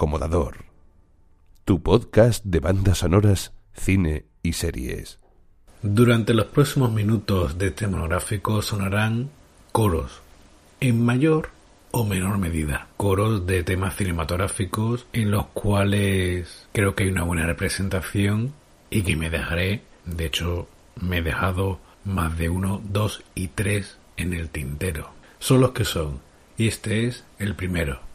Acomodador. 0.00 0.64
Tu 1.66 1.82
podcast 1.82 2.42
de 2.42 2.60
bandas 2.60 2.96
sonoras, 2.96 3.52
cine 3.74 4.24
y 4.42 4.54
series. 4.54 5.18
Durante 5.82 6.32
los 6.32 6.46
próximos 6.46 6.90
minutos 6.90 7.58
de 7.58 7.66
este 7.66 7.86
monográfico 7.86 8.62
sonarán 8.62 9.28
coros, 9.72 10.22
en 10.80 11.04
mayor 11.04 11.50
o 11.90 12.06
menor 12.06 12.38
medida. 12.38 12.86
Coros 12.96 13.46
de 13.46 13.62
temas 13.62 13.94
cinematográficos 13.94 15.06
en 15.12 15.30
los 15.30 15.48
cuales 15.48 16.66
creo 16.72 16.94
que 16.94 17.02
hay 17.02 17.10
una 17.10 17.24
buena 17.24 17.44
representación 17.44 18.54
y 18.88 19.02
que 19.02 19.16
me 19.16 19.28
dejaré, 19.28 19.82
de 20.06 20.24
hecho 20.24 20.66
me 20.98 21.18
he 21.18 21.22
dejado 21.22 21.78
más 22.06 22.38
de 22.38 22.48
uno, 22.48 22.80
dos 22.88 23.22
y 23.34 23.48
tres 23.48 23.98
en 24.16 24.32
el 24.32 24.48
tintero. 24.48 25.10
Son 25.40 25.60
los 25.60 25.72
que 25.72 25.84
son, 25.84 26.20
y 26.56 26.68
este 26.68 27.06
es 27.06 27.22
el 27.38 27.54
primero. 27.54 28.09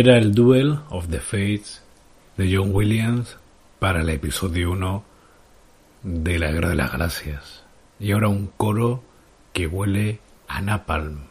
Era 0.00 0.16
el 0.16 0.34
Duel 0.34 0.78
of 0.88 1.08
the 1.10 1.20
Fates 1.20 1.82
de 2.38 2.56
John 2.56 2.70
Williams 2.72 3.36
para 3.78 4.00
el 4.00 4.08
episodio 4.08 4.70
1 4.70 5.04
de 6.04 6.38
la 6.38 6.50
Guerra 6.50 6.70
de 6.70 6.76
las 6.76 6.92
Gracias. 6.92 7.64
Y 7.98 8.12
ahora 8.12 8.28
un 8.28 8.46
coro 8.46 9.04
que 9.52 9.66
huele 9.66 10.20
a 10.48 10.62
napalm. 10.62 11.29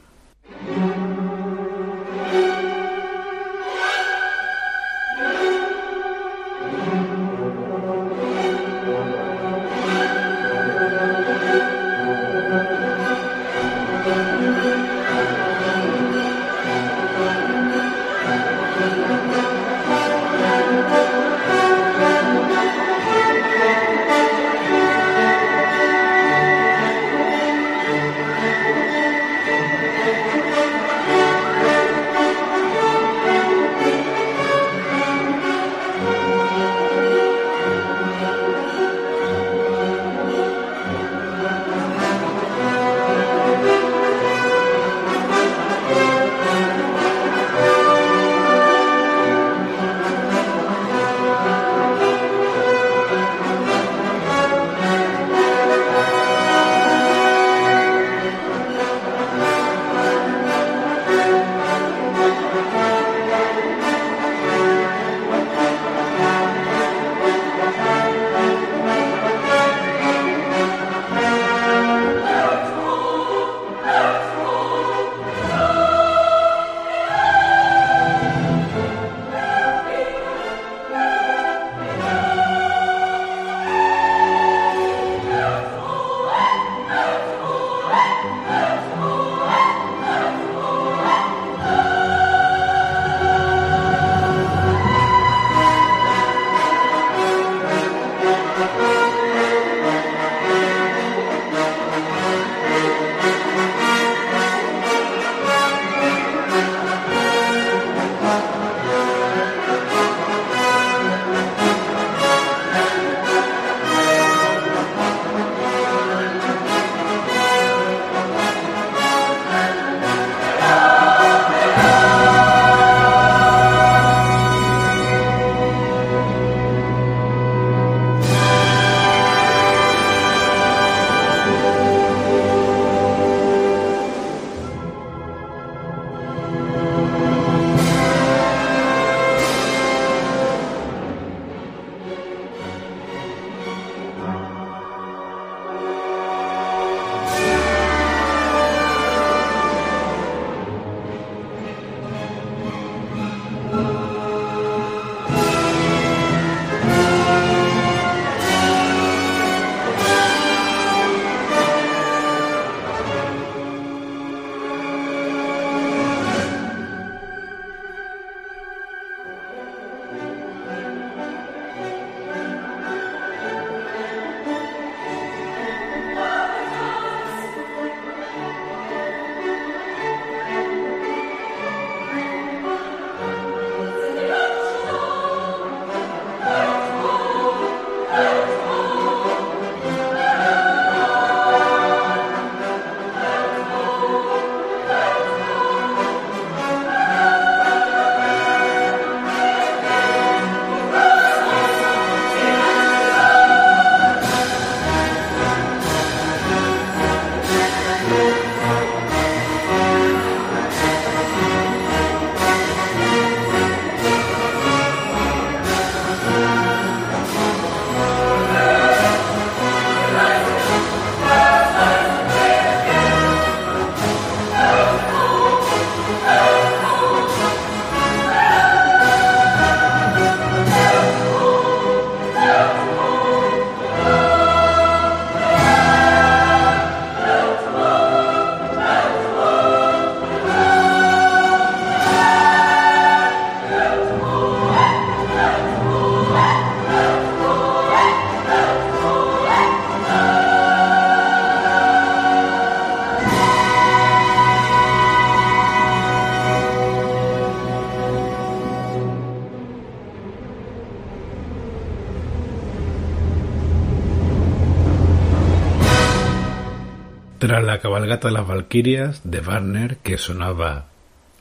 Tras 267.50 267.64
la 267.64 267.80
cabalgata 267.80 268.28
de 268.28 268.36
las 268.36 268.48
Valquirias 268.48 269.22
de 269.24 269.42
Wagner, 269.42 269.98
que 270.04 270.20
sonaba 270.20 270.86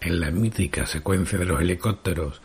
en 0.00 0.20
la 0.20 0.30
mítica 0.30 0.86
secuencia 0.86 1.38
de 1.38 1.44
los 1.44 1.60
helicópteros 1.60 2.40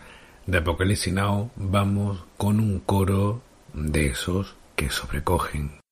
de 0.46 0.58
Apocalypse 0.58 1.14
Now, 1.14 1.50
vamos 1.56 2.26
con 2.36 2.60
un 2.60 2.82
coro 2.82 3.42
de 3.74 4.08
esos 4.08 4.58
que 4.76 4.90
sobrecogen. 4.90 5.83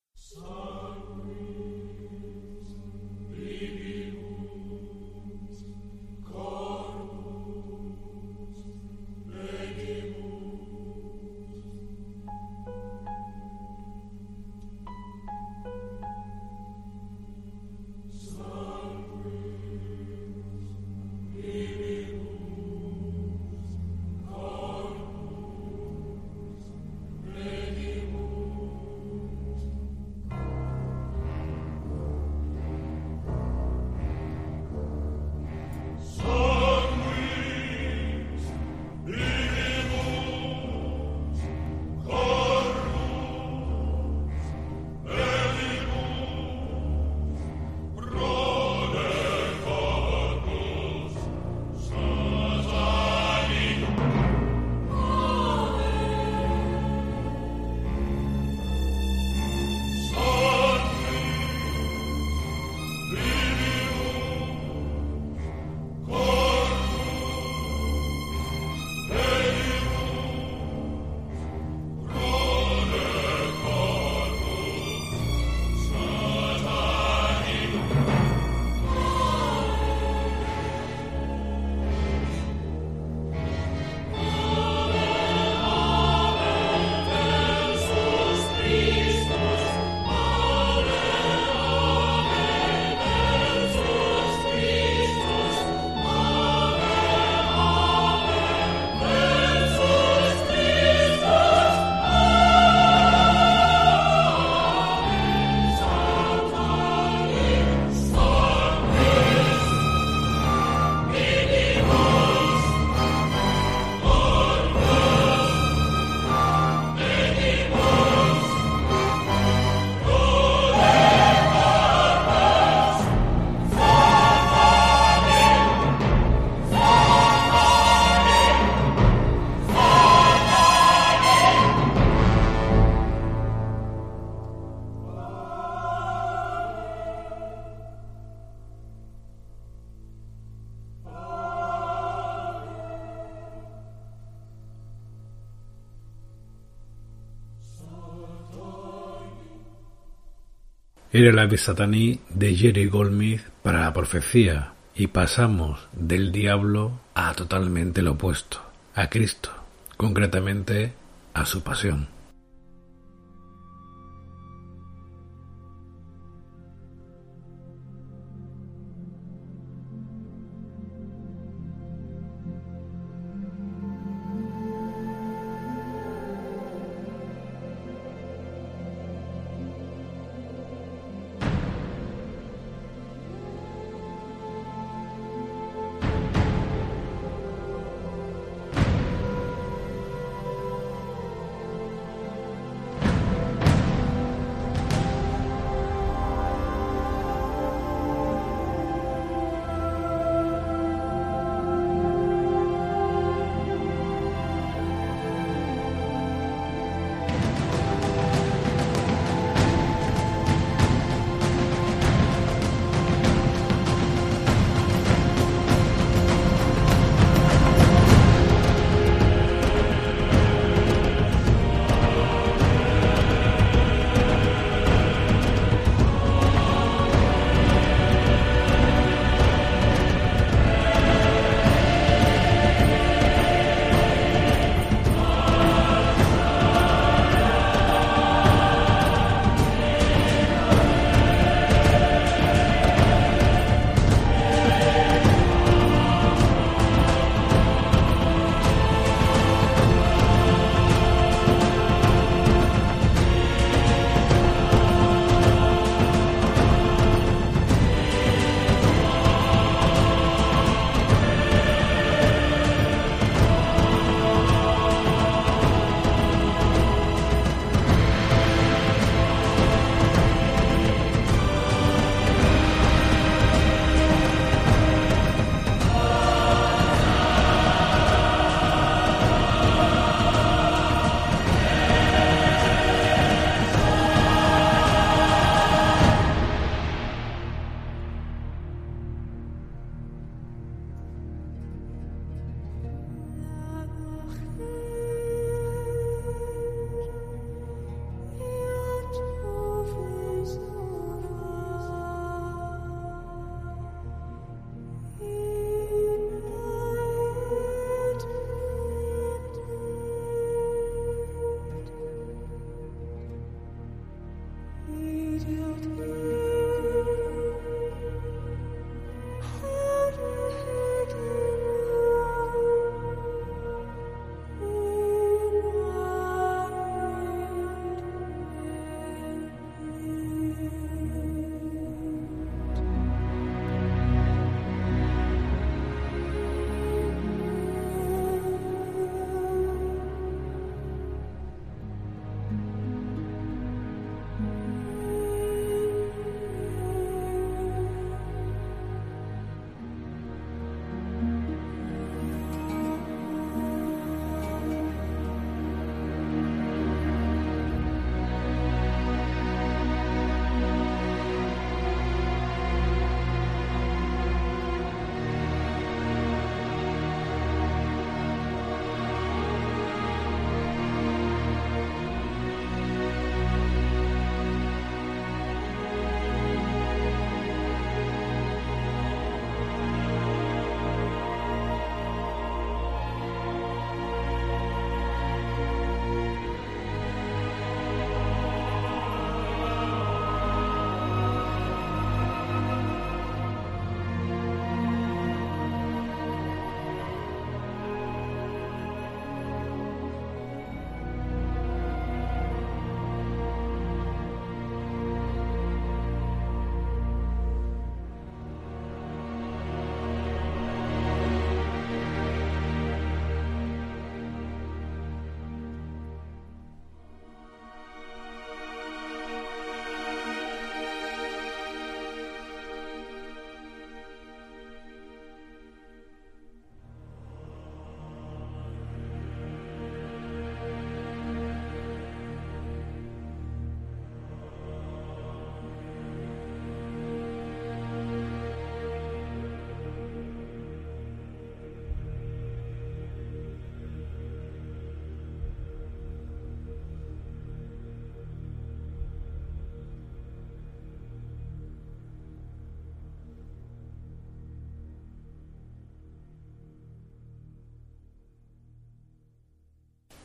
El 151.27 151.37
ave 151.37 151.57
sataní 151.57 152.19
de 152.29 152.55
Jerry 152.55 152.87
Goldsmith 152.87 153.41
para 153.61 153.81
la 153.81 153.93
profecía 153.93 154.73
y 154.95 155.05
pasamos 155.07 155.87
del 155.93 156.31
diablo 156.31 156.99
a 157.13 157.33
totalmente 157.33 158.01
lo 158.01 158.13
opuesto, 158.13 158.59
a 158.95 159.07
Cristo, 159.07 159.51
concretamente 159.97 160.93
a 161.35 161.45
su 161.45 161.61
pasión. 161.61 162.07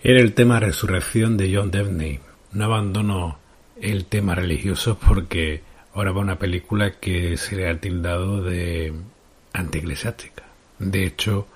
Era 0.09 0.21
el 0.21 0.35
tema 0.35 0.61
Resurrección 0.61 1.37
de 1.37 1.53
John 1.53 1.73
Devney. 1.73 2.21
No 2.53 2.67
abandono 2.67 3.41
el 3.81 4.05
tema 4.05 4.37
religioso 4.37 5.01
porque 5.01 5.63
ahora 5.95 6.13
va 6.13 6.21
una 6.21 6.39
película 6.39 6.93
que 7.01 7.37
se 7.37 7.57
le 7.57 7.69
ha 7.69 7.81
tildado 7.81 8.41
de 8.41 8.95
antieclesiástica. 9.53 10.45
De 10.79 11.05
hecho, 11.05 11.49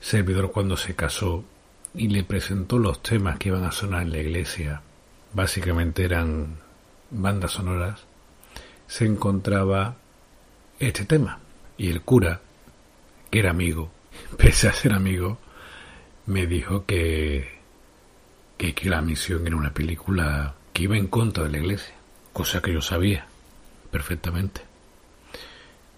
Servidor 0.00 0.52
cuando 0.52 0.76
se 0.76 0.94
casó 0.94 1.46
y 1.94 2.08
le 2.08 2.24
presentó 2.24 2.78
los 2.78 3.02
temas 3.02 3.38
que 3.38 3.48
iban 3.48 3.64
a 3.64 3.72
sonar 3.72 4.02
en 4.02 4.12
la 4.12 4.18
iglesia, 4.18 4.82
básicamente 5.32 6.04
eran 6.04 6.58
bandas 7.10 7.52
sonoras, 7.52 8.04
se 8.86 9.06
encontraba 9.06 9.96
este 10.78 11.06
tema. 11.06 11.40
Y 11.78 11.88
el 11.88 12.02
cura, 12.02 12.42
que 13.30 13.38
era 13.38 13.48
amigo, 13.48 13.90
pese 14.36 14.68
a 14.68 14.74
ser 14.74 14.92
amigo, 14.92 15.38
me 16.26 16.46
dijo 16.46 16.84
que, 16.84 17.63
que, 18.56 18.74
que 18.74 18.88
la 18.88 19.02
misión 19.02 19.46
era 19.46 19.56
una 19.56 19.72
película 19.72 20.54
que 20.72 20.84
iba 20.84 20.96
en 20.96 21.06
contra 21.06 21.44
de 21.44 21.50
la 21.50 21.58
iglesia, 21.58 21.94
cosa 22.32 22.60
que 22.60 22.72
yo 22.72 22.80
sabía 22.80 23.26
perfectamente. 23.90 24.60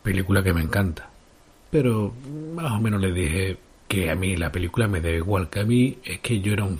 Película 0.02 0.42
que 0.42 0.52
me 0.52 0.60
encanta. 0.60 1.08
Pero 1.70 2.14
más 2.54 2.72
o 2.72 2.80
menos 2.80 3.00
le 3.00 3.12
dije 3.12 3.58
que 3.88 4.10
a 4.10 4.14
mí 4.14 4.36
la 4.36 4.52
película 4.52 4.86
me 4.86 5.00
da 5.00 5.10
igual, 5.10 5.48
que 5.48 5.60
a 5.60 5.64
mí 5.64 5.98
es 6.04 6.20
que 6.20 6.40
yo 6.40 6.52
era 6.52 6.64
un 6.64 6.78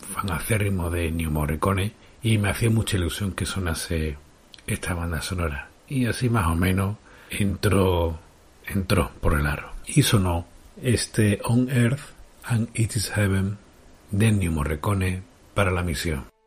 fan 0.00 0.30
acérrimo 0.32 0.90
de 0.90 1.10
New 1.10 1.30
Morricone 1.30 1.92
y 2.22 2.38
me 2.38 2.50
hacía 2.50 2.70
mucha 2.70 2.96
ilusión 2.96 3.32
que 3.32 3.46
sonase 3.46 4.16
esta 4.66 4.94
banda 4.94 5.22
sonora. 5.22 5.70
Y 5.88 6.06
así 6.06 6.28
más 6.28 6.48
o 6.48 6.56
menos 6.56 6.96
entró, 7.30 8.18
entró 8.66 9.12
por 9.20 9.38
el 9.38 9.46
aro. 9.46 9.70
Y 9.86 10.02
sonó 10.02 10.46
este 10.82 11.40
On 11.44 11.70
Earth 11.70 12.00
and 12.44 12.68
It 12.74 12.96
is 12.96 13.10
Heaven 13.10 13.58
de 14.10 14.32
Morricone 14.50 15.22
para 15.54 15.70
la 15.70 15.82
misión. 15.82 16.37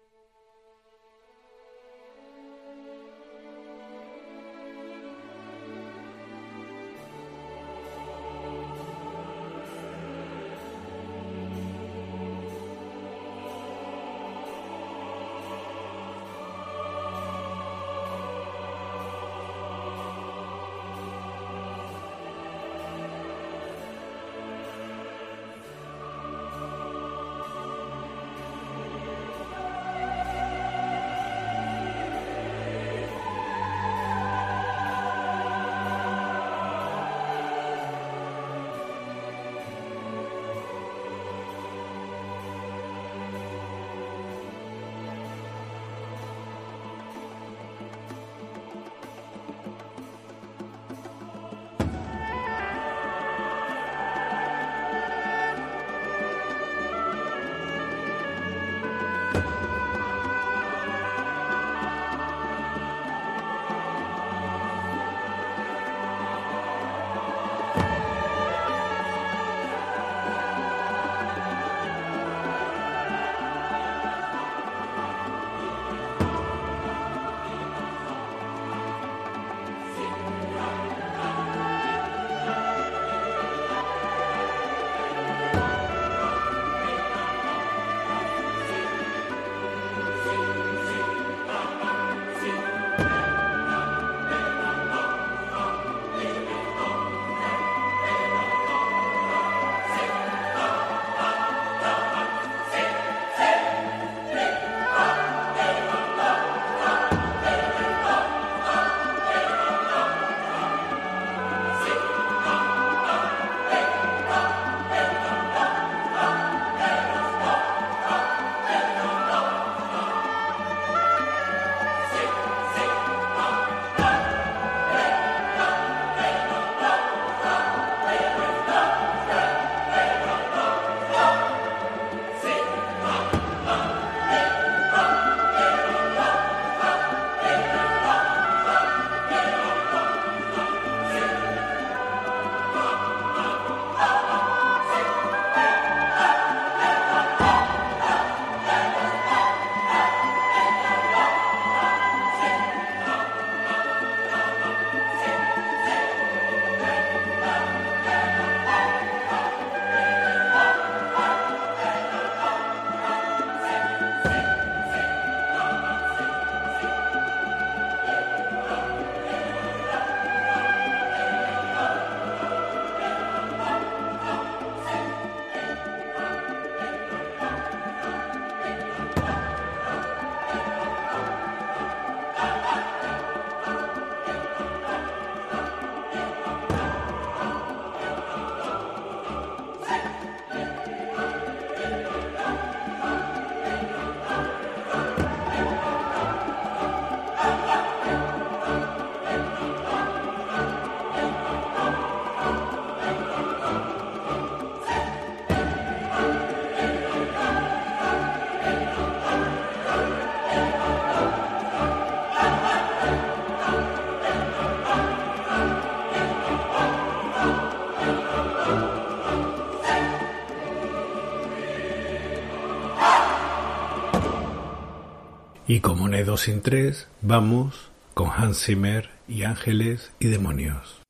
Y 226.11 226.13
no 226.13 226.17
hay 226.17 226.25
dos 226.25 226.41
sin 226.41 226.59
tres, 226.59 227.07
vamos 227.21 227.89
con 228.13 228.29
Hans 228.29 228.65
Zimmer 228.65 229.09
y 229.29 229.43
Ángeles 229.43 230.11
y 230.19 230.27
Demonios. 230.27 231.00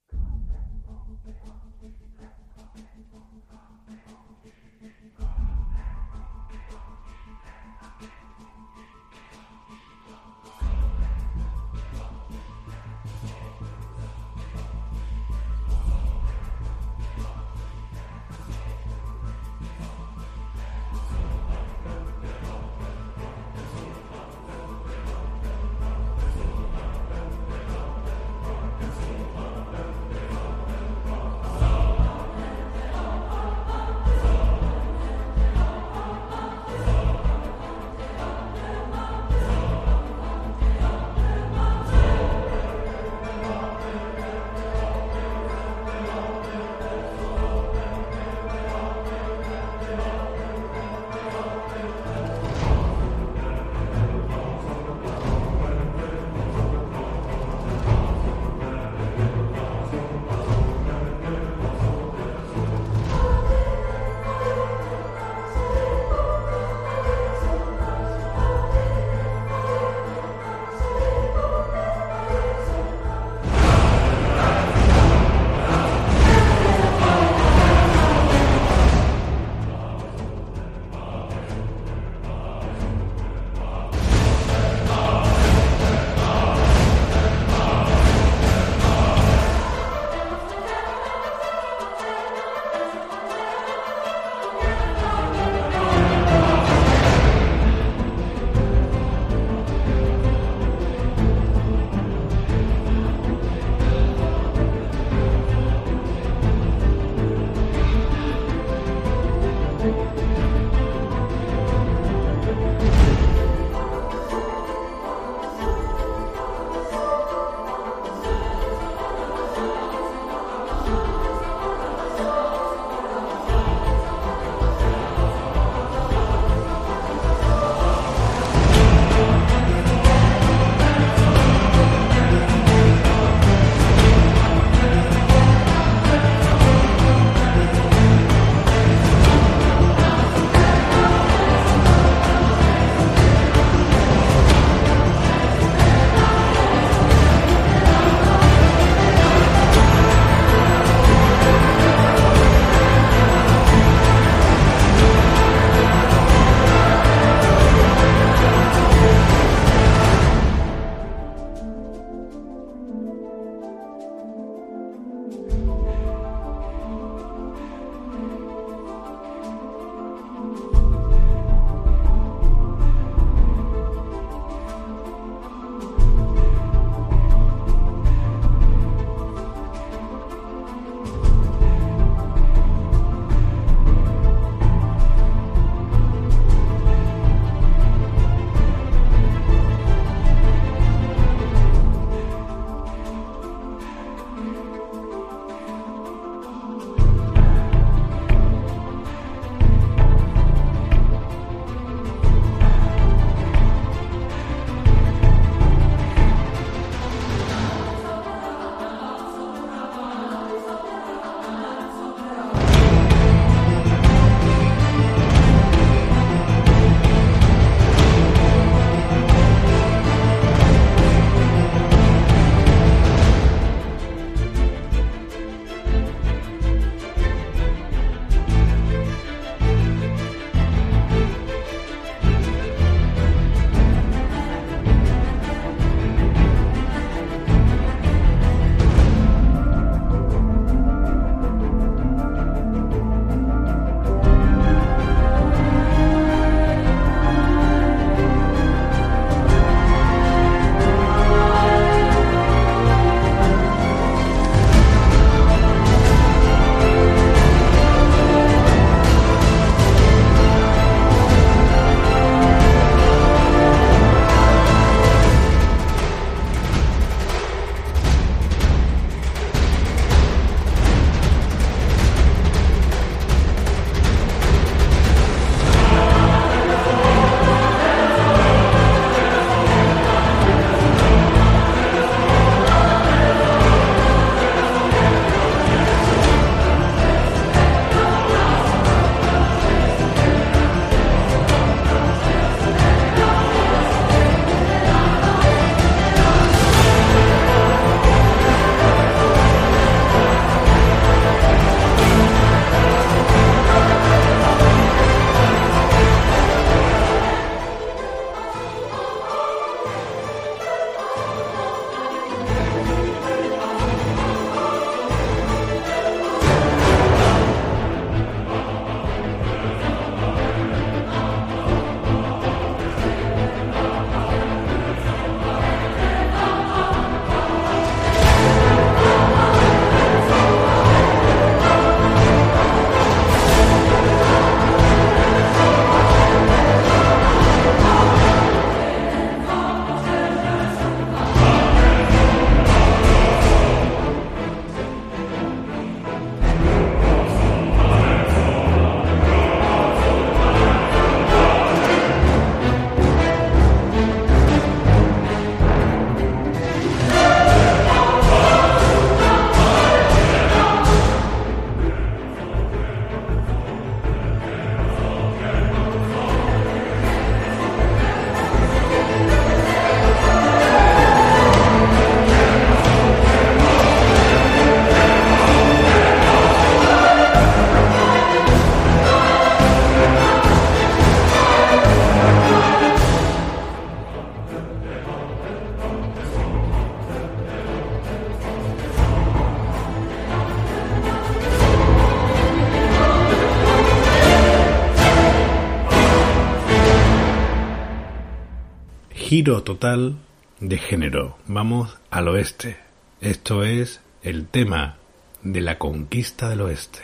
Giro 399.31 399.63
total 399.63 400.17
de 400.59 400.77
género. 400.77 401.37
Vamos 401.47 401.97
al 402.09 402.27
oeste. 402.27 402.75
Esto 403.21 403.63
es 403.63 404.01
el 404.23 404.45
tema 404.45 404.97
de 405.41 405.61
la 405.61 405.77
conquista 405.77 406.49
del 406.49 406.59
oeste. 406.59 406.99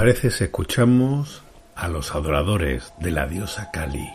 Parece 0.00 0.30
escuchamos 0.44 1.42
a 1.74 1.86
los 1.88 2.14
adoradores 2.14 2.94
de 3.00 3.10
la 3.10 3.26
diosa 3.26 3.70
Kali? 3.70 4.08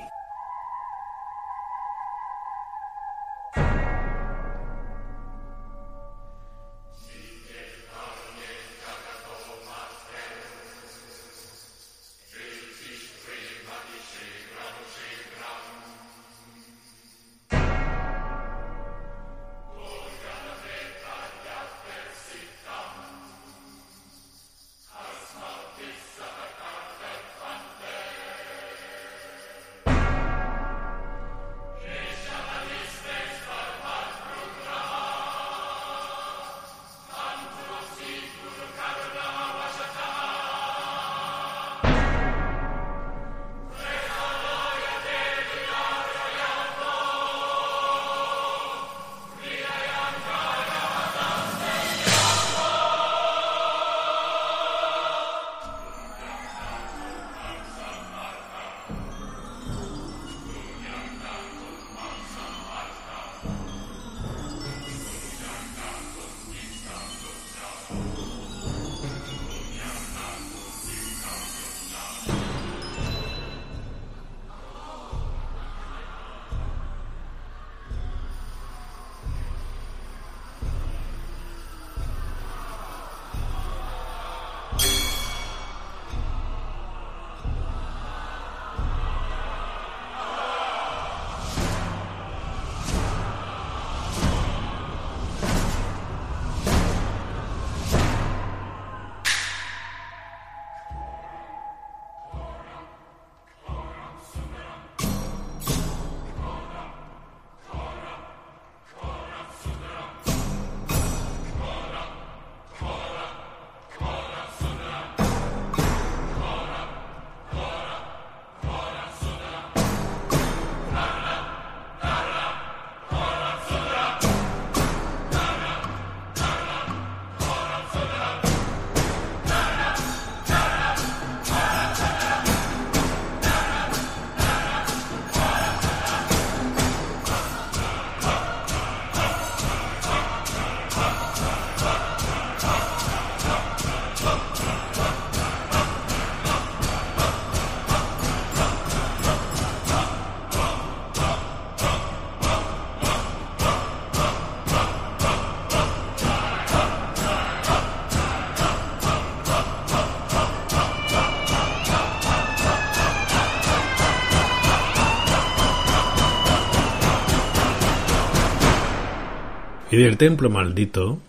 Y 169.91 169.97
del 169.97 170.17
templo 170.17 170.49
maldito, 170.49 171.19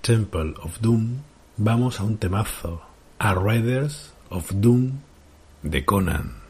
Temple 0.00 0.54
of 0.62 0.80
Doom, 0.80 1.18
vamos 1.58 2.00
a 2.00 2.04
un 2.04 2.16
temazo, 2.16 2.80
a 3.18 3.34
Riders 3.34 4.14
of 4.30 4.50
Doom 4.54 4.92
de 5.62 5.84
Conan. 5.84 6.41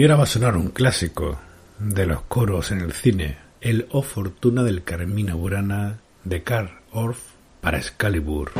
Y 0.00 0.04
ahora 0.04 0.16
va 0.16 0.22
a 0.22 0.26
sonar 0.26 0.56
un 0.56 0.68
clásico 0.68 1.38
de 1.78 2.06
los 2.06 2.22
coros 2.22 2.70
en 2.70 2.80
el 2.80 2.94
cine, 2.94 3.36
el 3.60 3.86
O 3.90 4.00
Fortuna 4.00 4.62
del 4.62 4.82
Carmina 4.82 5.34
Burana 5.34 5.98
de 6.24 6.42
Karl 6.42 6.70
Orff 6.90 7.20
para 7.60 7.76
Excalibur. 7.76 8.50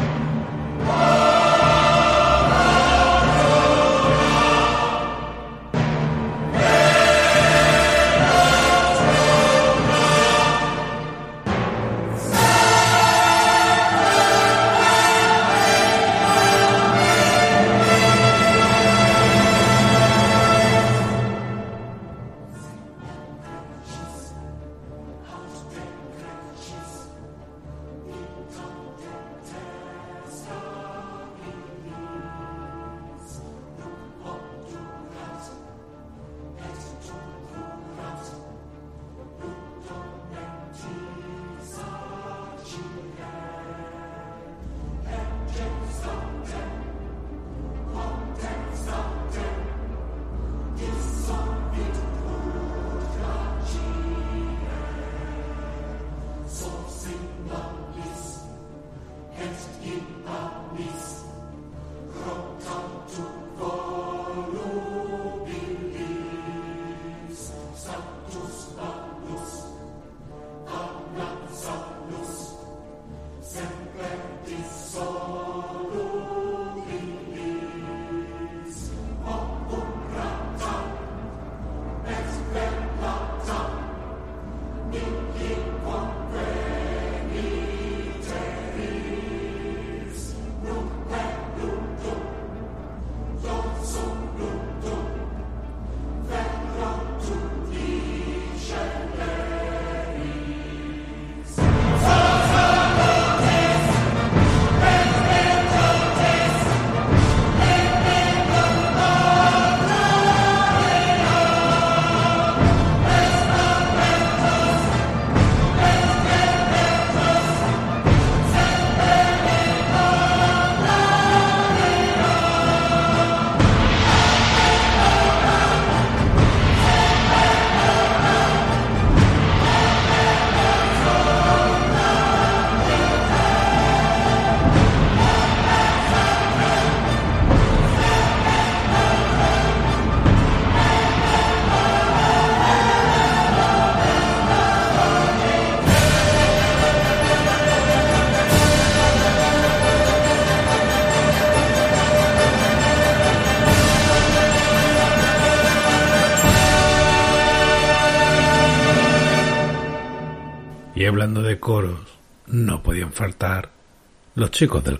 chico 164.61 164.79
del 164.79 165.00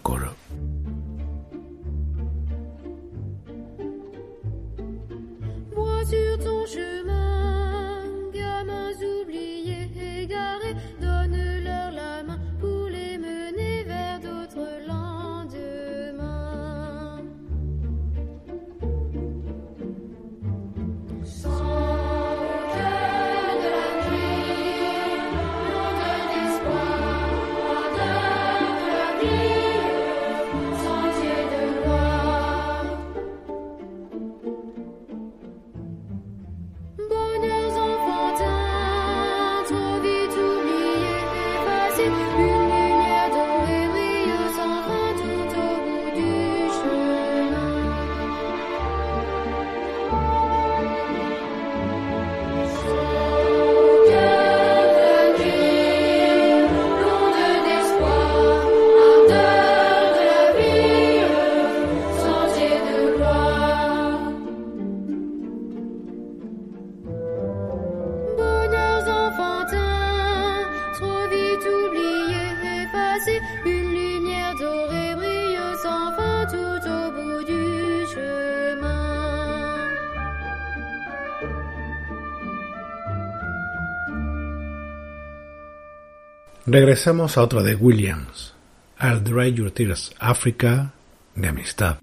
Regresamos 86.73 87.37
a 87.37 87.43
otra 87.43 87.65
de 87.65 87.75
Williams, 87.75 88.55
I'll 89.01 89.25
Dry 89.25 89.53
Your 89.53 89.73
Tears, 89.73 90.15
Africa, 90.21 90.93
de 91.35 91.49
amistad. 91.49 91.99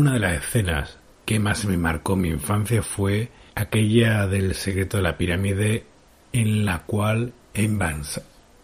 Una 0.00 0.14
de 0.14 0.18
las 0.20 0.32
escenas 0.42 0.96
que 1.26 1.38
más 1.38 1.66
me 1.66 1.76
marcó 1.76 2.16
mi 2.16 2.30
infancia 2.30 2.82
fue 2.82 3.28
aquella 3.54 4.26
del 4.26 4.54
secreto 4.54 4.96
de 4.96 5.02
la 5.02 5.18
pirámide 5.18 5.84
en 6.32 6.64
la 6.64 6.84
cual, 6.86 7.34
embals- 7.52 8.22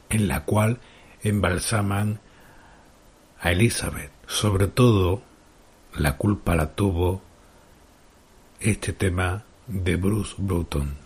en 0.08 0.28
la 0.28 0.44
cual 0.47 0.78
embalsaman 1.23 2.20
a 3.39 3.52
Elizabeth. 3.52 4.10
Sobre 4.26 4.66
todo, 4.68 5.20
la 5.98 6.16
culpa 6.16 6.56
la 6.56 6.74
tuvo 6.74 7.20
este 8.58 8.94
tema 8.94 9.44
de 9.66 9.97
Bruce 9.97 10.36
Broughton. 10.39 10.97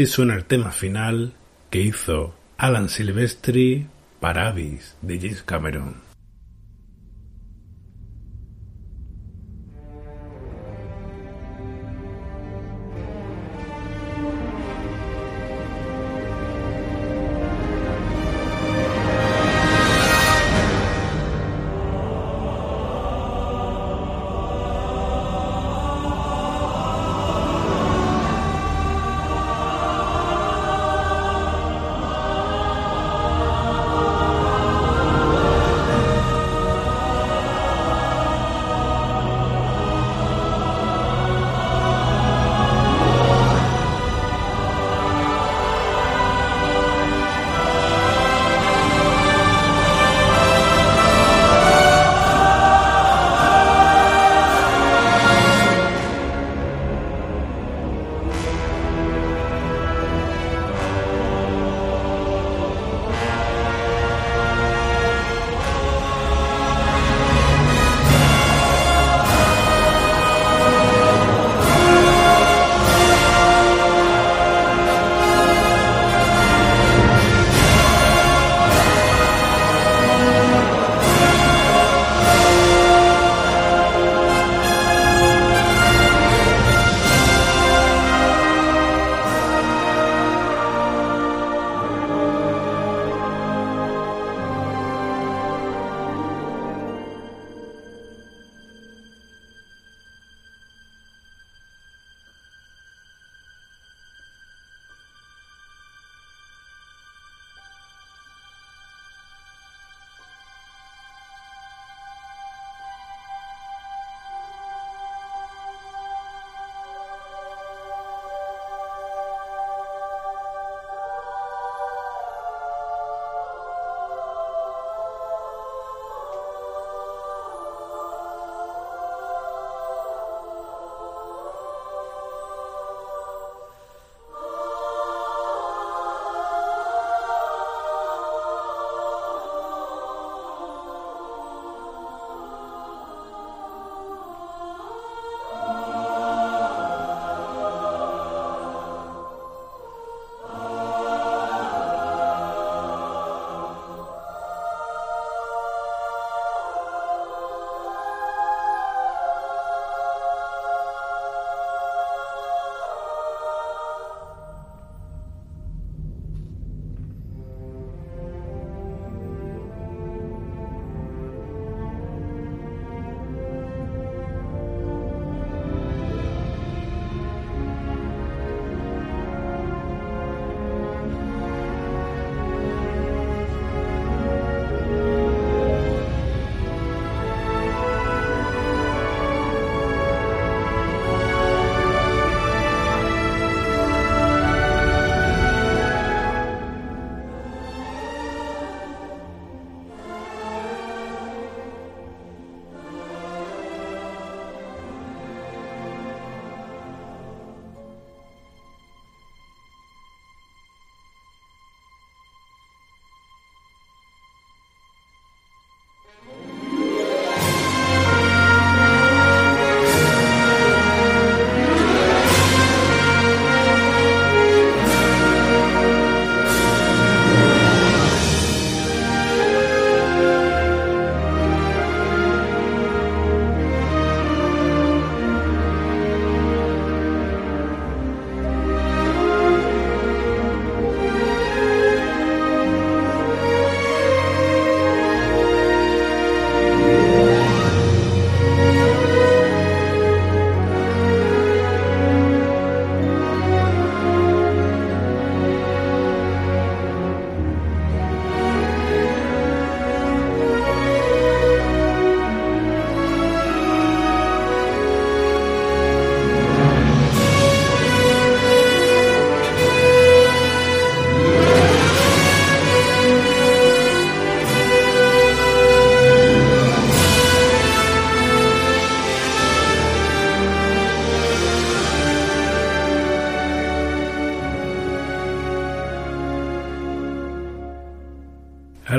Así 0.00 0.06
suena 0.06 0.34
el 0.34 0.46
tema 0.46 0.70
final 0.70 1.34
que 1.68 1.82
hizo 1.82 2.34
Alan 2.56 2.88
Silvestri 2.88 3.86
para 4.18 4.48
Abyss 4.48 4.96
de 5.02 5.18
James 5.18 5.42
Cameron. 5.42 6.09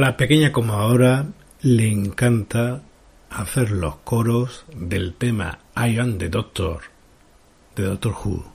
La 0.01 0.17
pequeña 0.17 0.47
acomodadora 0.47 1.27
le 1.61 1.88
encanta 1.88 2.81
hacer 3.30 3.69
los 3.69 3.97
coros 3.97 4.65
del 4.73 5.13
tema 5.13 5.59
I 5.75 5.99
Am 5.99 6.17
the 6.17 6.27
Doctor 6.27 6.81
de 7.75 7.83
Doctor 7.83 8.15
Who. 8.25 8.50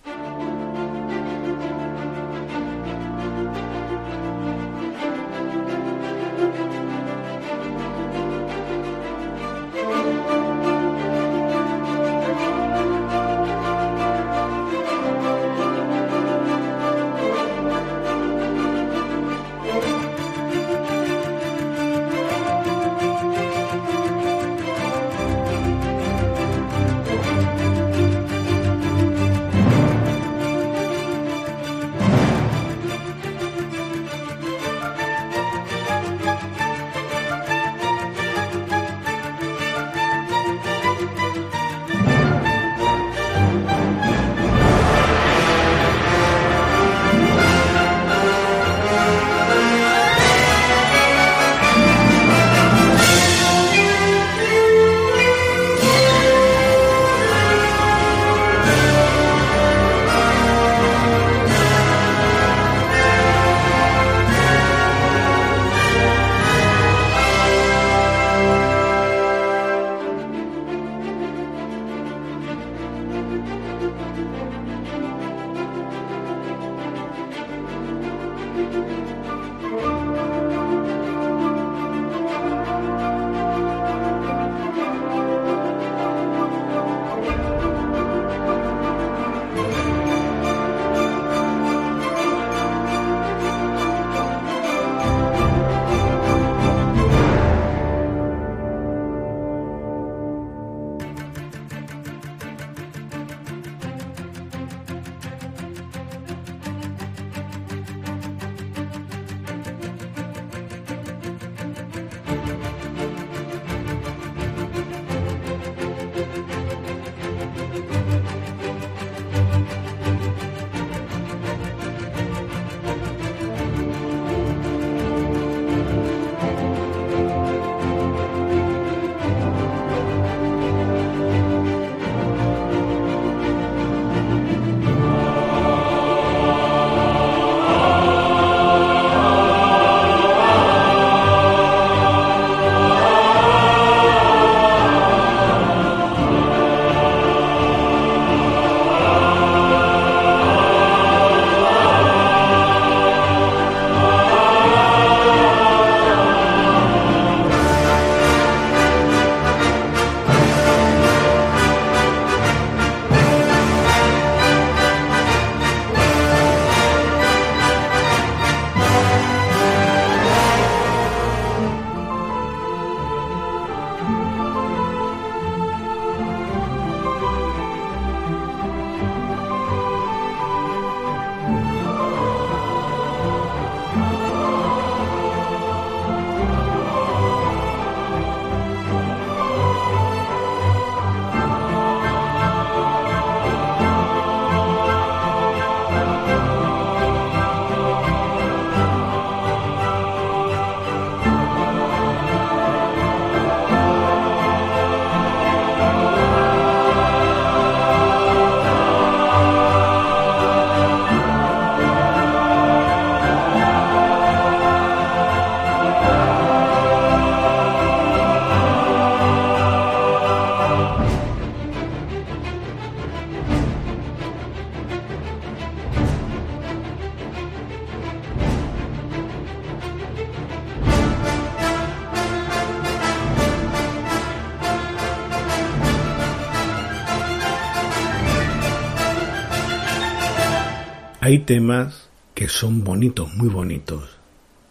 Hay 241.36 241.42
temas 241.42 242.08
que 242.32 242.48
son 242.48 242.82
bonitos, 242.82 243.34
muy 243.34 243.50
bonitos, 243.50 244.08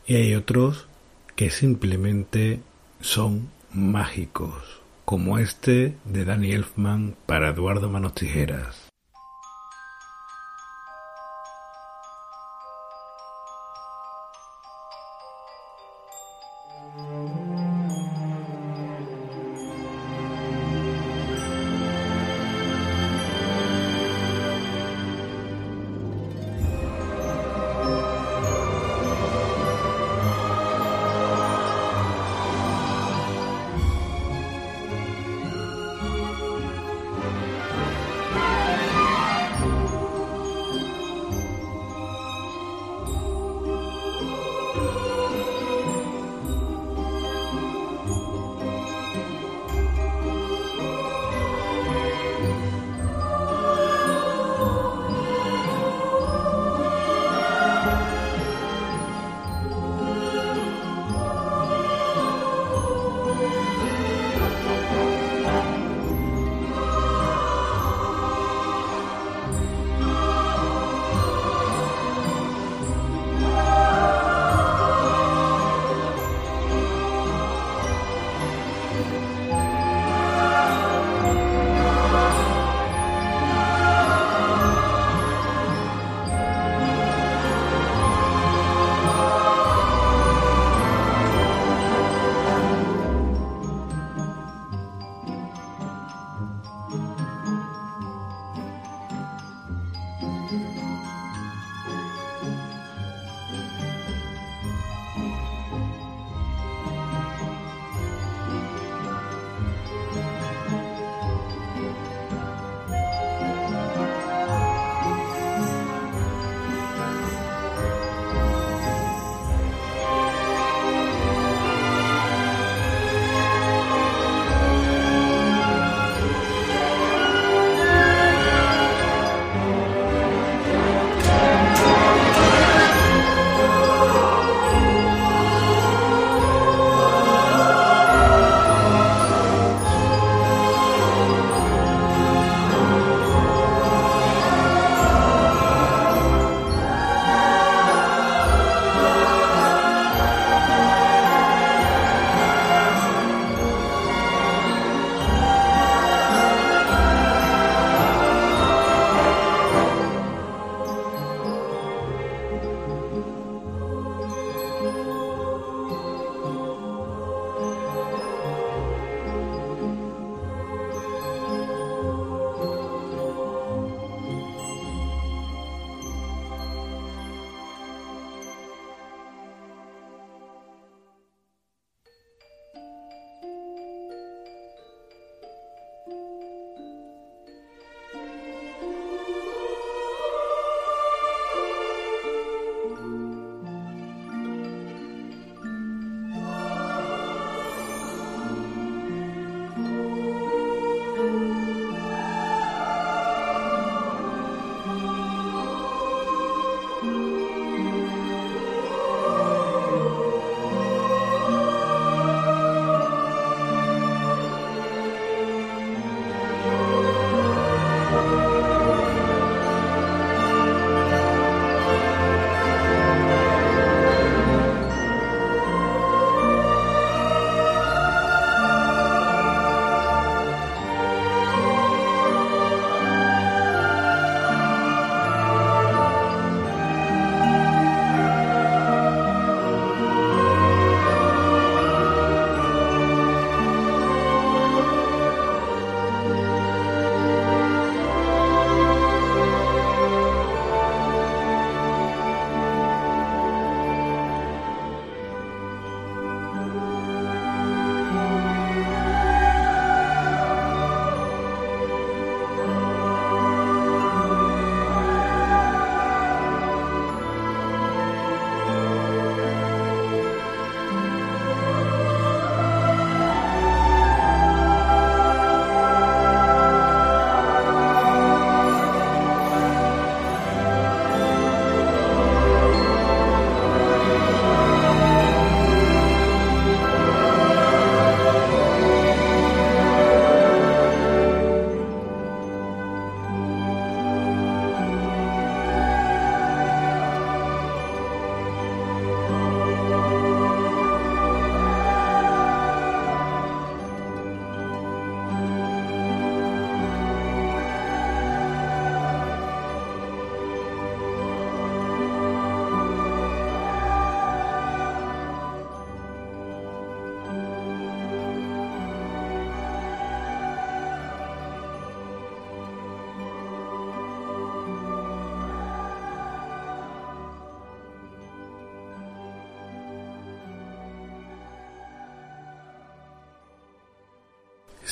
y 0.07 0.15
hay 0.15 0.33
otros 0.33 0.87
que 1.35 1.51
simplemente 1.51 2.59
son 3.01 3.49
mágicos, 3.71 4.81
como 5.05 5.37
este 5.37 5.95
de 6.05 6.25
Danny 6.25 6.53
Elfman 6.53 7.17
para 7.27 7.49
Eduardo 7.49 7.87
Manos 7.87 8.15
Tijeras. 8.15 8.84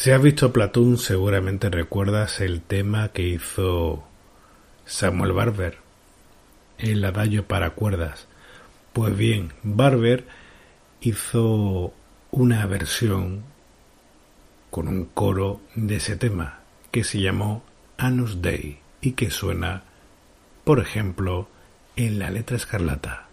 Si 0.04 0.12
has 0.12 0.22
visto 0.22 0.52
Platoon, 0.52 0.98
seguramente 0.98 1.70
recuerdas 1.70 2.42
el 2.42 2.62
tema 2.62 3.14
que 3.14 3.22
hizo 3.22 4.04
Samuel 4.84 5.32
Barber, 5.32 5.78
el 6.78 7.06
adagio 7.06 7.48
para 7.48 7.70
cuerdas. 7.70 8.28
Pues 8.92 9.16
bien, 9.16 9.54
Barber 9.64 10.28
hizo 11.00 11.94
una 12.32 12.66
versión 12.66 13.44
con 14.70 14.90
un 14.90 15.06
coro 15.06 15.62
de 15.74 15.96
ese 15.96 16.18
tema 16.18 16.60
que 16.92 17.06
se 17.06 17.22
llamó 17.22 17.64
Anus 17.98 18.42
Dei 18.42 18.80
y 19.00 19.14
que 19.14 19.32
suena, 19.32 19.84
por 20.66 20.82
ejemplo, 20.82 21.48
en 21.96 22.20
la 22.20 22.30
letra 22.30 22.58
escarlata. 22.58 23.30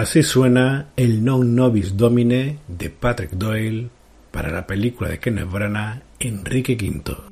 Así 0.00 0.22
suena 0.22 0.86
el 0.96 1.22
Non 1.22 1.54
Nobis 1.54 1.94
Domine 1.94 2.56
de 2.66 2.88
Patrick 2.88 3.32
Doyle 3.32 3.90
para 4.30 4.50
la 4.50 4.66
película 4.66 5.10
de 5.10 5.18
Kenneth 5.18 5.50
Branagh 5.50 6.00
Enrique 6.18 6.72
V. 6.72 7.29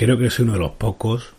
Creo 0.00 0.16
que 0.16 0.30
soy 0.30 0.44
uno 0.44 0.54
de 0.54 0.60
los 0.60 0.70
pocos, 0.70 1.34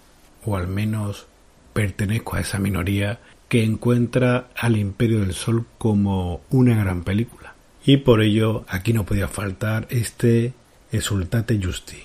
o 0.46 0.56
al 0.56 0.68
menos 0.68 1.26
pertenezco 1.74 2.36
a 2.36 2.42
esa 2.42 2.60
minoría, 2.60 3.18
que 3.50 3.64
encuentra 3.64 4.50
al 4.56 4.78
Imperio 4.78 5.22
del 5.22 5.34
Sol 5.34 5.66
como 5.80 6.42
una 6.52 6.76
gran 6.76 7.04
película. 7.04 7.56
Y 7.84 7.98
por 7.98 8.22
ello 8.22 8.64
aquí 8.68 8.94
no 8.94 9.04
podía 9.04 9.28
faltar 9.28 9.88
este 9.90 10.54
Exultate 10.92 11.60
Justi. 11.60 12.04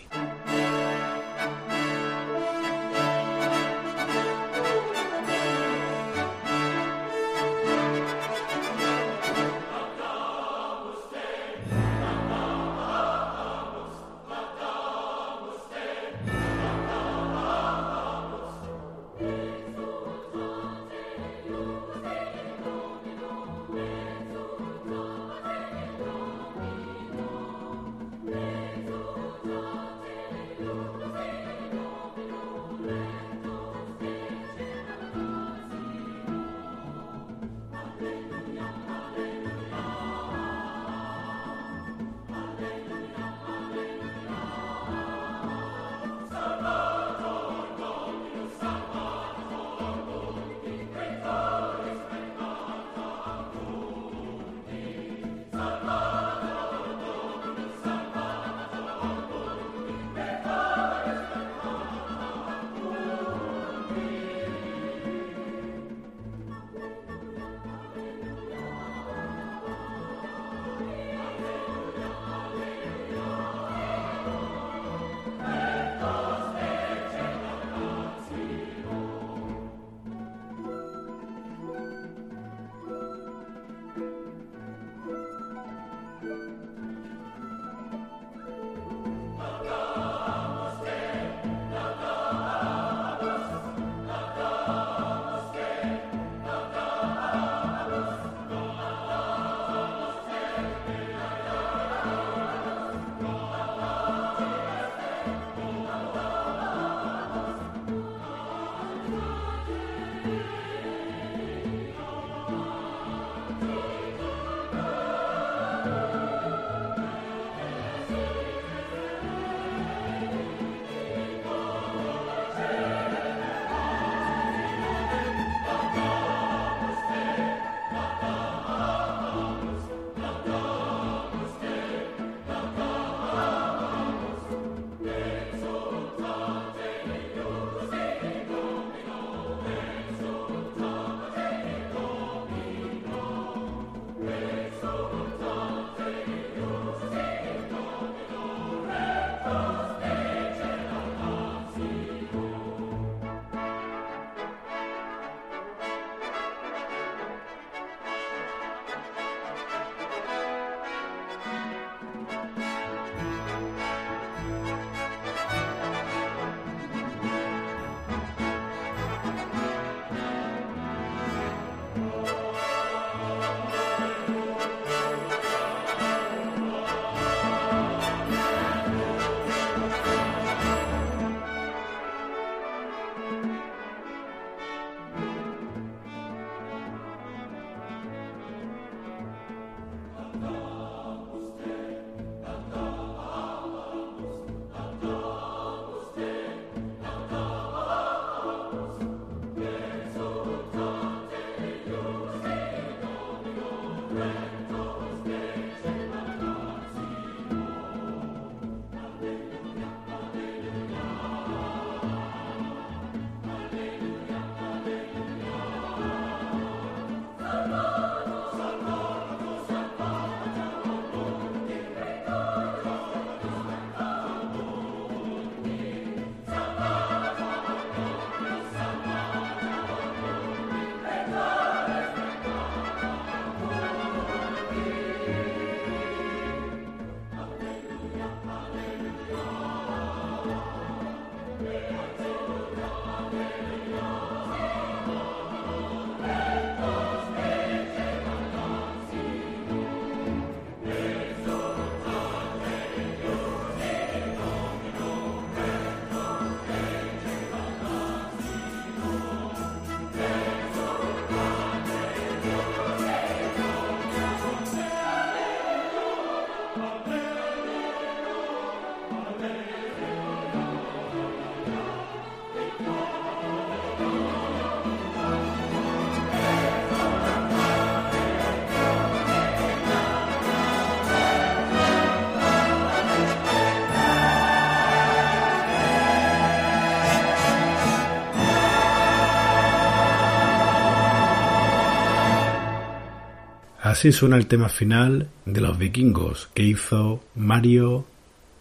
Así 293.97 294.13
suena 294.13 294.37
el 294.37 294.47
tema 294.47 294.69
final 294.69 295.31
de 295.47 295.63
los 295.63 295.79
vikingos 295.79 296.51
que 296.53 296.63
hizo 296.65 297.25
Mario 297.35 298.05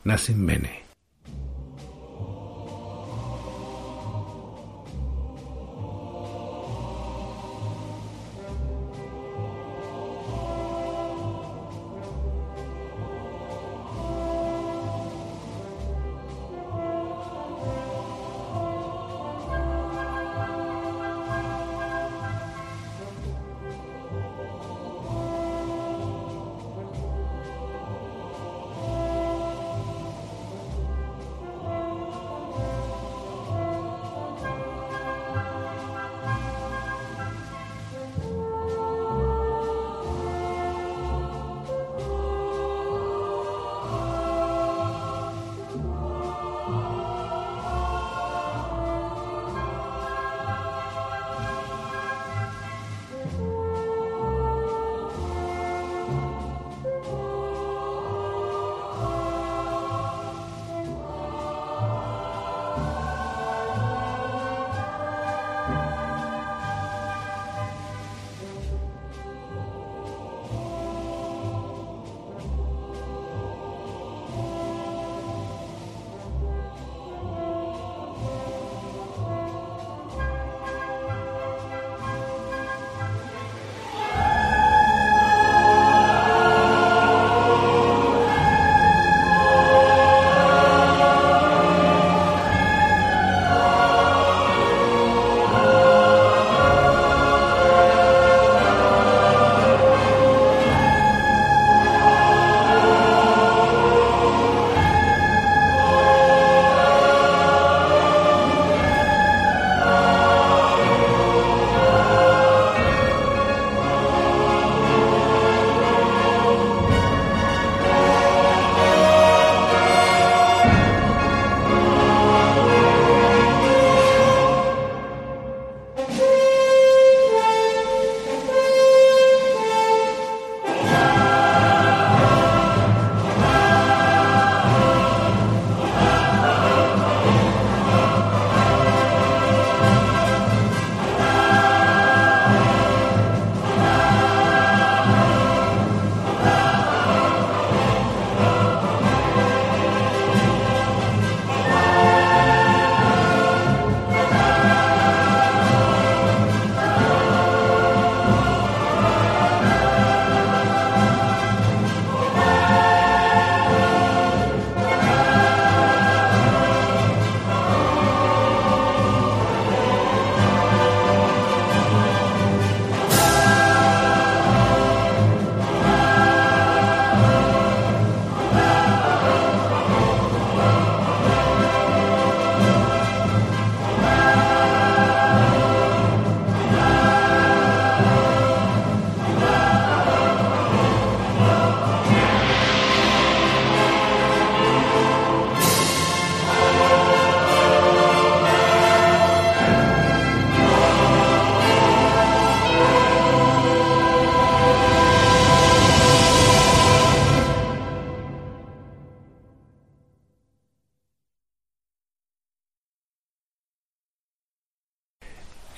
Nascimbene. 0.05 0.84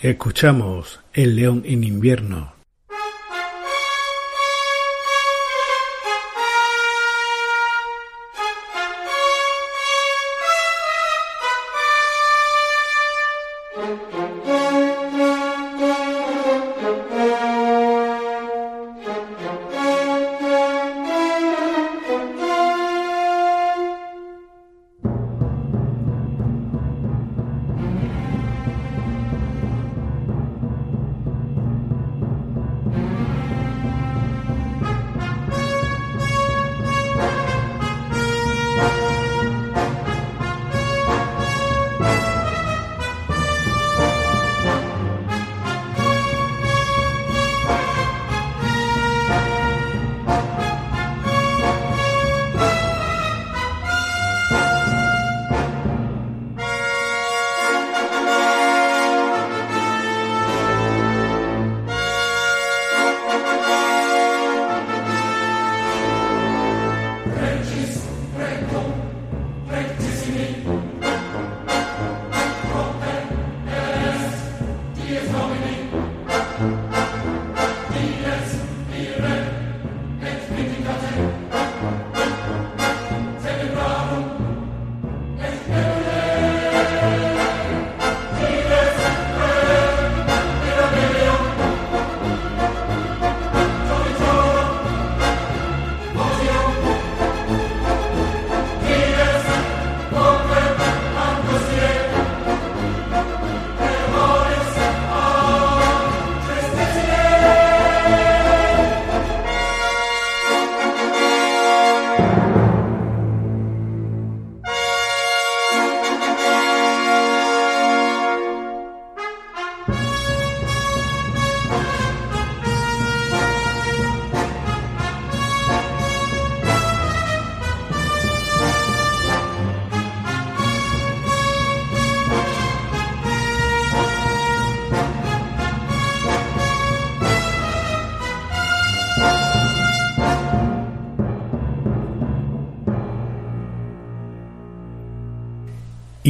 Escuchamos 0.09 1.01
El 1.11 1.35
león 1.35 1.63
en 1.65 1.83
invierno 1.83 2.56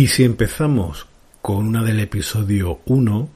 Y 0.08 0.10
si 0.10 0.24
empezamos 0.24 1.06
con 1.42 1.68
una 1.68 1.84
del 1.84 2.00
episodio 2.00 2.80
1, 2.86 3.30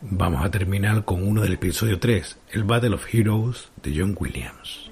vamos 0.00 0.44
a 0.44 0.50
terminar 0.50 1.04
con 1.04 1.22
uno 1.22 1.42
del 1.42 1.52
episodio 1.52 2.00
3, 2.00 2.38
el 2.50 2.64
Battle 2.64 2.96
of 2.96 3.14
Heroes 3.14 3.68
de 3.80 3.94
John 3.96 4.16
Williams. 4.18 4.85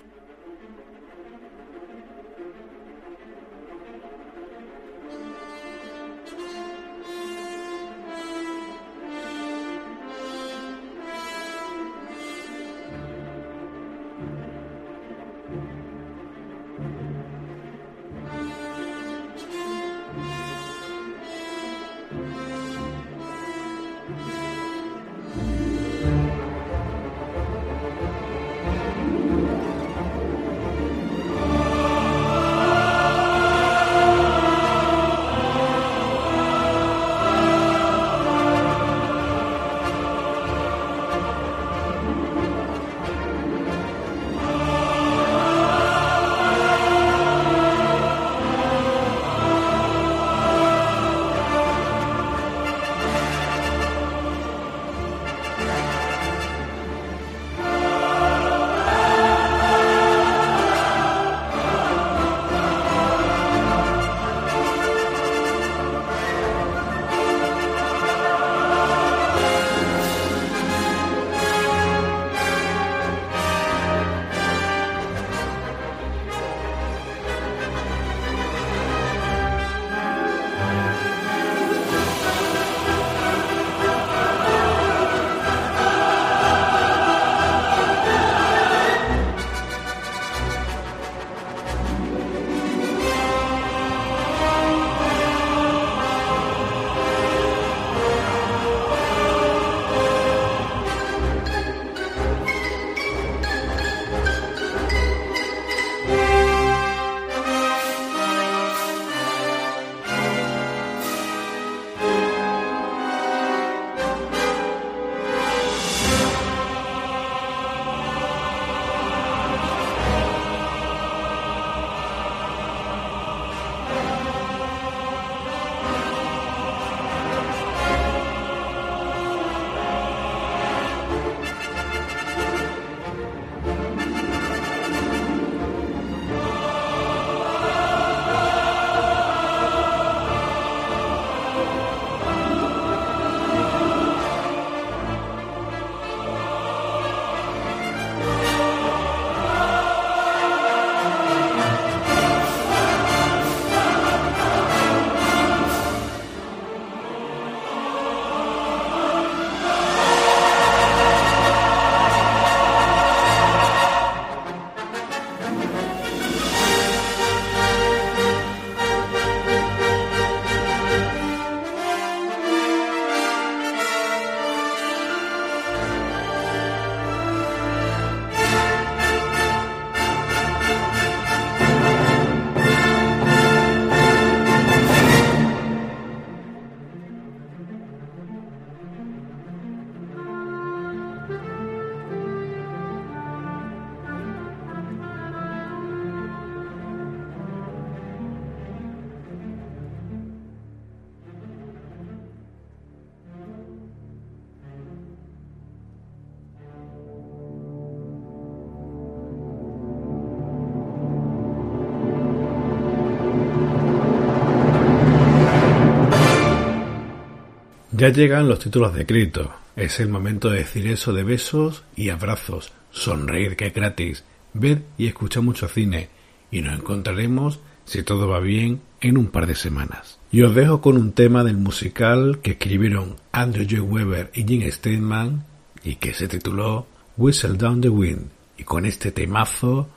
Ya 217.96 218.08
llegan 218.08 218.48
los 218.48 218.58
títulos 218.58 218.92
de 218.92 219.06
crédito. 219.06 219.54
Es 219.76 220.00
el 220.00 220.08
momento 220.08 220.50
de 220.50 220.58
decir 220.58 220.88
eso 220.88 221.12
de 221.12 221.22
besos 221.22 221.84
y 221.94 222.08
abrazos. 222.08 222.72
Sonreír 222.90 223.54
que 223.54 223.68
es 223.68 223.74
gratis. 223.74 224.24
Ver 224.52 224.82
y 224.98 225.06
escuchar 225.06 225.44
mucho 225.44 225.68
cine. 225.68 226.08
Y 226.50 226.60
nos 226.60 226.76
encontraremos, 226.76 227.60
si 227.84 228.02
todo 228.02 228.26
va 228.26 228.40
bien, 228.40 228.80
en 229.00 229.16
un 229.16 229.28
par 229.28 229.46
de 229.46 229.54
semanas. 229.54 230.18
Y 230.32 230.42
os 230.42 230.56
dejo 230.56 230.80
con 230.80 230.96
un 230.96 231.12
tema 231.12 231.44
del 231.44 231.56
musical 231.56 232.40
que 232.42 232.52
escribieron 232.52 233.14
Andrew 233.30 233.64
J. 233.64 233.82
Weber 233.82 234.32
y 234.34 234.42
Jim 234.42 234.68
Steinman 234.68 235.44
y 235.84 235.94
que 235.94 236.14
se 236.14 236.26
tituló 236.26 236.88
Whistle 237.16 237.56
Down 237.56 237.80
the 237.80 237.90
Wind. 237.90 238.28
Y 238.58 238.64
con 238.64 238.86
este 238.86 239.12
temazo 239.12 239.88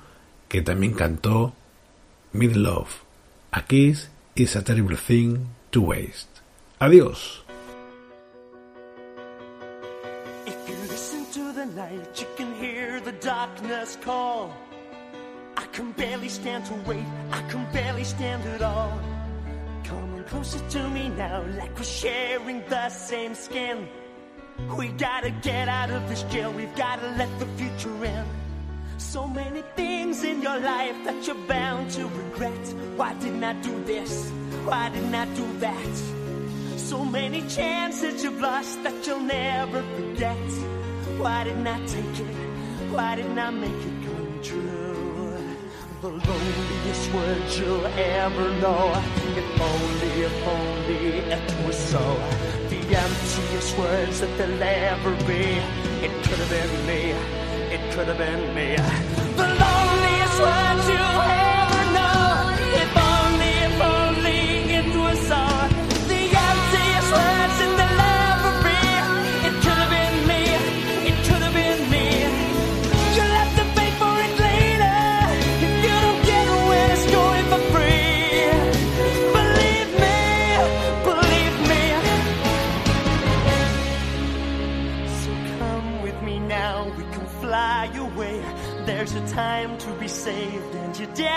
que 0.48 0.62
también 0.62 0.94
cantó 0.94 1.56
Mid 2.32 2.52
Love. 2.58 2.90
A 3.50 3.66
kiss 3.66 4.12
is 4.36 4.56
a 4.56 4.64
terrible 4.64 4.98
thing 4.98 5.40
to 5.72 5.82
waste. 5.82 6.30
Adiós. 6.78 7.47
Darkness 13.88 14.06
call. 14.06 14.54
I 15.56 15.66
can 15.72 15.92
barely 15.94 16.30
stand 16.30 16.66
to 16.66 16.74
wait, 16.86 17.06
I 17.32 17.42
can 17.50 17.66
barely 17.72 18.04
stand 18.04 18.44
at 18.46 18.62
all. 18.62 19.00
Coming 19.84 20.24
closer 20.26 20.60
to 20.70 20.90
me 20.90 21.10
now, 21.10 21.44
like 21.58 21.76
we're 21.78 21.84
sharing 21.84 22.64
the 22.70 22.90
same 22.90 23.34
skin. 23.36 23.88
We 24.78 24.90
gotta 24.90 25.32
get 25.42 25.68
out 25.68 25.90
of 25.90 26.10
this 26.10 26.24
jail, 26.24 26.52
we've 26.52 26.76
gotta 26.76 27.08
let 27.18 27.30
the 27.40 27.46
future 27.58 28.06
in. 28.06 28.26
So 28.98 29.28
many 29.28 29.64
things 29.76 30.24
in 30.24 30.42
your 30.42 30.60
life 30.60 30.98
that 31.06 31.26
you're 31.26 31.48
bound 31.48 31.92
to 31.92 32.08
regret. 32.08 32.74
Why 32.96 33.14
didn't 33.14 33.44
I 33.44 33.54
do 33.62 33.84
this? 33.84 34.30
Why 34.66 34.90
didn't 34.90 35.16
I 35.16 35.26
do 35.36 35.48
that? 35.60 35.96
So 36.78 37.06
many 37.06 37.42
chances 37.48 38.24
you've 38.24 38.42
lost 38.42 38.84
that 38.84 39.06
you'll 39.06 39.20
never 39.20 39.82
forget. 39.96 40.50
Why 41.20 41.44
didn't 41.44 41.68
I 41.68 41.86
take 41.86 42.20
it? 42.20 42.47
Why 42.92 43.16
didn't 43.16 43.40
I 43.40 43.50
make 43.50 43.72
it 43.72 44.06
come 44.06 44.40
true? 44.44 44.78
the 46.02 46.10
loneliest 46.10 47.12
word 47.12 47.42
you'll 47.58 47.86
ever 47.88 48.50
know. 48.62 48.94
If 49.36 49.62
only, 49.62 50.24
if 50.24 50.48
only 50.48 51.08
it 51.36 51.66
was 51.66 51.76
so. 51.76 52.00
The 52.70 52.78
emptiest 52.78 53.78
words 53.78 54.20
that 54.22 54.38
there'll 54.38 54.62
ever 54.62 55.12
be. 55.26 55.60
It 56.06 56.12
could 56.24 56.40
have 56.40 56.50
been 56.50 56.86
me. 56.86 57.12
It 57.74 57.94
could 57.94 58.08
have 58.08 58.18
been 58.18 58.54
me. 58.54 58.76
The 59.36 59.48
loneliest 59.48 60.40
words 60.40 60.88
you'll 60.88 61.22
ever 61.22 61.47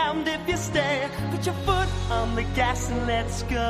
damned 0.00 0.28
if 0.28 0.48
you 0.48 0.56
stay. 0.56 1.08
Put 1.30 1.42
your 1.46 1.58
foot 1.66 1.88
on 2.10 2.34
the 2.34 2.44
gas 2.58 2.90
and 2.90 3.06
let's 3.06 3.42
go. 3.44 3.66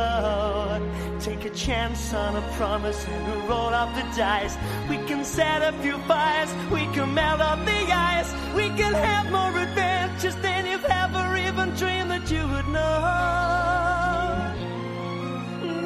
Take 1.20 1.44
a 1.44 1.50
chance 1.50 2.14
on 2.14 2.36
a 2.36 2.44
promise 2.58 3.00
and 3.06 3.48
roll 3.48 3.72
up 3.82 3.90
the 3.98 4.06
dice. 4.16 4.56
We 4.88 4.96
can 5.08 5.24
set 5.24 5.60
a 5.70 5.72
few 5.82 5.96
fires, 6.10 6.50
we 6.76 6.82
can 6.94 7.08
melt 7.14 7.40
up 7.40 7.60
the 7.64 7.82
ice. 8.14 8.30
We 8.54 8.66
can 8.80 8.94
have 9.08 9.26
more 9.36 9.54
adventures 9.66 10.36
than 10.46 10.60
you've 10.70 10.90
ever 11.04 11.24
even 11.48 11.66
dreamed 11.80 12.10
that 12.14 12.26
you 12.34 12.42
would 12.52 12.68
know. 12.76 12.96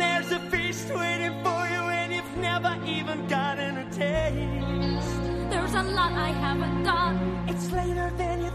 There's 0.00 0.30
a 0.38 0.40
feast 0.50 0.88
waiting 1.00 1.34
for 1.44 1.60
you, 1.74 1.82
and 2.00 2.08
you've 2.16 2.36
never 2.50 2.72
even 2.96 3.18
gotten 3.36 3.72
a 3.84 3.86
taste. 4.02 5.22
There's 5.50 5.74
a 5.82 5.84
lot 5.98 6.12
I 6.28 6.32
haven't 6.46 6.82
done. 6.82 7.16
It's 7.50 7.66
later 7.72 8.08
than 8.16 8.36
you 8.44 8.52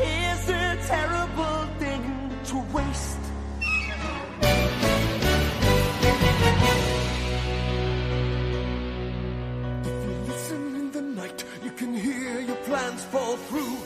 is 0.00 0.48
a 0.48 0.78
terrible 0.86 1.66
thing 1.78 2.30
to 2.44 2.56
waste. 2.72 3.18
If 9.82 10.04
you 10.04 10.14
listen 10.26 10.76
in 10.76 10.90
the 10.92 11.02
night, 11.02 11.44
you 11.64 11.70
can 11.72 11.94
hear 11.94 12.40
your 12.40 12.56
plans 12.56 13.04
fall 13.04 13.36
through. 13.36 13.76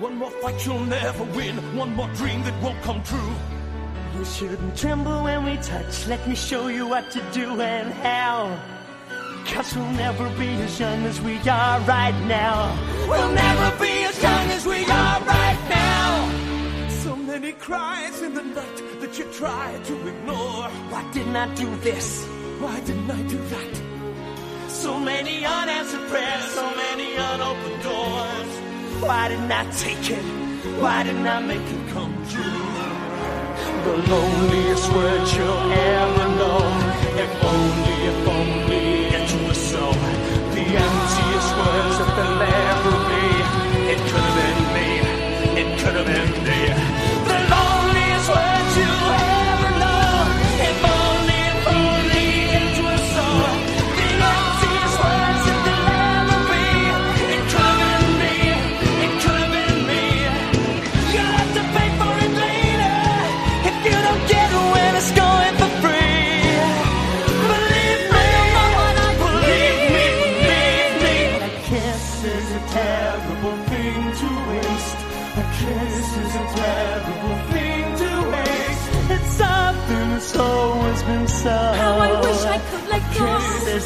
One 0.00 0.16
more 0.16 0.30
fight 0.30 0.64
you'll 0.64 0.80
never 0.80 1.24
win, 1.24 1.56
one 1.76 1.94
more 1.94 2.08
dream 2.14 2.42
that 2.44 2.62
won't 2.62 2.80
come 2.82 3.02
true. 3.02 3.34
You 4.16 4.24
shouldn't 4.24 4.76
tremble 4.76 5.24
when 5.24 5.44
we 5.44 5.56
touch. 5.56 6.06
Let 6.06 6.26
me 6.28 6.34
show 6.34 6.68
you 6.68 6.86
what 6.86 7.10
to 7.10 7.22
do 7.32 7.60
and 7.60 7.92
how. 7.92 8.77
Cause 9.52 9.74
we'll 9.74 9.90
never 9.92 10.28
be 10.38 10.48
as 10.66 10.78
young 10.78 11.04
as 11.04 11.20
we 11.20 11.36
are 11.48 11.80
right 11.80 12.18
now. 12.26 12.76
We'll 13.08 13.32
never 13.32 13.76
be 13.82 14.04
as 14.04 14.22
young 14.22 14.50
as 14.50 14.66
we 14.66 14.84
are 14.84 15.20
right 15.22 15.60
now. 15.68 16.88
So 16.90 17.16
many 17.16 17.52
cries 17.52 18.20
in 18.22 18.34
the 18.34 18.42
night 18.42 19.00
that 19.00 19.18
you 19.18 19.24
try 19.32 19.78
to 19.84 20.08
ignore. 20.08 20.68
Why 20.92 21.02
didn't 21.12 21.34
I 21.34 21.52
do 21.54 21.74
this? 21.76 22.24
Why 22.60 22.78
didn't 22.80 23.10
I 23.10 23.22
do 23.22 23.38
that? 23.54 23.72
So 24.68 25.00
many 25.00 25.44
unanswered 25.44 26.08
prayers, 26.08 26.44
so 26.52 26.66
many 26.76 27.16
unopened 27.16 27.82
doors. 27.82 28.50
Why 29.02 29.28
didn't 29.28 29.50
I 29.50 29.64
take 29.72 30.10
it? 30.10 30.24
Why 30.82 31.02
didn't 31.02 31.26
I 31.26 31.40
make 31.40 31.66
it 31.76 31.88
come 31.94 32.14
true? 32.30 32.68
The 33.84 33.96
loneliest 34.12 34.92
word 34.92 35.26
you'll 35.34 35.72
ever 35.72 36.28
know. 36.38 36.58
If 37.24 37.44
only, 37.44 37.97
if 37.97 37.97
only 37.97 37.97
It 45.88 45.92
could 45.92 46.06
have 46.06 46.34
been 46.34 46.44
me. 46.44 47.07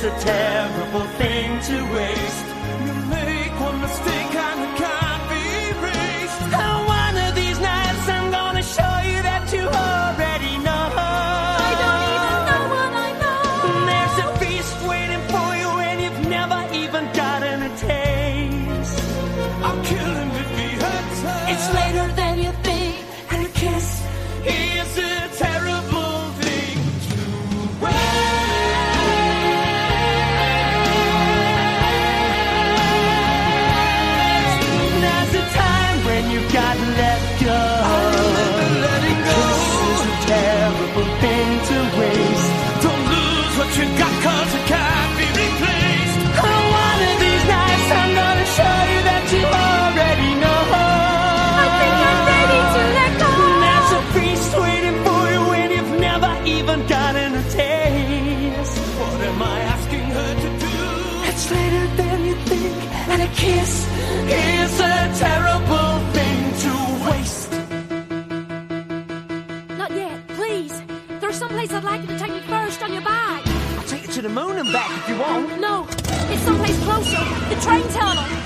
A 0.04 0.10
terrible 0.18 1.06
thing 1.16 1.60
to 1.60 1.94
waste. 1.94 2.31
Want. 75.34 75.60
No, 75.60 75.86
it's 75.88 76.42
someplace 76.42 76.78
closer. 76.84 77.24
The 77.48 77.60
train 77.60 77.88
tunnel. 77.88 78.41